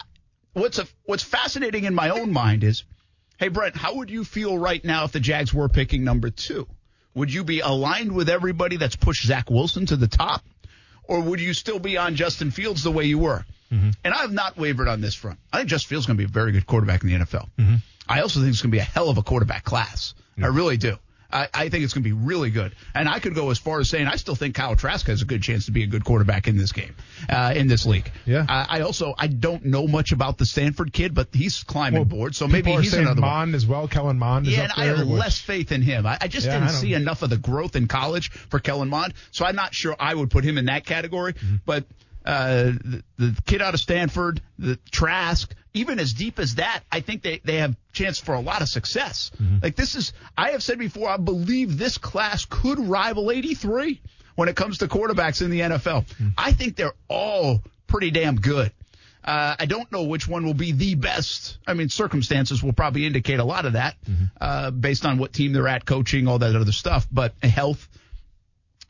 what's 0.53 0.79
a, 0.79 0.87
what's 1.03 1.23
fascinating 1.23 1.83
in 1.83 1.93
my 1.93 2.09
own 2.09 2.33
mind 2.33 2.63
is, 2.63 2.83
hey 3.37 3.49
Brent, 3.49 3.75
how 3.75 3.95
would 3.97 4.09
you 4.09 4.23
feel 4.23 4.57
right 4.57 4.83
now 4.83 5.03
if 5.05 5.11
the 5.11 5.19
Jags 5.19 5.53
were 5.53 5.69
picking 5.69 6.03
number 6.03 6.31
two? 6.31 6.67
Would 7.13 7.33
you 7.33 7.43
be 7.43 7.59
aligned 7.59 8.13
with 8.13 8.29
everybody 8.29 8.77
that's 8.77 8.95
pushed 8.95 9.25
Zach 9.25 9.49
Wilson 9.49 9.85
to 9.87 9.95
the 9.95 10.07
top, 10.07 10.43
or 11.03 11.19
would 11.21 11.41
you 11.41 11.53
still 11.53 11.79
be 11.79 11.97
on 11.97 12.15
Justin 12.15 12.51
Fields 12.51 12.83
the 12.83 12.91
way 12.91 13.05
you 13.05 13.19
were? 13.19 13.45
Mm-hmm. 13.71 13.89
And 14.03 14.13
I 14.13 14.17
have 14.21 14.31
not 14.31 14.57
wavered 14.57 14.87
on 14.87 15.01
this 15.01 15.15
front. 15.15 15.39
I 15.51 15.57
think 15.57 15.69
Justin 15.69 15.89
Fields 15.89 16.03
is 16.03 16.07
going 16.07 16.17
to 16.17 16.21
be 16.21 16.29
a 16.29 16.33
very 16.33 16.51
good 16.51 16.65
quarterback 16.65 17.03
in 17.03 17.09
the 17.09 17.15
NFL. 17.15 17.49
Mm-hmm. 17.57 17.75
I 18.07 18.21
also 18.21 18.39
think 18.39 18.51
it's 18.51 18.61
going 18.61 18.71
to 18.71 18.75
be 18.75 18.79
a 18.79 18.83
hell 18.83 19.09
of 19.09 19.17
a 19.17 19.23
quarterback 19.23 19.63
class. 19.63 20.13
I 20.41 20.47
really 20.47 20.77
do. 20.77 20.97
I, 21.33 21.47
I 21.53 21.69
think 21.69 21.83
it's 21.83 21.93
going 21.93 22.03
to 22.03 22.09
be 22.09 22.13
really 22.13 22.49
good. 22.49 22.73
And 22.93 23.07
I 23.07 23.19
could 23.19 23.35
go 23.35 23.49
as 23.51 23.57
far 23.57 23.79
as 23.79 23.89
saying 23.89 24.07
I 24.07 24.15
still 24.15 24.35
think 24.35 24.55
Kyle 24.55 24.75
Trask 24.75 25.05
has 25.07 25.21
a 25.21 25.25
good 25.25 25.41
chance 25.43 25.65
to 25.65 25.71
be 25.71 25.83
a 25.83 25.87
good 25.87 26.03
quarterback 26.05 26.47
in 26.47 26.57
this 26.57 26.71
game, 26.71 26.95
uh, 27.29 27.53
in 27.55 27.67
this 27.67 27.85
league. 27.85 28.11
Yeah. 28.25 28.45
I, 28.47 28.79
I 28.79 28.81
also 28.81 29.13
I 29.17 29.27
don't 29.27 29.65
know 29.65 29.87
much 29.87 30.11
about 30.11 30.37
the 30.37 30.45
Stanford 30.45 30.93
kid, 30.93 31.13
but 31.13 31.29
he's 31.33 31.63
climbing 31.63 31.99
Well, 32.01 32.05
board, 32.05 32.35
so 32.35 32.47
maybe 32.47 32.71
he's 32.71 32.93
another 32.93 33.21
one. 33.21 33.29
Mond 33.29 33.55
as 33.55 33.65
well. 33.65 33.87
Kellen 33.87 34.19
Mond 34.19 34.47
is 34.47 34.53
Yeah, 34.53 34.63
and 34.63 34.73
I 34.75 34.85
have 34.85 34.99
which- 34.99 35.07
less 35.07 35.39
faith 35.39 35.71
in 35.71 35.81
him. 35.81 36.05
I, 36.05 36.17
I 36.21 36.27
just 36.27 36.45
Yeah, 36.47 36.59
didn't 36.59 36.73
see 36.73 36.93
enough 36.93 37.21
of 37.21 37.29
the 37.29 37.37
growth 37.37 37.75
in 37.75 37.87
college 37.87 38.31
for 38.31 38.59
Kellen 38.59 38.89
Mond, 38.89 39.13
so 39.31 39.45
I'm 39.45 39.55
not 39.55 39.73
sure 39.73 39.95
I 39.99 40.13
would 40.13 40.29
put 40.31 40.43
him 40.43 40.57
in 40.57 40.65
that 40.65 40.85
category. 40.85 41.33
Mm-hmm. 41.33 41.55
But 41.65 41.85
uh, 42.25 42.63
the, 42.63 43.03
the 43.17 43.41
kid 43.45 43.61
out 43.61 43.73
of 43.73 43.79
Stanford, 43.79 44.41
the 44.59 44.77
Trask, 44.91 45.53
even 45.73 45.99
as 45.99 46.13
deep 46.13 46.39
as 46.39 46.55
that, 46.55 46.83
I 46.91 46.99
think 46.99 47.21
they, 47.21 47.41
they 47.43 47.57
have 47.57 47.75
chance 47.93 48.19
for 48.19 48.35
a 48.35 48.39
lot 48.39 48.61
of 48.61 48.67
success. 48.67 49.31
Mm-hmm. 49.41 49.57
Like 49.63 49.75
this 49.75 49.95
is, 49.95 50.13
I 50.37 50.51
have 50.51 50.63
said 50.63 50.79
before, 50.79 51.09
I 51.09 51.17
believe 51.17 51.77
this 51.77 51.97
class 51.97 52.45
could 52.45 52.79
rival 52.79 53.31
83 53.31 54.01
when 54.35 54.49
it 54.49 54.55
comes 54.55 54.79
to 54.79 54.87
quarterbacks 54.87 55.41
in 55.41 55.49
the 55.49 55.61
NFL. 55.61 56.05
Mm-hmm. 56.07 56.27
I 56.37 56.51
think 56.51 56.75
they're 56.75 56.93
all 57.07 57.61
pretty 57.87 58.11
damn 58.11 58.35
good. 58.35 58.71
Uh, 59.23 59.55
I 59.59 59.65
don't 59.65 59.91
know 59.91 60.03
which 60.03 60.27
one 60.27 60.45
will 60.45 60.55
be 60.55 60.71
the 60.71 60.95
best. 60.95 61.59
I 61.67 61.75
mean, 61.75 61.89
circumstances 61.89 62.63
will 62.63 62.73
probably 62.73 63.05
indicate 63.05 63.39
a 63.39 63.43
lot 63.43 63.65
of 63.65 63.73
that, 63.73 63.95
uh, 64.39 64.71
based 64.71 65.05
on 65.05 65.19
what 65.19 65.31
team 65.31 65.53
they're 65.53 65.67
at, 65.67 65.85
coaching, 65.85 66.27
all 66.27 66.39
that 66.39 66.55
other 66.55 66.71
stuff, 66.71 67.07
but 67.11 67.35
health. 67.43 67.87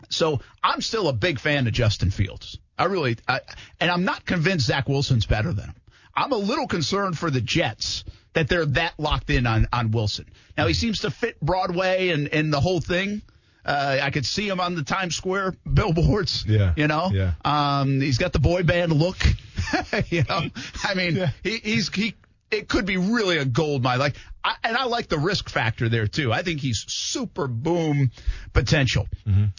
So 0.10 0.40
I'm 0.64 0.82
still 0.82 1.10
a 1.10 1.14
big 1.14 1.40
fan 1.40 1.68
of 1.68 1.74
Justin 1.74 2.12
Fields. 2.12 2.58
I 2.82 2.86
really, 2.86 3.18
I, 3.28 3.42
and 3.80 3.92
I'm 3.92 4.04
not 4.06 4.26
convinced 4.26 4.66
Zach 4.66 4.90
Wilson's 4.90 5.26
better 5.28 5.54
than 5.54 5.66
him. 5.66 5.76
I'm 6.16 6.32
a 6.32 6.38
little 6.38 6.68
concerned 6.68 7.18
for 7.18 7.30
the 7.30 7.42
Jets 7.42 8.04
that 8.34 8.48
they're 8.50 8.66
that 8.66 8.94
locked 9.00 9.30
in 9.30 9.46
on, 9.46 9.68
on 9.72 9.92
Wilson. 9.92 10.26
Now 10.58 10.68
he 10.68 10.74
seems 10.74 11.02
to 11.02 11.12
fit 11.12 11.40
Broadway 11.42 12.10
and, 12.10 12.28
and 12.30 12.52
the 12.52 12.60
whole 12.60 12.82
thing. 12.82 13.22
Uh, 13.64 14.00
I 14.02 14.10
could 14.10 14.26
see 14.26 14.48
him 14.50 14.60
on 14.60 14.74
the 14.76 14.84
Times 14.84 15.16
Square 15.16 15.56
billboards. 15.72 16.44
Yeah. 16.48 16.74
You 16.76 16.88
know? 16.88 17.12
Yeah. 17.14 17.34
Um, 17.46 18.02
he's 18.02 18.18
got 18.18 18.34
the 18.34 18.40
boy 18.40 18.64
band 18.64 18.92
look. 18.92 19.18
you 20.10 20.24
know? 20.28 20.48
I 20.84 20.96
mean, 20.96 21.18
Yeah. 21.18 21.30
he, 21.44 21.58
he's, 21.58 21.94
he, 21.94 22.16
it 22.50 22.68
could 22.68 22.86
be 22.88 22.98
really 22.98 23.38
a 23.38 23.46
gold 23.46 23.84
mine. 23.84 24.00
Like, 24.00 24.16
I, 24.44 24.56
and 24.64 24.76
I 24.76 24.86
like 24.86 25.08
the 25.08 25.20
risk 25.20 25.50
factor 25.50 25.90
there 25.90 26.08
too. 26.08 26.34
I 26.34 26.42
think 26.42 26.60
he's 26.62 26.84
super 26.88 27.48
boom 27.48 28.12
potential. 28.54 29.08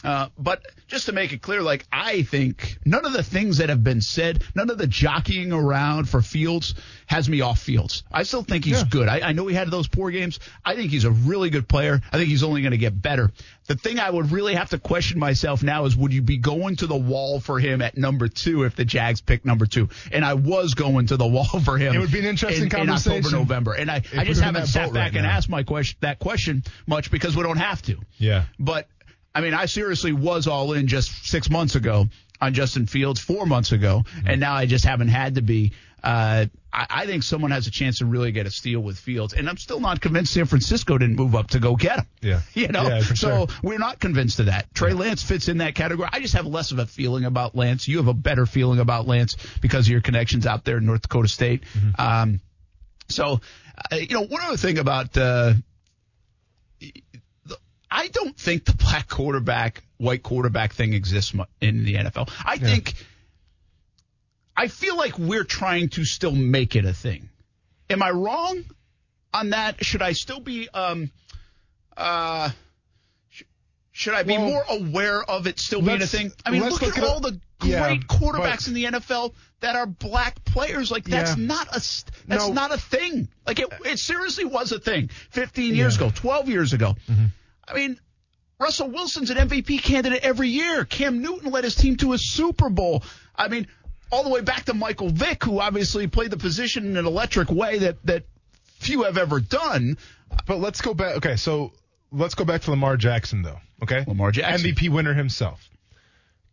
Uh, 0.03 0.29
but 0.37 0.61
just 0.87 1.05
to 1.05 1.11
make 1.11 1.31
it 1.33 1.41
clear, 1.41 1.61
like 1.61 1.85
I 1.91 2.23
think 2.23 2.77
none 2.85 3.05
of 3.05 3.13
the 3.13 3.23
things 3.23 3.57
that 3.57 3.69
have 3.69 3.83
been 3.83 4.01
said, 4.01 4.43
none 4.55 4.69
of 4.69 4.77
the 4.77 4.87
jockeying 4.87 5.51
around 5.53 6.09
for 6.09 6.21
Fields 6.21 6.75
has 7.13 7.29
me 7.29 7.41
off 7.41 7.59
Fields. 7.59 8.03
I 8.11 8.23
still 8.23 8.43
think 8.43 8.65
he's 8.65 8.79
Yeah. 8.81 8.87
good. 8.89 9.07
I, 9.07 9.19
I 9.29 9.31
know 9.33 9.47
he 9.47 9.55
had 9.55 9.69
those 9.69 9.87
poor 9.87 10.11
games. 10.11 10.39
I 10.65 10.75
think 10.75 10.91
he's 10.91 11.05
a 11.05 11.11
really 11.11 11.49
good 11.49 11.67
player. 11.67 12.01
I 12.11 12.17
think 12.17 12.29
he's 12.29 12.43
only 12.43 12.61
going 12.61 12.71
to 12.71 12.77
get 12.77 12.99
better. 13.01 13.31
The 13.67 13.75
thing 13.75 13.99
I 13.99 14.09
would 14.09 14.31
really 14.31 14.55
have 14.55 14.71
to 14.71 14.79
question 14.79 15.19
myself 15.19 15.63
now 15.63 15.85
is 15.85 15.95
would 15.95 16.11
you 16.13 16.21
be 16.21 16.37
going 16.37 16.75
to 16.77 16.87
the 16.87 16.95
wall 16.97 17.39
for 17.39 17.59
him 17.59 17.81
at 17.81 17.97
number 17.97 18.27
two 18.27 18.63
if 18.63 18.75
the 18.75 18.83
Jags 18.85 19.21
pick 19.21 19.45
number 19.45 19.65
two? 19.65 19.89
And 20.11 20.25
I 20.25 20.33
was 20.33 20.73
going 20.73 21.07
to 21.07 21.17
the 21.17 21.27
wall 21.27 21.45
for 21.63 21.77
him. 21.77 21.95
It 21.95 21.99
would 21.99 22.11
be 22.11 22.19
an 22.19 22.25
interesting 22.25 22.63
in, 22.71 22.75
in 22.79 22.89
October, 22.89 23.09
conversation. 23.15 23.39
November. 23.39 23.73
And 23.73 23.89
I, 23.91 24.01
I 24.17 24.25
just 24.25 24.41
haven't 24.41 24.65
sat 24.67 24.91
back 24.91 25.13
right 25.13 25.17
and 25.17 25.23
now. 25.27 25.31
asked 25.37 25.49
my 25.49 25.63
question 25.63 25.97
that 26.01 26.19
question 26.19 26.63
much 26.87 27.09
because 27.11 27.35
we 27.37 27.43
don't 27.43 27.57
have 27.57 27.81
to. 27.83 27.97
Yeah. 28.17 28.45
But 28.59 28.87
I 29.35 29.41
mean, 29.41 29.53
I 29.53 29.65
seriously 29.67 30.13
was 30.13 30.47
all 30.47 30.73
in 30.73 30.87
just 30.87 31.25
six 31.27 31.49
months 31.49 31.75
ago 31.75 32.07
on 32.41 32.53
Justin 32.53 32.87
Fields, 32.87 33.19
four 33.21 33.45
months 33.45 33.71
ago, 33.71 34.03
Mm-hmm. 34.17 34.27
and 34.27 34.41
now 34.41 34.53
I 34.55 34.65
just 34.65 34.83
haven't 34.85 35.07
had 35.09 35.35
to 35.35 35.41
be. 35.41 35.71
Uh, 36.03 36.47
I, 36.73 36.85
I 36.89 37.05
think 37.05 37.23
someone 37.23 37.51
has 37.51 37.67
a 37.67 37.71
chance 37.71 37.99
to 37.99 38.05
really 38.05 38.31
get 38.31 38.45
a 38.45 38.51
steal 38.51 38.81
with 38.81 38.97
Fields, 38.97 39.33
and 39.33 39.49
I'm 39.49 39.57
still 39.57 39.79
not 39.79 40.01
convinced 40.01 40.33
San 40.33 40.45
Francisco 40.45 40.97
didn't 40.97 41.15
move 41.15 41.33
up 41.35 41.51
to 41.51 41.59
go 41.59 41.75
get 41.75 41.99
him. 41.99 42.07
Yeah. 42.21 42.41
You 42.53 42.67
know, 42.67 42.83
Yeah, 42.83 43.01
so 43.01 43.13
sure. 43.15 43.47
we're 43.61 43.79
not 43.79 43.99
convinced 43.99 44.39
of 44.39 44.47
that. 44.47 44.73
Trey 44.73 44.93
Lance 44.93 45.23
fits 45.23 45.47
in 45.47 45.59
that 45.59 45.75
category. 45.75 46.09
I 46.11 46.19
just 46.19 46.33
have 46.33 46.45
less 46.45 46.71
of 46.71 46.79
a 46.79 46.85
feeling 46.85 47.25
about 47.25 47.55
Lance. 47.55 47.87
You 47.87 47.97
have 47.97 48.07
a 48.07 48.13
better 48.13 48.45
feeling 48.45 48.79
about 48.79 49.07
Lance 49.07 49.37
because 49.61 49.87
of 49.87 49.91
your 49.91 50.01
connections 50.01 50.45
out 50.45 50.65
there 50.65 50.77
in 50.77 50.85
North 50.85 51.03
Dakota 51.03 51.27
State. 51.27 51.63
Mm-hmm. 51.73 52.01
Um, 52.01 52.41
so, 53.07 53.39
uh, 53.91 53.95
you 53.95 54.13
know, 54.13 54.23
one 54.23 54.41
other 54.41 54.57
thing 54.57 54.77
about 54.77 55.17
uh, 55.17 55.53
I 57.89 58.07
don't 58.07 58.35
think 58.37 58.65
the 58.65 58.73
black 58.73 59.07
quarterback, 59.07 59.83
white 59.97 60.23
quarterback 60.23 60.73
thing 60.73 60.93
exists 60.93 61.33
in 61.61 61.83
the 61.85 61.95
NFL. 61.95 62.29
I 62.43 62.57
think, 62.57 62.93
I 64.55 64.67
feel 64.67 64.95
like 64.97 65.17
we're 65.17 65.43
trying 65.43 65.89
to 65.89 66.05
still 66.05 66.31
make 66.31 66.75
it 66.75 66.85
a 66.85 66.93
thing. 66.93 67.29
Am 67.89 68.01
I 68.03 68.11
wrong 68.11 68.63
on 69.33 69.49
that? 69.51 69.83
Should 69.83 70.01
I 70.01 70.13
still 70.13 70.39
be, 70.39 70.69
um, 70.69 71.11
uh, 71.97 72.49
sh- 73.29 73.43
should 73.91 74.13
I 74.13 74.23
be 74.23 74.37
Well, 74.37 74.47
more 74.49 74.63
aware 74.69 75.23
of 75.23 75.47
it 75.47 75.59
still 75.59 75.81
being 75.81 76.01
a 76.01 76.07
thing? 76.07 76.31
I 76.45 76.51
mean, 76.51 76.61
look, 76.63 76.81
look 76.81 76.97
at 76.97 77.03
all 77.03 77.19
the 77.19 77.39
Yeah, 77.63 77.87
great 77.87 78.07
quarterbacks 78.07 78.57
but- 78.65 78.67
in 78.67 78.73
the 78.73 78.85
NFL 78.85 79.33
that 79.61 79.75
are 79.75 79.85
black 79.87 80.43
players. 80.45 80.91
Like 80.91 81.05
that's 81.05 81.37
Yeah. 81.37 81.45
not 81.45 81.67
a 81.69 81.79
that's 82.27 82.47
No. 82.47 82.51
not 82.53 82.71
a 82.73 82.77
thing. 82.77 83.29
Like 83.47 83.59
it, 83.59 83.67
it 83.85 83.99
seriously 83.99 84.43
was 84.45 84.71
a 84.71 84.79
thing 84.79 85.09
15 85.31 85.73
years 85.75 85.95
Yeah. 85.97 86.07
ago, 86.07 86.11
12 86.15 86.49
years 86.49 86.73
ago. 86.73 86.95
I 87.67 87.73
mean, 87.73 87.99
Russell 88.59 88.89
Wilson's 88.89 89.29
an 89.29 89.37
MVP 89.37 89.77
candidate 89.81 90.23
every 90.23 90.49
year. 90.49 90.83
Cam 90.85 91.21
Newton 91.21 91.51
led 91.51 91.63
his 91.63 91.75
team 91.75 91.95
to 91.97 92.13
a 92.13 92.17
Super 92.17 92.69
Bowl. 92.69 93.03
I 93.35 93.47
mean, 93.47 93.67
all 94.13 94.23
the 94.23 94.29
way 94.29 94.41
back 94.41 94.65
to 94.65 94.73
Michael 94.73 95.09
Vick, 95.09 95.43
who 95.43 95.59
obviously 95.59 96.07
played 96.07 96.31
the 96.31 96.37
position 96.37 96.85
in 96.85 96.97
an 96.97 97.05
electric 97.05 97.49
way 97.49 97.79
that 97.79 97.97
that 98.05 98.23
few 98.79 99.03
have 99.03 99.17
ever 99.17 99.39
done. 99.39 99.97
But 100.45 100.59
let's 100.59 100.81
go 100.81 100.93
back. 100.93 101.17
Okay, 101.17 101.35
so 101.35 101.73
let's 102.11 102.35
go 102.35 102.45
back 102.45 102.61
to 102.61 102.71
Lamar 102.71 102.95
Jackson 102.95 103.41
though. 103.41 103.59
Okay, 103.81 104.05
Lamar 104.07 104.31
Jackson. 104.31 104.69
MVP 104.69 104.89
winner 104.89 105.13
himself, 105.13 105.67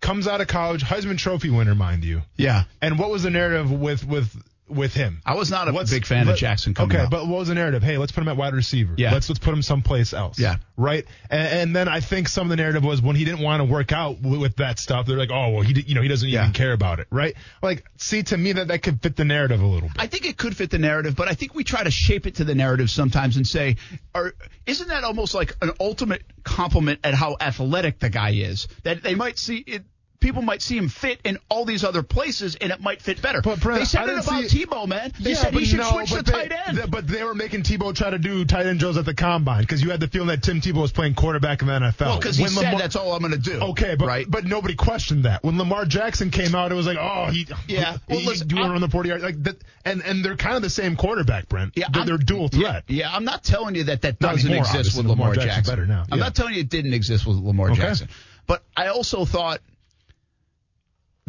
comes 0.00 0.26
out 0.26 0.40
of 0.40 0.48
college, 0.48 0.82
Heisman 0.82 1.18
Trophy 1.18 1.50
winner, 1.50 1.74
mind 1.74 2.04
you. 2.04 2.22
Yeah. 2.36 2.64
And 2.80 2.98
what 2.98 3.11
was 3.11 3.22
the 3.22 3.30
narrative 3.30 3.70
with 3.70 4.06
with 4.06 4.34
with 4.70 4.94
him? 4.94 5.20
I 5.26 5.34
was 5.34 5.50
not 5.50 5.68
a 5.68 5.72
big 5.72 6.06
fan 6.06 6.26
let- 6.26 6.34
of 6.34 6.38
Jackson 6.38 6.74
coming 6.74 6.96
Okay, 6.96 7.04
out. 7.04 7.10
but 7.10 7.26
what 7.26 7.38
was 7.40 7.48
the 7.48 7.54
narrative? 7.54 7.82
Hey, 7.82 7.98
let's 7.98 8.12
put 8.12 8.22
him 8.22 8.28
at 8.28 8.36
wide 8.36 8.54
receiver. 8.54 8.94
Yeah. 8.96 9.12
Let's 9.12 9.28
let's 9.28 9.38
put 9.38 9.52
him 9.52 9.62
someplace 9.62 10.12
else. 10.12 10.38
Yeah. 10.38 10.56
Right. 10.76 11.04
And, 11.28 11.48
and 11.48 11.76
then 11.76 11.88
I 11.88 12.00
think 12.00 12.28
some 12.28 12.46
of 12.46 12.50
the 12.50 12.56
narrative 12.56 12.84
was 12.84 13.02
when 13.02 13.16
he 13.16 13.24
didn't 13.24 13.40
want 13.40 13.60
to 13.60 13.64
work 13.64 13.92
out 13.92 14.20
with, 14.20 14.40
with 14.40 14.56
that 14.56 14.78
stuff. 14.78 15.06
They're 15.06 15.18
like, 15.18 15.30
oh 15.30 15.50
well, 15.50 15.62
he 15.62 15.78
you 15.82 15.94
know 15.94 16.02
he 16.02 16.08
doesn't 16.08 16.28
Yeah. 16.28 16.42
even 16.42 16.52
care 16.54 16.72
about 16.72 17.00
it. 17.00 17.06
Right. 17.10 17.34
Like, 17.62 17.84
see, 17.96 18.22
to 18.24 18.36
me 18.36 18.52
that 18.52 18.68
that 18.68 18.82
could 18.82 19.02
fit 19.02 19.16
the 19.16 19.24
narrative 19.24 19.60
a 19.60 19.66
little 19.66 19.88
bit. 19.88 19.96
I 20.00 20.06
think 20.06 20.24
it 20.26 20.36
could 20.36 20.56
fit 20.56 20.70
the 20.70 20.78
narrative, 20.78 21.16
but 21.16 21.28
I 21.28 21.34
think 21.34 21.54
we 21.54 21.64
try 21.64 21.82
to 21.82 21.90
shape 21.90 22.26
it 22.26 22.36
to 22.36 22.44
the 22.44 22.54
narrative 22.54 22.90
sometimes 22.90 23.36
and 23.36 23.46
say, 23.46 23.76
are, 24.14 24.32
isn't 24.66 24.88
that 24.88 25.04
almost 25.04 25.34
like 25.34 25.56
an 25.62 25.72
ultimate 25.80 26.22
compliment 26.44 27.00
at 27.04 27.14
how 27.14 27.36
athletic 27.40 27.98
the 27.98 28.08
guy 28.10 28.30
is? 28.30 28.68
That 28.84 29.02
they 29.02 29.14
might 29.14 29.38
see 29.38 29.58
it. 29.58 29.84
People 30.20 30.42
might 30.42 30.60
see 30.60 30.76
him 30.76 30.88
fit 30.90 31.18
in 31.24 31.38
all 31.48 31.64
these 31.64 31.82
other 31.82 32.02
places, 32.02 32.54
and 32.54 32.70
it 32.70 32.80
might 32.80 33.00
fit 33.00 33.22
better. 33.22 33.40
But, 33.40 33.58
Brent, 33.60 33.80
they 33.80 33.84
said 33.86 34.06
it 34.08 34.18
about 34.22 34.44
Tebow, 34.44 34.86
man. 34.86 35.12
They 35.18 35.30
Yeah, 35.30 35.36
said 35.36 35.54
he 35.54 35.64
should 35.64 35.78
no, 35.78 35.90
switch 35.92 36.10
to 36.10 36.22
they- 36.22 36.30
tight 36.48 36.52
end. 36.68 36.76
th- 36.76 36.90
but 36.90 37.06
they 37.08 37.24
were 37.24 37.34
making 37.34 37.62
Tebow 37.62 37.94
try 37.94 38.10
to 38.10 38.18
do 38.18 38.44
tight 38.44 38.66
end 38.66 38.80
drills 38.80 38.98
at 38.98 39.06
the 39.06 39.14
combine 39.14 39.62
because 39.62 39.82
you 39.82 39.88
had 39.90 39.98
the 39.98 40.08
feeling 40.08 40.28
that 40.28 40.42
Tim 40.42 40.60
Tebow 40.60 40.82
was 40.82 40.92
playing 40.92 41.14
quarterback 41.14 41.62
in 41.62 41.68
the 41.68 41.72
NFL. 41.74 42.00
well, 42.06 42.18
because 42.18 42.36
he 42.36 42.42
When 42.42 42.52
said 42.52 42.64
Lamar- 42.64 42.80
that's 42.80 42.96
all 42.96 43.14
I'm 43.14 43.20
going 43.20 43.32
to 43.32 43.38
do. 43.38 43.60
Okay, 43.60 43.94
but 43.94 44.06
right? 44.08 44.30
but 44.30 44.44
nobody 44.44 44.74
questioned 44.74 45.24
that. 45.24 45.42
When 45.42 45.56
Lamar 45.56 45.86
Jackson 45.86 46.30
came 46.30 46.54
out, 46.54 46.70
it 46.70 46.74
was 46.74 46.86
like, 46.86 46.98
oh, 47.00 47.30
he 47.30 47.46
Yeah, 47.66 47.96
well, 48.06 48.18
he, 48.18 48.26
listen, 48.26 48.46
do 48.46 48.56
you 48.56 48.60
want 48.60 48.70
to 48.70 48.72
run 48.74 48.82
the 48.82 48.88
forty 48.90 49.08
yard 49.08 49.22
like 49.22 49.42
that? 49.44 49.56
And 49.86 50.02
and 50.02 50.22
they're 50.22 50.36
kind 50.36 50.54
of 50.56 50.60
the 50.62 50.68
same 50.68 50.96
quarterback, 50.96 51.48
Brent. 51.48 51.72
Yeah, 51.76 51.86
they're, 51.90 52.04
they're 52.04 52.18
dual 52.18 52.48
threat. 52.48 52.84
Yeah, 52.88 53.10
I'm 53.10 53.24
not 53.24 53.42
telling 53.42 53.74
you 53.74 53.84
that 53.84 54.02
that 54.02 54.18
doesn't 54.18 54.46
anymore, 54.50 54.66
exist 54.66 54.96
with 54.98 55.06
Lamar, 55.06 55.30
Lamar 55.30 55.46
Jackson. 55.46 55.72
better 55.72 55.86
now, 55.86 56.04
I'm 56.12 56.18
yeah. 56.18 56.24
not 56.24 56.34
telling 56.34 56.52
you 56.52 56.60
it 56.60 56.68
didn't 56.68 56.92
exist 56.92 57.26
with 57.26 57.38
Lamar 57.38 57.70
Okay. 57.70 57.80
Jackson. 57.80 58.08
But 58.46 58.62
I 58.76 58.88
also 58.88 59.24
thought 59.24 59.60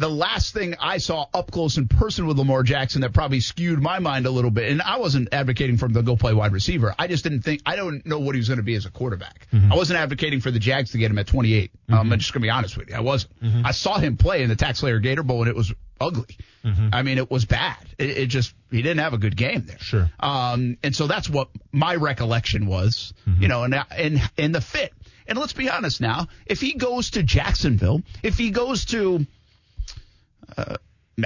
the 0.02 0.10
last 0.10 0.52
thing 0.54 0.74
I 0.80 0.98
saw 0.98 1.26
up 1.32 1.50
close 1.50 1.76
in 1.78 1.88
person 1.88 2.26
with 2.26 2.38
Lamar 2.38 2.62
Jackson 2.62 3.00
that 3.02 3.12
probably 3.12 3.40
skewed 3.40 3.80
my 3.80 3.98
mind 3.98 4.26
a 4.26 4.30
little 4.30 4.50
bit, 4.50 4.70
and 4.70 4.82
I 4.82 4.98
wasn't 4.98 5.28
advocating 5.32 5.76
for 5.76 5.86
him 5.86 5.94
to 5.94 6.02
go 6.02 6.16
play 6.16 6.34
wide 6.34 6.52
receiver. 6.52 6.94
I 6.98 7.06
just 7.06 7.24
didn't 7.24 7.42
think 7.42 7.62
I 7.66 7.76
don't 7.76 8.04
know 8.04 8.18
what 8.18 8.34
he 8.34 8.38
was 8.38 8.48
going 8.48 8.58
to 8.58 8.62
be 8.64 8.74
as 8.74 8.84
a 8.86 8.90
quarterback. 8.90 9.46
Mm-hmm. 9.52 9.72
I 9.72 9.76
wasn't 9.76 9.98
advocating 9.98 10.40
for 10.40 10.50
the 10.50 10.58
Jags 10.58 10.92
to 10.92 10.98
get 10.98 11.10
him 11.10 11.18
at 11.18 11.26
28. 11.26 11.70
Um, 11.88 12.12
I'm 12.12 12.18
just 12.18 12.32
going 12.32 12.40
to 12.42 12.46
be 12.46 12.50
honest 12.50 12.76
with 12.76 12.90
you. 12.90 12.96
I 12.96 13.00
wasn't. 13.00 13.40
Mm-hmm. 13.40 13.66
I 13.66 13.70
saw 13.72 13.98
him 13.98 14.16
play 14.16 14.42
in 14.42 14.48
the 14.48 14.56
Tax 14.56 14.80
Slayer 14.80 14.98
Gator 14.98 15.22
Bowl, 15.22 15.40
and 15.40 15.48
it 15.48 15.56
was 15.56 15.72
ugly. 16.00 16.36
I 16.92 17.02
mean, 17.02 17.18
it 17.18 17.28
was 17.30 17.44
bad. 17.44 17.76
It, 17.98 18.10
it 18.10 18.26
just 18.26 18.54
he 18.70 18.82
didn't 18.82 19.00
have 19.00 19.14
a 19.14 19.18
good 19.18 19.36
game 19.36 19.64
there. 19.66 19.76
Mm-hmm. 19.76 19.82
Sure. 19.84 20.10
Um, 20.20 20.76
and 20.84 20.94
so 20.94 21.06
that's 21.08 21.28
what 21.28 21.48
my 21.72 21.96
recollection 21.96 22.66
was, 22.66 23.12
Mm-hmm. 23.28 23.42
you 23.42 23.48
know, 23.48 23.64
and 23.64 23.74
and 23.90 24.20
and 24.38 24.54
the 24.54 24.60
fit. 24.60 24.92
And 25.26 25.38
let's 25.38 25.52
be 25.52 25.70
honest 25.70 26.00
now, 26.00 26.26
if 26.46 26.60
he 26.60 26.74
goes 26.74 27.10
to 27.10 27.22
Jacksonville, 27.22 28.02
if 28.22 28.38
he 28.38 28.50
goes 28.50 28.84
to, 28.86 29.24
uh, 30.56 30.76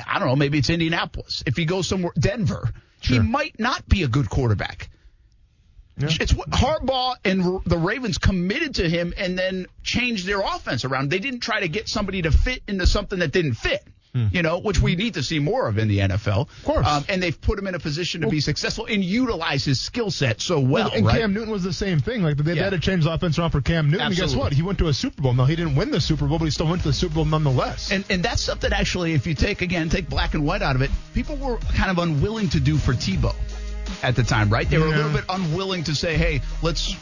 I 0.06 0.18
don't 0.18 0.28
know, 0.28 0.36
maybe 0.36 0.58
it's 0.58 0.70
Indianapolis, 0.70 1.42
if 1.46 1.56
he 1.56 1.64
goes 1.64 1.88
somewhere, 1.88 2.12
Denver, 2.18 2.70
he 3.00 3.18
might 3.20 3.58
not 3.58 3.88
be 3.88 4.02
a 4.02 4.08
good 4.08 4.28
quarterback. 4.28 4.90
Yeah. 5.98 6.08
It's 6.20 6.34
what 6.34 6.50
Harbaugh 6.50 7.14
and 7.24 7.60
the 7.64 7.78
Ravens 7.78 8.18
committed 8.18 8.74
to 8.76 8.88
him 8.88 9.14
and 9.16 9.38
then 9.38 9.66
changed 9.82 10.26
their 10.26 10.40
offense 10.40 10.84
around. 10.84 11.10
They 11.10 11.20
didn't 11.20 11.40
try 11.40 11.60
to 11.60 11.68
get 11.68 11.88
somebody 11.88 12.22
to 12.22 12.30
fit 12.30 12.62
into 12.68 12.86
something 12.86 13.20
that 13.20 13.32
didn't 13.32 13.54
fit. 13.54 13.82
You 14.32 14.42
know, 14.42 14.58
which 14.58 14.80
we 14.80 14.96
need 14.96 15.14
to 15.14 15.22
see 15.22 15.38
more 15.38 15.68
of 15.68 15.78
in 15.78 15.88
the 15.88 15.98
NFL. 16.00 16.42
Of 16.42 16.48
Hmm. 16.60 16.66
course. 16.66 16.86
Um, 16.86 17.04
and 17.08 17.22
they've 17.22 17.38
put 17.40 17.58
him 17.58 17.66
in 17.66 17.74
a 17.74 17.78
position 17.78 18.20
to 18.22 18.28
be 18.28 18.40
successful 18.40 18.86
and 18.86 19.02
utilize 19.04 19.64
his 19.64 19.80
skill 19.80 20.10
set 20.10 20.40
so 20.40 20.60
well. 20.60 20.90
and 20.94 21.04
right? 21.06 21.20
Cam 21.20 21.32
Newton 21.34 21.50
was 21.50 21.62
the 21.62 21.72
same 21.72 22.00
thing. 22.00 22.22
Like 22.22 22.36
they, 22.36 22.42
they 22.44 22.54
Yeah. 22.54 22.64
had 22.64 22.70
to 22.70 22.78
change 22.78 23.04
the 23.04 23.12
offense 23.12 23.38
around 23.38 23.50
for 23.50 23.60
Cam 23.60 23.90
Newton. 23.90 24.06
And 24.06 24.16
guess 24.16 24.34
what? 24.34 24.52
He 24.52 24.62
went 24.62 24.78
to 24.78 24.88
a 24.88 24.94
Super 24.94 25.22
Bowl. 25.22 25.34
No, 25.34 25.44
he 25.44 25.56
didn't 25.56 25.74
win 25.74 25.90
the 25.90 26.00
Super 26.00 26.26
Bowl, 26.26 26.38
but 26.38 26.44
he 26.46 26.50
still 26.50 26.66
went 26.66 26.82
to 26.82 26.88
the 26.88 26.94
Super 26.94 27.14
Bowl 27.16 27.24
nonetheless. 27.24 27.90
And 27.92 28.04
and 28.10 28.22
that's 28.22 28.42
something 28.42 28.72
actually, 28.72 29.12
if 29.14 29.26
you 29.26 29.34
take 29.34 29.62
again, 29.62 29.88
take 29.88 30.08
black 30.08 30.34
and 30.34 30.44
white 30.44 30.62
out 30.62 30.76
of 30.76 30.82
it, 30.82 30.90
people 31.14 31.36
were 31.36 31.56
kind 31.74 31.90
of 31.90 31.98
unwilling 31.98 32.48
to 32.50 32.60
do 32.60 32.76
for 32.76 32.92
Tebow 32.94 33.34
at 34.02 34.16
the 34.16 34.22
time, 34.22 34.50
right? 34.50 34.68
They 34.68 34.78
were 34.78 34.86
a 34.86 34.90
little 34.90 35.12
bit 35.12 35.24
unwilling 35.28 35.84
to 35.84 35.94
say, 35.94 36.16
hey, 36.16 36.40
let's 36.62 36.94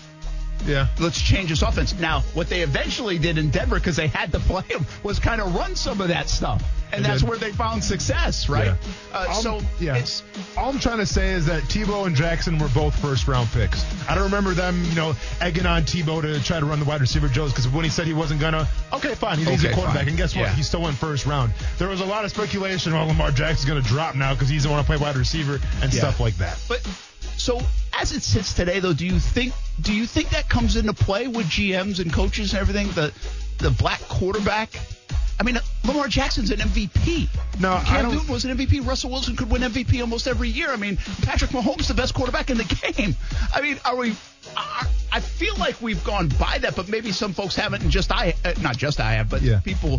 yeah. 0.67 0.89
let's 1.01 1.21
change 1.21 1.51
this 1.51 1.63
offense. 1.63 1.95
Now, 1.99 2.21
what 2.35 2.49
they 2.49 2.61
eventually 2.63 3.19
did 3.19 3.39
in 3.39 3.51
Denver, 3.51 3.77
because 3.77 3.97
they 3.97 4.07
had 4.09 4.33
to 4.33 4.41
play 4.41 4.63
him, 4.63 4.85
was 5.03 5.19
kind 5.19 5.41
of 5.41 5.55
run 5.55 5.77
some 5.77 6.01
of 6.01 6.09
that 6.09 6.29
stuff, 6.29 6.63
and 6.93 7.05
They 7.05 7.09
that's 7.09 7.21
did. 7.23 7.29
where 7.29 7.39
they 7.39 7.53
found 7.53 7.83
success, 7.85 8.49
right? 8.49 8.67
Yeah. 8.67 8.77
Uh, 9.13 9.33
so 9.35 9.61
yeah. 9.81 9.97
it's 9.97 10.23
All 10.57 10.71
I'm 10.71 10.79
trying 10.79 10.99
to 10.99 11.07
say 11.07 11.31
is 11.33 11.47
that 11.47 11.63
Tebow 11.65 12.07
and 12.07 12.15
Jackson 12.17 12.59
were 12.59 12.69
both 12.69 12.95
first 13.01 13.27
round 13.29 13.49
picks. 13.51 13.85
I 14.09 14.15
don't 14.15 14.25
remember 14.25 14.53
them, 14.53 14.83
you 14.85 14.95
know, 14.95 15.15
egging 15.41 15.67
on 15.67 15.83
Tebow 15.83 16.23
to 16.23 16.43
try 16.45 16.61
to 16.61 16.67
run 16.67 16.79
the 16.79 16.85
wide 16.87 17.01
receiver 17.01 17.29
drills 17.29 17.53
because 17.53 17.69
when 17.69 17.85
he 17.85 17.91
said 17.91 18.07
he 18.07 18.13
wasn't 18.15 18.41
gonna, 18.41 18.67
okay, 18.93 19.15
fine, 19.15 19.39
he's, 19.39 19.49
he's 19.49 19.65
a 19.65 19.73
quarterback, 19.73 19.99
fine. 20.01 20.09
and 20.09 20.17
guess 20.17 20.35
what? 20.35 20.43
Yeah. 20.43 20.55
He 20.55 20.63
still 20.63 20.83
went 20.83 20.97
first 20.97 21.27
round. 21.27 21.53
There 21.79 21.89
was 21.89 22.01
a 22.01 22.07
lot 22.07 22.25
of 22.25 22.31
speculation, 22.31 22.93
oh, 22.93 23.07
Lamar 23.07 23.31
Jackson's 23.31 23.65
gonna 23.69 23.83
drop 23.83 24.15
now 24.15 24.33
because 24.35 24.49
he 24.49 24.57
doesn't 24.57 24.71
want 24.71 24.83
to 24.83 24.87
play 24.87 24.97
wide 24.97 25.17
receiver 25.17 25.61
and 25.83 25.93
Yeah. 25.93 26.01
stuff 26.01 26.21
like 26.21 26.37
that. 26.37 26.59
But 26.69 26.87
so 27.37 27.61
as 27.99 28.13
it 28.13 28.23
sits 28.23 28.55
today, 28.55 28.81
though, 28.81 28.93
do 28.93 29.07
you 29.07 29.19
think 29.19 29.53
do 29.81 29.93
you 29.93 30.07
think 30.07 30.31
that 30.31 30.49
comes 30.49 30.77
into 30.77 30.93
play 30.93 31.27
with 31.29 31.47
GMs 31.47 32.01
and 32.01 32.13
coaches 32.13 32.53
and 32.53 32.61
everything? 32.61 32.89
The 32.93 33.13
the 33.59 33.71
black 33.71 34.01
quarterback. 34.09 34.71
I 35.39 35.43
mean, 35.43 35.59
Lamar 35.85 36.07
Jackson's 36.07 36.53
an 36.53 36.59
MVP. 36.61 37.29
No, 37.61 37.73
I 37.73 37.83
Cam 37.83 38.13
Newton 38.13 38.29
was 38.29 38.45
an 38.45 38.57
MVP. 38.57 38.87
Russell 38.87 39.11
Wilson 39.11 39.35
could 39.35 39.51
win 39.51 39.63
MVP 39.63 40.01
almost 40.01 40.29
every 40.29 40.49
year. 40.49 40.71
I 40.71 40.77
mean, 40.77 40.97
Patrick 41.23 41.51
Mahomes 41.51 41.89
the 41.89 41.95
best 41.95 42.15
quarterback 42.15 42.51
in 42.51 42.57
the 42.57 42.65
game. 42.97 43.17
I 43.53 43.61
mean, 43.61 43.79
are 43.85 43.97
we? 43.97 44.15
I, 44.57 44.87
I 45.13 45.19
feel 45.21 45.57
like 45.57 45.81
we've 45.83 46.03
gone 46.05 46.29
by 46.39 46.59
that, 46.59 46.77
but 46.77 46.89
maybe 46.89 47.11
some 47.11 47.33
folks 47.33 47.57
haven't, 47.57 47.83
and 47.83 47.91
just 47.91 48.13
I, 48.13 48.35
uh, 48.45 48.53
not 48.61 48.77
just 48.77 49.01
I 49.01 49.15
have, 49.15 49.29
but 49.29 49.43
Yeah. 49.43 49.59
people 49.61 49.99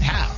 have. 0.00 0.34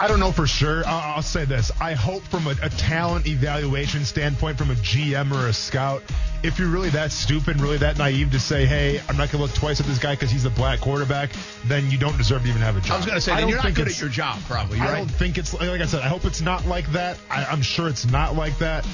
I 0.00 0.08
don't 0.08 0.18
know 0.20 0.32
for 0.32 0.46
sure. 0.46 0.82
I'll, 0.86 1.16
I'll 1.16 1.22
say 1.22 1.44
this. 1.44 1.70
I 1.80 1.92
hope 1.92 2.22
from 2.24 2.46
a, 2.48 2.56
a 2.62 2.70
talent 2.70 3.26
evaluation 3.26 4.04
standpoint, 4.04 4.58
from 4.58 4.70
a 4.70 4.74
GM 4.74 5.32
or 5.32 5.46
a 5.48 5.52
scout, 5.52 6.02
if 6.42 6.58
you're 6.58 6.68
really 6.68 6.88
that 6.90 7.12
stupid, 7.12 7.60
really 7.60 7.76
that 7.78 7.98
naive 7.98 8.32
to 8.32 8.40
say, 8.40 8.64
hey, 8.66 8.98
I'm 9.08 9.16
not 9.16 9.30
going 9.30 9.38
to 9.38 9.38
look 9.38 9.54
twice 9.54 9.78
at 9.80 9.86
this 9.86 9.98
guy 9.98 10.14
because 10.14 10.30
he's 10.30 10.44
a 10.44 10.50
black 10.50 10.80
quarterback, 10.80 11.30
then 11.66 11.88
you 11.90 11.98
don't 11.98 12.16
deserve 12.18 12.42
to 12.42 12.48
even 12.48 12.62
have 12.62 12.76
a 12.76 12.80
job. 12.80 12.92
I 12.92 12.96
was 12.96 13.06
going 13.06 13.14
to 13.16 13.20
say, 13.20 13.32
I 13.32 13.40
then 13.40 13.48
you're 13.48 13.58
not 13.58 13.64
think 13.66 13.76
good 13.76 13.82
it's- 13.86 13.98
at 13.98 14.00
your 14.02 14.10
job, 14.10 14.40
probably, 14.48 14.80
I 14.80 14.86
right? 14.86 14.96
don't 14.98 15.10
think 15.10 15.38
it's, 15.38 15.54
like 15.54 15.80
I 15.80 15.86
said, 15.86 16.02
I 16.02 16.08
hope 16.08 16.24
it's 16.24 16.40
not 16.40 16.66
like 16.66 16.90
that. 16.92 17.18
I, 17.30 17.44
I'm 17.44 17.62
sure 17.62 17.88
it's 17.88 18.06
not 18.06 18.34
like 18.34 18.58
that, 18.58 18.84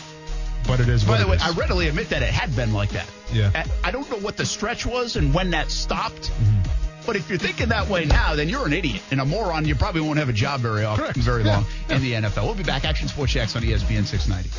but 0.66 0.80
it 0.80 0.88
is 0.90 1.04
By 1.04 1.12
what 1.12 1.16
the 1.18 1.24
it 1.24 1.28
way, 1.30 1.36
is. 1.36 1.42
I 1.42 1.50
readily 1.52 1.88
admit 1.88 2.10
that 2.10 2.22
it 2.22 2.30
had 2.30 2.54
been 2.54 2.74
like 2.74 2.90
that. 2.90 3.08
Yeah. 3.32 3.50
I- 3.54 3.88
I 3.88 3.90
don't 3.92 4.10
know 4.10 4.18
what 4.18 4.36
the 4.36 4.44
stretch 4.44 4.84
was 4.84 5.16
and 5.16 5.32
when 5.32 5.50
that 5.52 5.70
stopped. 5.70 6.30
Mm-hmm. 6.32 6.87
But 7.08 7.16
if 7.16 7.30
you're 7.30 7.38
thinking 7.38 7.70
that 7.70 7.88
way 7.88 8.04
now, 8.04 8.34
then 8.36 8.50
you're 8.50 8.66
an 8.66 8.74
idiot 8.74 9.00
and 9.10 9.18
a 9.18 9.24
moron. 9.24 9.64
You 9.64 9.74
probably 9.74 10.02
won't 10.02 10.18
have 10.18 10.28
a 10.28 10.32
job 10.34 10.60
very 10.60 10.84
often, 10.84 11.04
Correct. 11.04 11.16
very 11.20 11.42
Yeah. 11.42 11.54
long 11.56 11.66
in 11.88 12.02
the 12.02 12.12
NFL. 12.12 12.44
We'll 12.44 12.54
be 12.54 12.62
back. 12.64 12.84
Action 12.84 13.08
Sports 13.08 13.32
Jax 13.32 13.56
on 13.56 13.62
ESPN 13.62 14.04
690. 14.04 14.50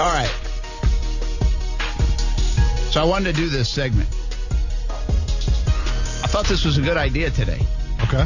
All 0.00 0.08
right. 0.10 0.30
So 2.90 3.00
I 3.00 3.04
wanted 3.04 3.34
to 3.36 3.40
do 3.40 3.48
this 3.48 3.68
segment. 3.68 4.08
I 6.22 6.26
thought 6.26 6.46
this 6.48 6.64
was 6.64 6.76
a 6.76 6.80
good 6.82 6.96
idea 6.96 7.30
today. 7.30 7.60
okay. 8.02 8.24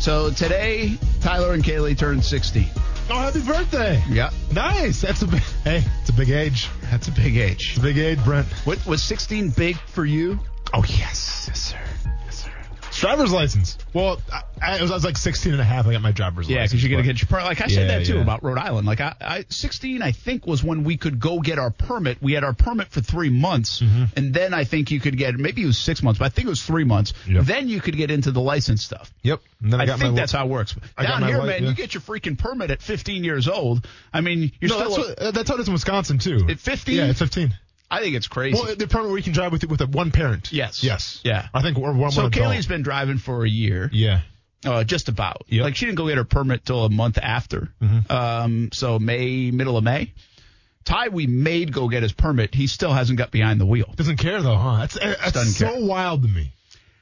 So 0.00 0.30
today, 0.32 0.98
Tyler 1.22 1.54
and 1.54 1.64
Kaylee 1.64 1.96
turned 1.96 2.24
16. 2.24 2.66
Oh, 3.10 3.18
happy 3.18 3.40
birthday. 3.40 4.02
Yeah. 4.08 4.30
Nice. 4.52 5.02
That's 5.02 5.22
a 5.22 5.26
big, 5.26 5.42
hey, 5.64 5.84
it's 6.00 6.10
a 6.10 6.12
big 6.12 6.30
age. 6.30 6.68
That's 6.90 7.08
a 7.08 7.12
big 7.12 7.36
age. 7.36 7.70
It's 7.70 7.78
a 7.78 7.82
big 7.82 7.98
age, 7.98 8.22
Brent. 8.24 8.46
What, 8.64 8.84
was 8.86 9.02
16 9.02 9.50
big 9.50 9.76
for 9.76 10.04
you? 10.04 10.38
Oh, 10.72 10.84
yes. 10.84 11.46
Yes, 11.48 11.60
sir. 11.60 11.80
Driver's 13.02 13.32
license. 13.32 13.76
Well, 13.92 14.20
I, 14.32 14.78
I, 14.78 14.80
was, 14.82 14.90
I 14.90 14.94
was 14.94 15.04
like 15.04 15.16
16 15.18 15.52
and 15.52 15.60
a 15.60 15.64
half. 15.64 15.86
I 15.86 15.92
got 15.92 16.02
my 16.02 16.12
driver's 16.12 16.48
Yeah, 16.48 16.60
license. 16.60 16.72
Yeah, 16.72 16.76
because 16.76 16.82
you're 16.84 16.90
going 16.96 17.02
to 17.04 17.12
get 17.12 17.20
your 17.20 17.26
permit. 17.28 17.44
Like 17.46 17.60
I 17.60 17.66
said 17.66 17.88
Yeah, 17.90 17.98
that 17.98 18.06
too 18.06 18.14
yeah. 18.14 18.22
about 18.22 18.42
Rhode 18.42 18.58
Island. 18.58 18.86
Like 18.86 19.00
I, 19.00 19.14
I, 19.20 19.44
16, 19.50 20.00
I 20.02 20.12
think 20.12 20.46
was 20.46 20.62
when 20.64 20.84
we 20.84 20.96
could 20.96 21.18
go 21.20 21.40
get 21.40 21.58
our 21.58 21.70
permit. 21.70 22.18
We 22.22 22.32
had 22.32 22.44
our 22.44 22.54
permit 22.54 22.88
for 22.88 23.00
three 23.00 23.28
months, 23.28 23.80
Mm-hmm. 23.82 24.04
and 24.16 24.32
then 24.32 24.54
I 24.54 24.64
think 24.64 24.90
you 24.90 25.00
could 25.00 25.18
get 25.18 25.34
maybe 25.34 25.62
it 25.62 25.66
was 25.66 25.78
six 25.78 26.02
months, 26.02 26.18
but 26.20 26.26
I 26.26 26.28
think 26.28 26.46
it 26.46 26.50
was 26.50 26.62
three 26.62 26.84
months. 26.84 27.12
Yep. 27.28 27.44
Then 27.44 27.68
you 27.68 27.80
could 27.80 27.96
get 27.96 28.10
into 28.10 28.30
the 28.30 28.40
license 28.40 28.84
stuff. 28.84 29.12
Yep. 29.22 29.40
And 29.62 29.72
then 29.72 29.80
I, 29.80 29.92
I, 29.92 29.96
think 29.96 30.14
that's 30.16 30.32
how 30.32 30.46
it 30.46 30.48
works. 30.50 30.76
I 30.96 31.02
got 31.02 31.08
Down 31.10 31.20
my 31.22 31.26
here, 31.26 31.40
li- 31.40 31.46
man, 31.48 31.62
yeah. 31.64 31.68
you 31.70 31.74
get 31.74 31.94
your 31.94 32.00
freaking 32.00 32.38
permit 32.38 32.70
at 32.70 32.80
15 32.82 33.24
years 33.24 33.48
old. 33.48 33.86
I 34.12 34.20
mean, 34.20 34.52
you're 34.60 34.68
No, 34.70 34.78
still. 34.78 34.96
that's, 34.96 35.08
what, 35.08 35.18
uh, 35.18 35.30
that's 35.32 35.48
how 35.48 35.56
it 35.56 35.60
is 35.60 35.66
in 35.66 35.72
Wisconsin 35.72 36.18
too. 36.18 36.46
At 36.48 36.60
15? 36.60 36.94
Yeah, 36.96 37.06
at 37.08 37.16
15. 37.16 37.52
I 37.92 38.00
think 38.00 38.16
it's 38.16 38.26
crazy. 38.26 38.54
Well, 38.54 38.74
the 38.74 38.88
permit 38.88 39.08
where 39.08 39.18
you 39.18 39.22
can 39.22 39.34
drive 39.34 39.52
with 39.52 39.64
with 39.64 39.82
a 39.82 39.86
one 39.86 40.10
parent. 40.12 40.50
Yes. 40.50 40.82
Yes. 40.82 41.20
Yeah. 41.24 41.46
I 41.52 41.60
think 41.60 41.78
or 41.78 41.92
one. 41.92 42.10
so. 42.10 42.30
Kaylee's 42.30 42.66
been 42.66 42.82
driving 42.82 43.18
for 43.18 43.44
a 43.44 43.48
year. 43.48 43.90
Yeah. 43.92 44.22
Uh, 44.64 44.82
just 44.84 45.08
about. 45.08 45.42
Yep. 45.48 45.64
Like 45.64 45.76
she 45.76 45.84
didn't 45.84 45.98
go 45.98 46.08
get 46.08 46.16
her 46.16 46.24
permit 46.24 46.64
till 46.64 46.84
a 46.84 46.90
month 46.90 47.18
after. 47.18 47.68
Um, 48.08 48.70
so 48.72 48.98
May, 48.98 49.50
middle 49.50 49.76
of 49.76 49.84
May. 49.84 50.12
Ty, 50.84 51.08
we 51.08 51.26
made 51.26 51.72
go 51.72 51.88
get 51.88 52.02
his 52.02 52.12
permit. 52.12 52.54
He 52.54 52.66
still 52.66 52.92
hasn't 52.92 53.18
got 53.18 53.30
behind 53.30 53.60
the 53.60 53.66
wheel. 53.66 53.92
Doesn't 53.94 54.16
care 54.16 54.40
though, 54.40 54.56
huh? 54.56 54.78
That's, 54.78 54.94
that's 55.32 55.56
so 55.56 55.68
care. 55.68 55.84
wild 55.84 56.22
to 56.22 56.28
me. 56.28 56.52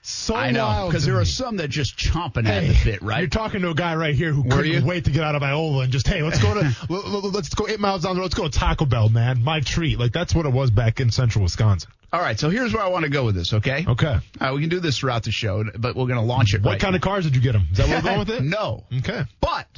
So 0.03 0.35
I 0.35 0.51
know 0.51 0.87
because 0.89 1.05
there 1.05 1.15
me. 1.17 1.21
are 1.21 1.25
some 1.27 1.59
that 1.59 1.69
just 1.69 1.97
chomping 1.97 2.47
at 2.47 2.63
the 2.67 2.79
bit, 2.85 3.03
right? 3.03 3.21
You're 3.21 3.29
talking 3.29 3.61
to 3.63 3.71
a 3.71 3.75
guy 3.75 3.95
right 3.97 4.15
here 4.15 4.33
who 4.33 4.43
Were 4.43 4.49
couldn't 4.57 4.73
you? 4.73 4.85
wait 4.85 5.05
to 5.05 5.11
get 5.11 5.23
out 5.23 5.35
of 5.35 5.43
Iola 5.43 5.83
and 5.83 5.93
just, 5.93 6.07
hey, 6.09 6.23
let's 6.23 6.41
go 6.43 6.55
to, 6.55 6.75
let's 7.29 7.51
go 7.51 7.69
eight 7.69 7.81
miles 7.81 8.05
down 8.05 8.15
the 8.15 8.21
road. 8.21 8.25
Let's 8.25 8.35
go 8.35 8.49
to 8.49 8.59
Taco 8.59 8.87
Bell, 8.87 9.11
man. 9.11 9.43
My 9.45 9.61
treat. 9.61 9.99
Like 9.99 10.13
that's 10.13 10.35
what 10.35 10.47
it 10.47 10.53
was 10.53 10.71
back 10.71 11.01
in 11.01 11.11
central 11.11 11.43
Wisconsin. 11.43 11.91
All 12.13 12.21
right, 12.21 12.41
so 12.41 12.49
here's 12.51 12.73
where 12.73 12.83
I 12.83 12.89
want 12.89 13.05
to 13.05 13.11
go 13.11 13.25
with 13.27 13.35
this. 13.37 13.53
Okay. 13.53 13.85
Okay. 13.87 14.17
Uh, 14.41 14.53
we 14.55 14.61
can 14.63 14.71
do 14.71 14.81
this 14.81 14.99
throughout 14.99 15.23
the 15.23 15.31
show, 15.31 15.63
but 15.79 15.95
we're 15.95 16.07
going 16.07 16.19
to 16.19 16.25
launch 16.25 16.55
it 16.55 16.63
What 16.63 16.73
right 16.73 16.81
kind 16.81 16.97
of 16.97 17.03
cars 17.03 17.25
did 17.25 17.37
you 17.37 17.43
get 17.43 17.55
him? 17.55 17.69
Is 17.71 17.79
that 17.79 17.87
where 17.89 17.99
we're 17.99 18.03
going 18.03 18.19
with 18.21 18.31
it? 18.31 18.43
no. 18.43 18.85
Okay. 18.99 19.23
But 19.41 19.69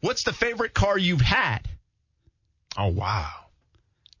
what's 0.00 0.22
the 0.22 0.32
favorite 0.32 0.72
car 0.72 0.96
you've 0.96 1.20
had? 1.20 1.68
Oh 2.78 2.88
wow. 2.88 3.28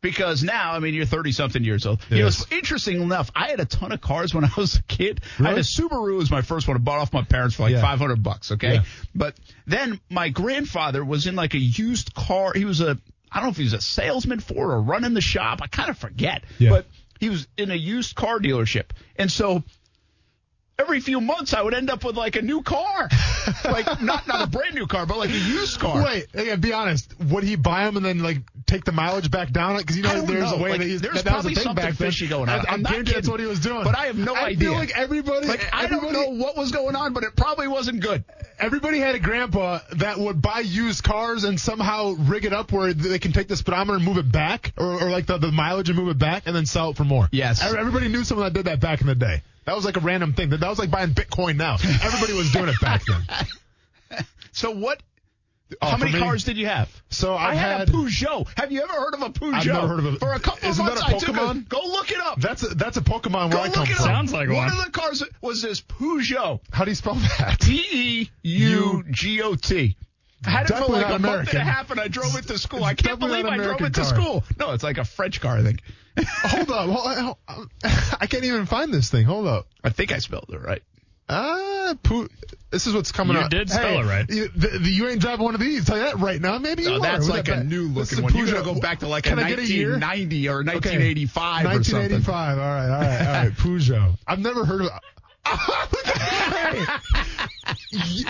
Because 0.04 0.42
now, 0.42 0.72
I 0.74 0.80
mean, 0.80 0.92
you're 0.92 1.06
30 1.06 1.32
something 1.32 1.64
years 1.64 1.86
old. 1.86 1.98
You 2.10 2.18
know, 2.20 2.26
it's 2.26 2.52
interesting 2.52 3.00
enough. 3.00 3.30
I 3.34 3.48
had 3.48 3.58
a 3.58 3.64
ton 3.64 3.90
of 3.90 4.02
cars 4.02 4.34
when 4.34 4.44
I 4.44 4.50
was 4.54 4.76
a 4.76 4.82
kid. 4.82 5.22
I 5.40 5.44
had 5.44 5.56
a 5.56 5.62
Subaru 5.62 6.18
was 6.18 6.30
my 6.30 6.42
first 6.42 6.68
one. 6.68 6.76
I 6.76 6.80
bought 6.80 6.98
off 6.98 7.12
my 7.14 7.22
parents 7.24 7.56
for 7.56 7.62
like 7.62 7.72
Yeah. 7.72 7.80
500 7.80 8.22
bucks. 8.22 8.52
Okay. 8.52 8.74
Yeah. 8.74 8.82
But 9.14 9.34
then 9.66 9.98
my 10.10 10.28
grandfather 10.28 11.02
was 11.02 11.26
in 11.26 11.36
like 11.36 11.54
a 11.54 11.58
used 11.58 12.14
car. 12.14 12.52
He 12.54 12.66
was 12.66 12.82
a, 12.82 12.98
I 13.32 13.36
don't 13.36 13.44
know 13.44 13.50
if 13.50 13.56
he 13.56 13.64
was 13.64 13.72
a 13.72 13.80
salesman 13.80 14.40
for 14.40 14.72
it 14.72 14.74
or 14.74 14.82
running 14.82 15.14
the 15.14 15.22
shop. 15.22 15.60
I 15.62 15.68
kind 15.68 15.88
of 15.88 15.96
forget. 15.96 16.44
Yeah. 16.58 16.68
But 16.68 16.86
he 17.18 17.30
was 17.30 17.48
in 17.56 17.70
a 17.70 17.74
used 17.74 18.14
car 18.14 18.38
dealership. 18.40 18.90
And 19.16 19.32
so 19.32 19.64
every 20.78 21.00
few 21.00 21.20
months 21.20 21.54
I 21.54 21.62
would 21.62 21.74
end 21.74 21.90
up 21.90 22.04
with 22.04 22.16
like 22.16 22.36
a 22.36 22.42
new 22.42 22.62
car. 22.62 23.08
like 23.64 23.86
not, 24.02 24.26
not 24.26 24.42
a 24.42 24.46
brand 24.46 24.74
new 24.74 24.86
car, 24.86 25.06
but 25.06 25.18
like 25.18 25.30
a 25.30 25.38
used 25.38 25.78
car. 25.78 26.02
Wait, 26.04 26.26
yeah, 26.34 26.56
be 26.56 26.72
honest. 26.72 27.14
Would 27.20 27.44
he 27.44 27.56
buy 27.56 27.84
them 27.84 27.96
and 27.96 28.04
then 28.04 28.18
like 28.22 28.38
take 28.66 28.84
the 28.84 28.92
mileage 28.92 29.30
back 29.30 29.50
down? 29.52 29.76
Because 29.76 29.96
you 29.96 30.02
know 30.02 30.22
there's 30.22 30.50
know. 30.50 30.56
a 30.58 30.62
way 30.62 30.70
Like, 30.70 30.80
that 30.80 30.86
he's, 30.86 31.00
there's 31.00 31.14
that, 31.22 31.24
that 31.24 31.34
was 31.36 31.42
probably 31.44 31.52
a 31.52 31.54
thing 31.56 31.64
something 31.64 31.84
back 31.84 31.94
then. 31.96 32.10
fishy 32.10 32.26
going 32.26 32.48
on. 32.48 32.60
I, 32.60 32.62
I'm 32.62 32.74
I'm 32.74 32.82
not 32.82 32.92
guarantee 32.92 33.12
that's 33.12 33.28
what 33.28 33.40
he 33.40 33.46
was 33.46 33.60
doing. 33.60 33.84
But 33.84 33.96
I 33.96 34.06
have 34.06 34.16
no 34.18 34.34
I 34.34 34.46
idea. 34.46 34.58
feel 34.70 34.72
like 34.74 34.96
everybody, 34.96 35.46
Like 35.46 35.68
I 35.72 35.86
don't 35.86 36.12
know 36.12 36.30
what 36.30 36.56
was 36.56 36.72
going 36.72 36.96
on, 36.96 37.12
but 37.12 37.22
it 37.24 37.36
probably 37.36 37.68
wasn't 37.68 38.00
good. 38.00 38.24
Everybody 38.58 38.98
had 38.98 39.14
a 39.14 39.18
grandpa 39.20 39.80
that 39.96 40.18
would 40.18 40.40
buy 40.40 40.60
used 40.60 41.02
cars 41.04 41.44
and 41.44 41.60
somehow 41.60 42.12
rig 42.12 42.44
it 42.44 42.52
up 42.52 42.72
where 42.72 42.92
they 42.94 43.18
can 43.18 43.32
take 43.32 43.48
the 43.48 43.56
speedometer 43.56 43.96
and 43.96 44.04
move 44.04 44.16
it 44.18 44.30
back, 44.30 44.72
or, 44.76 45.02
or 45.04 45.10
like 45.10 45.26
the, 45.26 45.38
the 45.38 45.50
mileage 45.52 45.88
and 45.88 45.98
move 45.98 46.08
it 46.08 46.18
back, 46.18 46.44
and 46.46 46.54
then 46.54 46.66
sell 46.66 46.90
it 46.90 46.96
for 46.96 47.04
more. 47.04 47.28
Yes. 47.32 47.62
Everybody 47.62 48.08
knew 48.08 48.24
someone 48.24 48.44
that 48.46 48.54
did 48.54 48.66
that 48.66 48.80
back 48.80 49.00
in 49.00 49.06
the 49.06 49.14
day. 49.14 49.42
That 49.64 49.74
was 49.76 49.84
like 49.84 49.96
a 49.96 50.00
random 50.00 50.32
thing. 50.34 50.50
That 50.50 50.60
was 50.62 50.78
like 50.78 50.90
buying 50.90 51.10
Bitcoin 51.10 51.56
now. 51.56 51.74
Everybody 52.02 52.32
was 52.34 52.52
doing 52.52 52.68
it 52.68 52.80
back 52.80 53.02
then. 53.06 53.22
So 54.52 54.70
what? 54.70 55.02
Oh, 55.82 55.88
how 55.88 55.96
many 55.96 56.12
me? 56.12 56.20
cars 56.20 56.44
did 56.44 56.56
you 56.56 56.66
have? 56.66 56.88
So 57.10 57.34
I 57.34 57.48
I've 57.50 57.58
had, 57.58 57.78
had- 57.80 57.88
a 57.88 57.92
Peugeot. 57.92 58.46
Have 58.56 58.70
you 58.70 58.82
ever 58.82 58.92
heard 58.92 59.14
of 59.14 59.22
a 59.22 59.30
Peugeot? 59.30 59.54
I've 59.54 59.66
never 59.66 59.88
heard 59.88 59.98
of 59.98 60.04
a- 60.04 60.16
For 60.20 60.32
a 60.32 60.38
couple 60.38 60.68
Isn't 60.68 60.86
of 60.86 60.94
that 60.94 61.00
months, 61.10 61.24
a 61.24 61.32
I 61.32 61.32
took 61.34 61.56
a, 61.56 61.60
go 61.68 61.80
look 61.86 62.12
it 62.12 62.20
up. 62.20 62.40
That's 62.40 62.62
a, 62.62 62.68
that's 62.76 62.96
a 62.96 63.00
Pokemon 63.00 63.50
go 63.50 63.56
where 63.56 63.64
I 63.64 63.64
look 63.66 63.74
come 63.74 63.82
it 63.88 63.96
from. 63.96 64.04
up. 64.04 64.10
Sounds 64.10 64.32
like 64.32 64.46
one 64.48 64.56
one. 64.58 64.68
of 64.78 64.84
the 64.84 64.90
cars 64.92 65.24
was 65.40 65.60
this 65.62 65.80
Peugeot. 65.80 66.60
How 66.70 66.84
do 66.84 66.90
you 66.92 66.94
spell 66.94 67.14
that? 67.14 67.58
P 67.60 67.84
E 67.90 68.30
U 68.44 69.04
G 69.10 69.42
O 69.42 69.56
T. 69.56 69.96
I 70.46 70.50
had 70.50 70.70
it 70.70 70.74
for 70.76 70.92
like 70.92 71.06
a 71.06 71.08
not 71.08 71.20
month 71.20 71.24
American. 71.24 71.58
and 71.60 71.68
a 71.68 71.72
half, 71.72 71.90
and 71.90 71.98
I 71.98 72.06
drove 72.06 72.36
it 72.36 72.46
to 72.46 72.58
school. 72.58 72.78
It's 72.80 72.86
I 72.88 72.94
can't 72.94 73.18
believe 73.18 73.44
I 73.46 73.56
drove 73.56 73.80
American 73.80 73.86
it 73.86 73.94
to 73.94 74.02
car. 74.02 74.14
school. 74.14 74.44
No, 74.60 74.72
it's 74.74 74.84
like 74.84 74.98
a 74.98 75.04
French 75.04 75.40
car, 75.40 75.56
I 75.58 75.62
think. 75.64 75.80
Hold 76.22 76.70
up. 76.70 76.88
Hold 76.90 77.36
up. 77.48 77.68
I 78.20 78.26
can't 78.26 78.44
even 78.44 78.66
find 78.66 78.92
this 78.92 79.10
thing. 79.10 79.24
Hold 79.26 79.46
up. 79.46 79.66
I 79.82 79.90
think 79.90 80.12
I 80.12 80.18
spelled 80.18 80.50
it 80.52 80.60
right. 80.60 80.82
Ah, 81.28 81.94
poo. 82.02 82.28
This 82.70 82.86
is 82.86 82.94
what's 82.94 83.10
coming 83.12 83.36
You 83.36 83.42
up. 83.44 83.50
did 83.50 83.70
spell 83.70 83.82
Hey, 83.82 83.98
it 84.00 84.04
right. 84.04 84.28
You, 84.28 84.48
the, 84.48 84.68
the, 84.78 84.90
you 84.90 85.08
ain't 85.08 85.20
driving 85.20 85.44
one 85.44 85.54
of 85.54 85.60
these. 85.60 85.86
Tell 85.86 85.96
you 85.96 86.02
that 86.04 86.18
right 86.18 86.40
now. 86.40 86.58
Maybe 86.58 86.82
you 86.82 86.90
No, 86.90 86.96
are. 86.96 87.00
that's 87.00 87.28
like 87.28 87.46
that 87.46 87.58
a 87.58 87.64
new 87.64 87.88
looking 87.88 88.22
one. 88.22 88.34
You 88.34 88.44
Peugeot. 88.44 88.52
gotta 88.52 88.74
go 88.74 88.80
back 88.80 88.98
to 89.00 89.08
like 89.08 89.24
Can 89.24 89.38
a 89.38 89.42
I 89.42 89.48
get 89.48 89.58
a 89.58 89.66
year? 89.66 89.92
1990 89.98 90.48
or 90.48 90.58
Okay. 90.60 90.72
1985 90.74 91.64
or 91.66 91.82
something. 91.84 92.12
1985. 92.12 92.58
All 92.58 92.64
right, 92.64 92.84
all 92.84 93.00
right, 93.00 93.26
all 93.26 93.44
right. 93.44 93.52
Peugeot. 93.56 94.18
I've 94.26 94.38
never 94.40 94.64
heard 94.64 94.82
of. 94.82 94.90
You, 97.90 98.26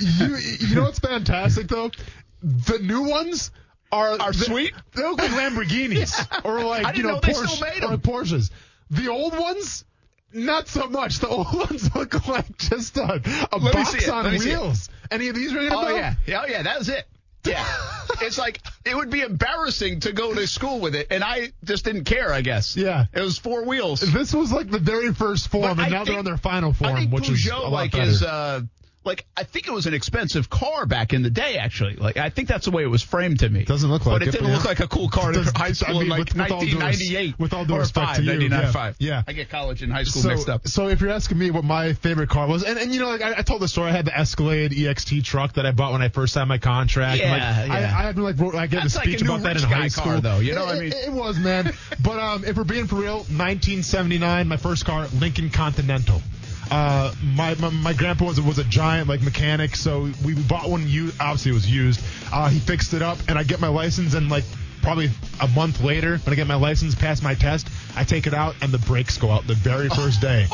you, 0.00 0.36
you 0.60 0.74
know 0.76 0.82
what's 0.84 0.98
fantastic 1.00 1.68
though? 1.68 1.90
The 2.42 2.78
new 2.80 3.02
ones 3.08 3.50
are 3.92 4.20
Are 4.20 4.32
they- 4.32 4.44
sweet? 4.46 4.72
They 4.94 5.02
look 5.02 5.18
like 5.18 5.30
Lamborghinis 5.30 6.44
or 6.44 6.64
like 6.64 6.96
you 6.96 7.02
know, 7.04 7.10
know 7.16 7.20
Porsche 7.20 7.82
or 7.82 7.96
Porsches. 7.98 8.50
The 8.90 9.08
old 9.08 9.38
ones. 9.38 9.84
Not 10.34 10.66
so 10.66 10.88
much. 10.88 11.18
The 11.18 11.28
old 11.28 11.52
ones 11.54 11.94
look 11.94 12.26
like 12.26 12.56
just 12.56 12.96
a, 12.96 13.20
a 13.52 13.58
Let 13.58 13.74
box 13.74 14.08
on 14.08 14.24
Let 14.24 14.32
me 14.32 14.38
see 14.38 14.50
it. 14.50 14.58
wheels. 14.58 14.88
Any 15.10 15.28
of 15.28 15.34
these 15.34 15.52
a 15.52 15.58
Oh 15.70 15.94
yeah, 15.94 16.14
yeah, 16.26 16.42
oh, 16.42 16.46
yeah. 16.48 16.62
That 16.62 16.78
was 16.78 16.88
it. 16.88 17.04
Yeah, 17.44 17.66
it's 18.22 18.38
like 18.38 18.60
it 18.86 18.96
would 18.96 19.10
be 19.10 19.20
embarrassing 19.20 20.00
to 20.00 20.12
go 20.12 20.32
to 20.32 20.46
school 20.46 20.78
with 20.80 20.94
it, 20.94 21.08
and 21.10 21.22
I 21.22 21.52
just 21.64 21.84
didn't 21.84 22.04
care. 22.04 22.32
I 22.32 22.40
guess. 22.40 22.76
Yeah. 22.78 23.06
it 23.12 23.20
was 23.20 23.36
four 23.36 23.64
wheels. 23.66 24.00
This 24.00 24.32
was 24.32 24.50
like 24.52 24.70
the 24.70 24.78
very 24.78 25.12
first 25.12 25.48
form, 25.48 25.76
But 25.76 25.86
and 25.86 25.94
I 25.94 25.98
now 25.98 26.04
they're 26.04 26.18
on 26.18 26.24
their 26.24 26.38
final 26.38 26.72
form, 26.72 26.96
think 26.96 27.12
which 27.12 27.28
is 27.28 27.46
a 27.50 27.54
lot 27.56 27.70
like 27.72 27.92
better. 27.92 28.04
is 28.04 28.22
uh 28.22 28.62
like 29.04 29.24
I 29.36 29.44
think 29.44 29.66
it 29.66 29.72
was 29.72 29.86
an 29.86 29.94
expensive 29.94 30.48
car 30.48 30.86
back 30.86 31.12
in 31.12 31.22
the 31.22 31.30
day. 31.30 31.56
Actually, 31.56 31.96
like 31.96 32.16
I 32.16 32.30
think 32.30 32.48
that's 32.48 32.66
the 32.66 32.70
way 32.70 32.82
it 32.82 32.88
was 32.88 33.02
framed 33.02 33.40
to 33.40 33.48
me. 33.48 33.64
Doesn't 33.64 33.90
look 33.90 34.06
like 34.06 34.16
it. 34.16 34.18
but 34.18 34.22
it 34.22 34.28
it, 34.28 34.32
didn't 34.32 34.48
yeah. 34.48 34.56
look 34.56 34.64
like 34.64 34.80
a 34.80 34.88
cool 34.88 35.08
car 35.08 35.32
in 35.32 35.42
high 35.42 35.72
school 35.72 35.96
I 35.96 36.00
mean, 36.00 36.02
in 36.02 36.08
like 36.08 36.18
with- 36.20 36.34
with 36.36 36.52
all 36.52 36.60
due 36.60 36.66
res- 36.66 37.00
1998 37.00 37.38
with 37.38 37.52
all 37.52 37.64
due 37.64 37.76
respect 37.76 38.06
five, 38.06 38.16
to 38.16 38.22
you, 38.22 38.30
1995. 38.30 38.96
yeah, 38.98 39.08
yeah. 39.08 39.22
I 39.26 39.32
get 39.32 39.48
college 39.50 39.82
and 39.82 39.92
high 39.92 40.04
school 40.04 40.22
so, 40.22 40.28
mixed 40.28 40.48
up. 40.48 40.68
So 40.68 40.88
if 40.88 41.00
you're 41.00 41.10
asking 41.10 41.38
me 41.38 41.50
what 41.50 41.64
my 41.64 41.92
favorite 41.94 42.28
car 42.28 42.46
was, 42.46 42.64
and, 42.64 42.78
and 42.78 42.92
you 42.92 43.00
know, 43.00 43.08
like 43.08 43.22
I, 43.22 43.38
I 43.38 43.42
told 43.42 43.60
the 43.62 43.68
story, 43.68 43.90
I 43.90 43.92
had 43.92 44.04
the 44.04 44.16
Escalade 44.16 44.72
EXT 44.72 45.24
truck 45.24 45.54
that 45.54 45.66
I 45.66 45.72
bought 45.72 45.92
when 45.92 46.02
I 46.02 46.08
first 46.08 46.32
signed 46.32 46.48
my 46.48 46.58
contract. 46.58 47.20
Yeah, 47.20 47.30
like, 47.32 47.42
I, 47.42 47.80
yeah. 47.80 47.98
I 47.98 48.02
had 48.02 48.18
like 48.18 48.38
wrote, 48.38 48.54
I 48.54 48.66
gave 48.66 48.82
That's 48.82 48.94
a 48.94 48.98
like 48.98 49.20
a 49.20 49.24
about 49.24 49.42
that 49.42 49.56
in 49.56 49.62
high 49.62 49.88
car, 49.88 49.90
school. 49.90 50.20
though, 50.20 50.38
you 50.38 50.54
know 50.54 50.62
it, 50.62 50.66
what 50.66 50.76
I 50.76 50.80
mean? 50.80 50.92
It, 50.92 51.08
it 51.08 51.12
was, 51.12 51.38
man. 51.38 51.72
but 52.02 52.18
um, 52.18 52.44
if 52.44 52.56
we're 52.56 52.64
being 52.64 52.86
for 52.86 52.96
real, 52.96 53.18
1979, 53.18 54.48
my 54.48 54.56
first 54.56 54.84
car, 54.84 55.06
Lincoln 55.18 55.50
Continental. 55.50 56.20
Uh, 56.72 57.12
my, 57.22 57.54
my 57.56 57.68
my 57.68 57.92
grandpa 57.92 58.24
was 58.24 58.40
was 58.40 58.58
a 58.58 58.64
giant 58.64 59.06
like 59.06 59.20
mechanic, 59.20 59.76
so 59.76 60.08
we 60.24 60.32
bought 60.32 60.70
one. 60.70 60.88
Used, 60.88 61.20
obviously, 61.20 61.50
it 61.50 61.54
was 61.54 61.70
used. 61.70 62.00
Uh, 62.32 62.48
he 62.48 62.60
fixed 62.60 62.94
it 62.94 63.02
up, 63.02 63.18
and 63.28 63.38
I 63.38 63.42
get 63.42 63.60
my 63.60 63.68
license, 63.68 64.14
and 64.14 64.30
like 64.30 64.44
probably 64.80 65.10
a 65.42 65.48
month 65.48 65.82
later, 65.82 66.16
when 66.16 66.32
I 66.32 66.34
get 66.34 66.46
my 66.46 66.54
license, 66.54 66.94
pass 66.94 67.20
my 67.20 67.34
test, 67.34 67.68
I 67.96 68.04
take 68.04 68.26
it 68.26 68.34
out, 68.34 68.54
and 68.62 68.72
the 68.72 68.78
brakes 68.78 69.18
go 69.18 69.30
out 69.30 69.46
the 69.46 69.54
very 69.54 69.88
first 69.88 70.20
day. 70.20 70.46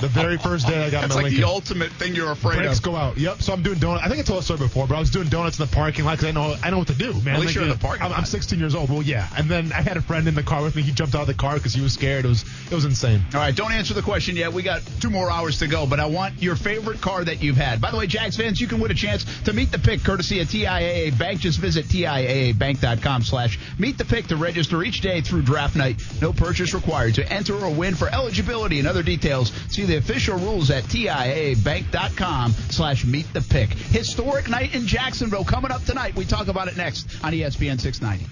the 0.00 0.08
very 0.08 0.36
first 0.36 0.66
day 0.66 0.84
I 0.84 0.90
got 0.90 1.02
That's 1.02 1.10
my 1.10 1.16
like 1.16 1.24
Lincoln. 1.24 1.40
the 1.40 1.46
ultimate 1.46 1.92
thing 1.92 2.14
you're 2.14 2.30
afraid 2.30 2.56
Brakes 2.56 2.78
of. 2.78 2.82
Brakes 2.82 2.94
go 2.94 2.96
out. 2.96 3.16
Yep. 3.16 3.42
So 3.42 3.52
I'm 3.52 3.62
doing 3.62 3.78
donuts. 3.78 4.04
I 4.04 4.08
think 4.08 4.20
I 4.20 4.22
told 4.22 4.40
a 4.40 4.42
story 4.42 4.58
before, 4.58 4.86
but 4.86 4.96
I 4.96 5.00
was 5.00 5.10
doing 5.10 5.28
donuts 5.28 5.58
in 5.58 5.66
the 5.66 5.72
parking 5.74 6.04
lot 6.04 6.18
because 6.18 6.28
I 6.28 6.32
know 6.32 6.56
I 6.62 6.70
know 6.70 6.78
what 6.78 6.88
to 6.88 6.94
do, 6.94 7.12
man. 7.20 7.36
At 7.36 7.40
least 7.40 7.54
you're 7.54 7.64
in 7.64 7.70
the 7.70 7.76
parking 7.76 8.02
I'm, 8.04 8.10
lot. 8.10 8.18
I'm 8.20 8.24
16 8.24 8.58
years 8.58 8.74
old. 8.74 8.90
Well, 8.90 9.02
yeah. 9.02 9.28
And 9.36 9.48
then 9.48 9.72
I 9.72 9.82
had 9.82 9.96
a 9.96 10.02
friend 10.02 10.26
in 10.26 10.34
the 10.34 10.42
car 10.42 10.62
with 10.62 10.76
me. 10.76 10.82
He 10.82 10.92
jumped 10.92 11.14
out 11.14 11.22
of 11.22 11.26
the 11.26 11.34
car 11.34 11.54
because 11.54 11.74
he 11.74 11.80
was 11.80 11.92
scared. 11.94 12.24
It 12.24 12.28
was 12.28 12.44
it 12.70 12.74
was 12.74 12.84
insane. 12.84 13.22
All 13.34 13.40
right, 13.40 13.54
don't 13.54 13.72
answer 13.72 13.94
the 13.94 14.02
question 14.02 14.36
yet. 14.36 14.52
We 14.52 14.62
got 14.62 14.82
two 15.00 15.10
more 15.10 15.30
hours 15.30 15.58
to 15.58 15.66
go, 15.66 15.86
but 15.86 16.00
I 16.00 16.06
want 16.06 16.42
your 16.42 16.56
favorite 16.56 17.00
car 17.00 17.24
that 17.24 17.42
you've 17.42 17.56
had. 17.56 17.80
By 17.80 17.90
the 17.90 17.98
way, 17.98 18.06
Jags 18.06 18.36
fans, 18.36 18.60
you 18.60 18.66
can 18.66 18.80
win 18.80 18.90
a 18.90 18.94
chance 18.94 19.24
to 19.42 19.52
meet 19.52 19.70
the 19.70 19.78
pick 19.78 20.02
courtesy 20.02 20.40
of 20.40 20.48
TIAA 20.48 21.18
Bank. 21.18 21.40
Just 21.40 21.58
visit 21.58 21.86
TIAABank.com 21.86 23.22
slash 23.22 23.58
meet 23.78 23.98
the 23.98 24.04
pick 24.04 24.28
to 24.28 24.36
register 24.36 24.82
each 24.82 25.00
day 25.00 25.20
through 25.20 25.42
draft 25.42 25.76
night. 25.76 26.02
No 26.20 26.32
purchase 26.32 26.72
required 26.74 26.85
to 26.86 27.32
enter 27.32 27.54
or 27.54 27.72
win 27.72 27.94
for 27.94 28.08
eligibility 28.08 28.78
and 28.78 28.86
other 28.86 29.02
details. 29.02 29.52
See 29.68 29.84
the 29.84 29.96
official 29.96 30.38
rules 30.38 30.70
at 30.70 30.84
TIAABank.com 30.84 32.52
slash 32.52 33.04
meet 33.04 33.30
the 33.32 33.40
pick. 33.40 33.70
Historic 33.70 34.48
night 34.48 34.74
in 34.74 34.86
Jacksonville 34.86 35.44
coming 35.44 35.72
up 35.72 35.84
tonight. 35.84 36.14
We 36.14 36.24
talk 36.24 36.46
about 36.48 36.68
it 36.68 36.76
next 36.76 37.06
on 37.24 37.32
ESPN 37.32 37.80
690. 37.80 38.26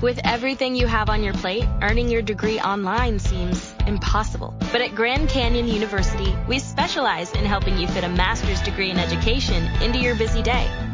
With 0.00 0.20
everything 0.22 0.76
you 0.76 0.86
have 0.86 1.10
on 1.10 1.24
your 1.24 1.34
plate, 1.34 1.64
earning 1.82 2.08
your 2.08 2.22
degree 2.22 2.60
online 2.60 3.18
seems 3.18 3.74
impossible. 3.84 4.54
But 4.70 4.80
at 4.80 4.94
Grand 4.94 5.28
Canyon 5.28 5.66
University, 5.66 6.36
we 6.46 6.60
specialize 6.60 7.32
in 7.32 7.44
helping 7.44 7.76
you 7.78 7.88
fit 7.88 8.04
a 8.04 8.08
master's 8.08 8.62
degree 8.62 8.90
in 8.90 8.98
education 8.98 9.64
into 9.82 9.98
your 9.98 10.14
busy 10.14 10.40
day. 10.40 10.87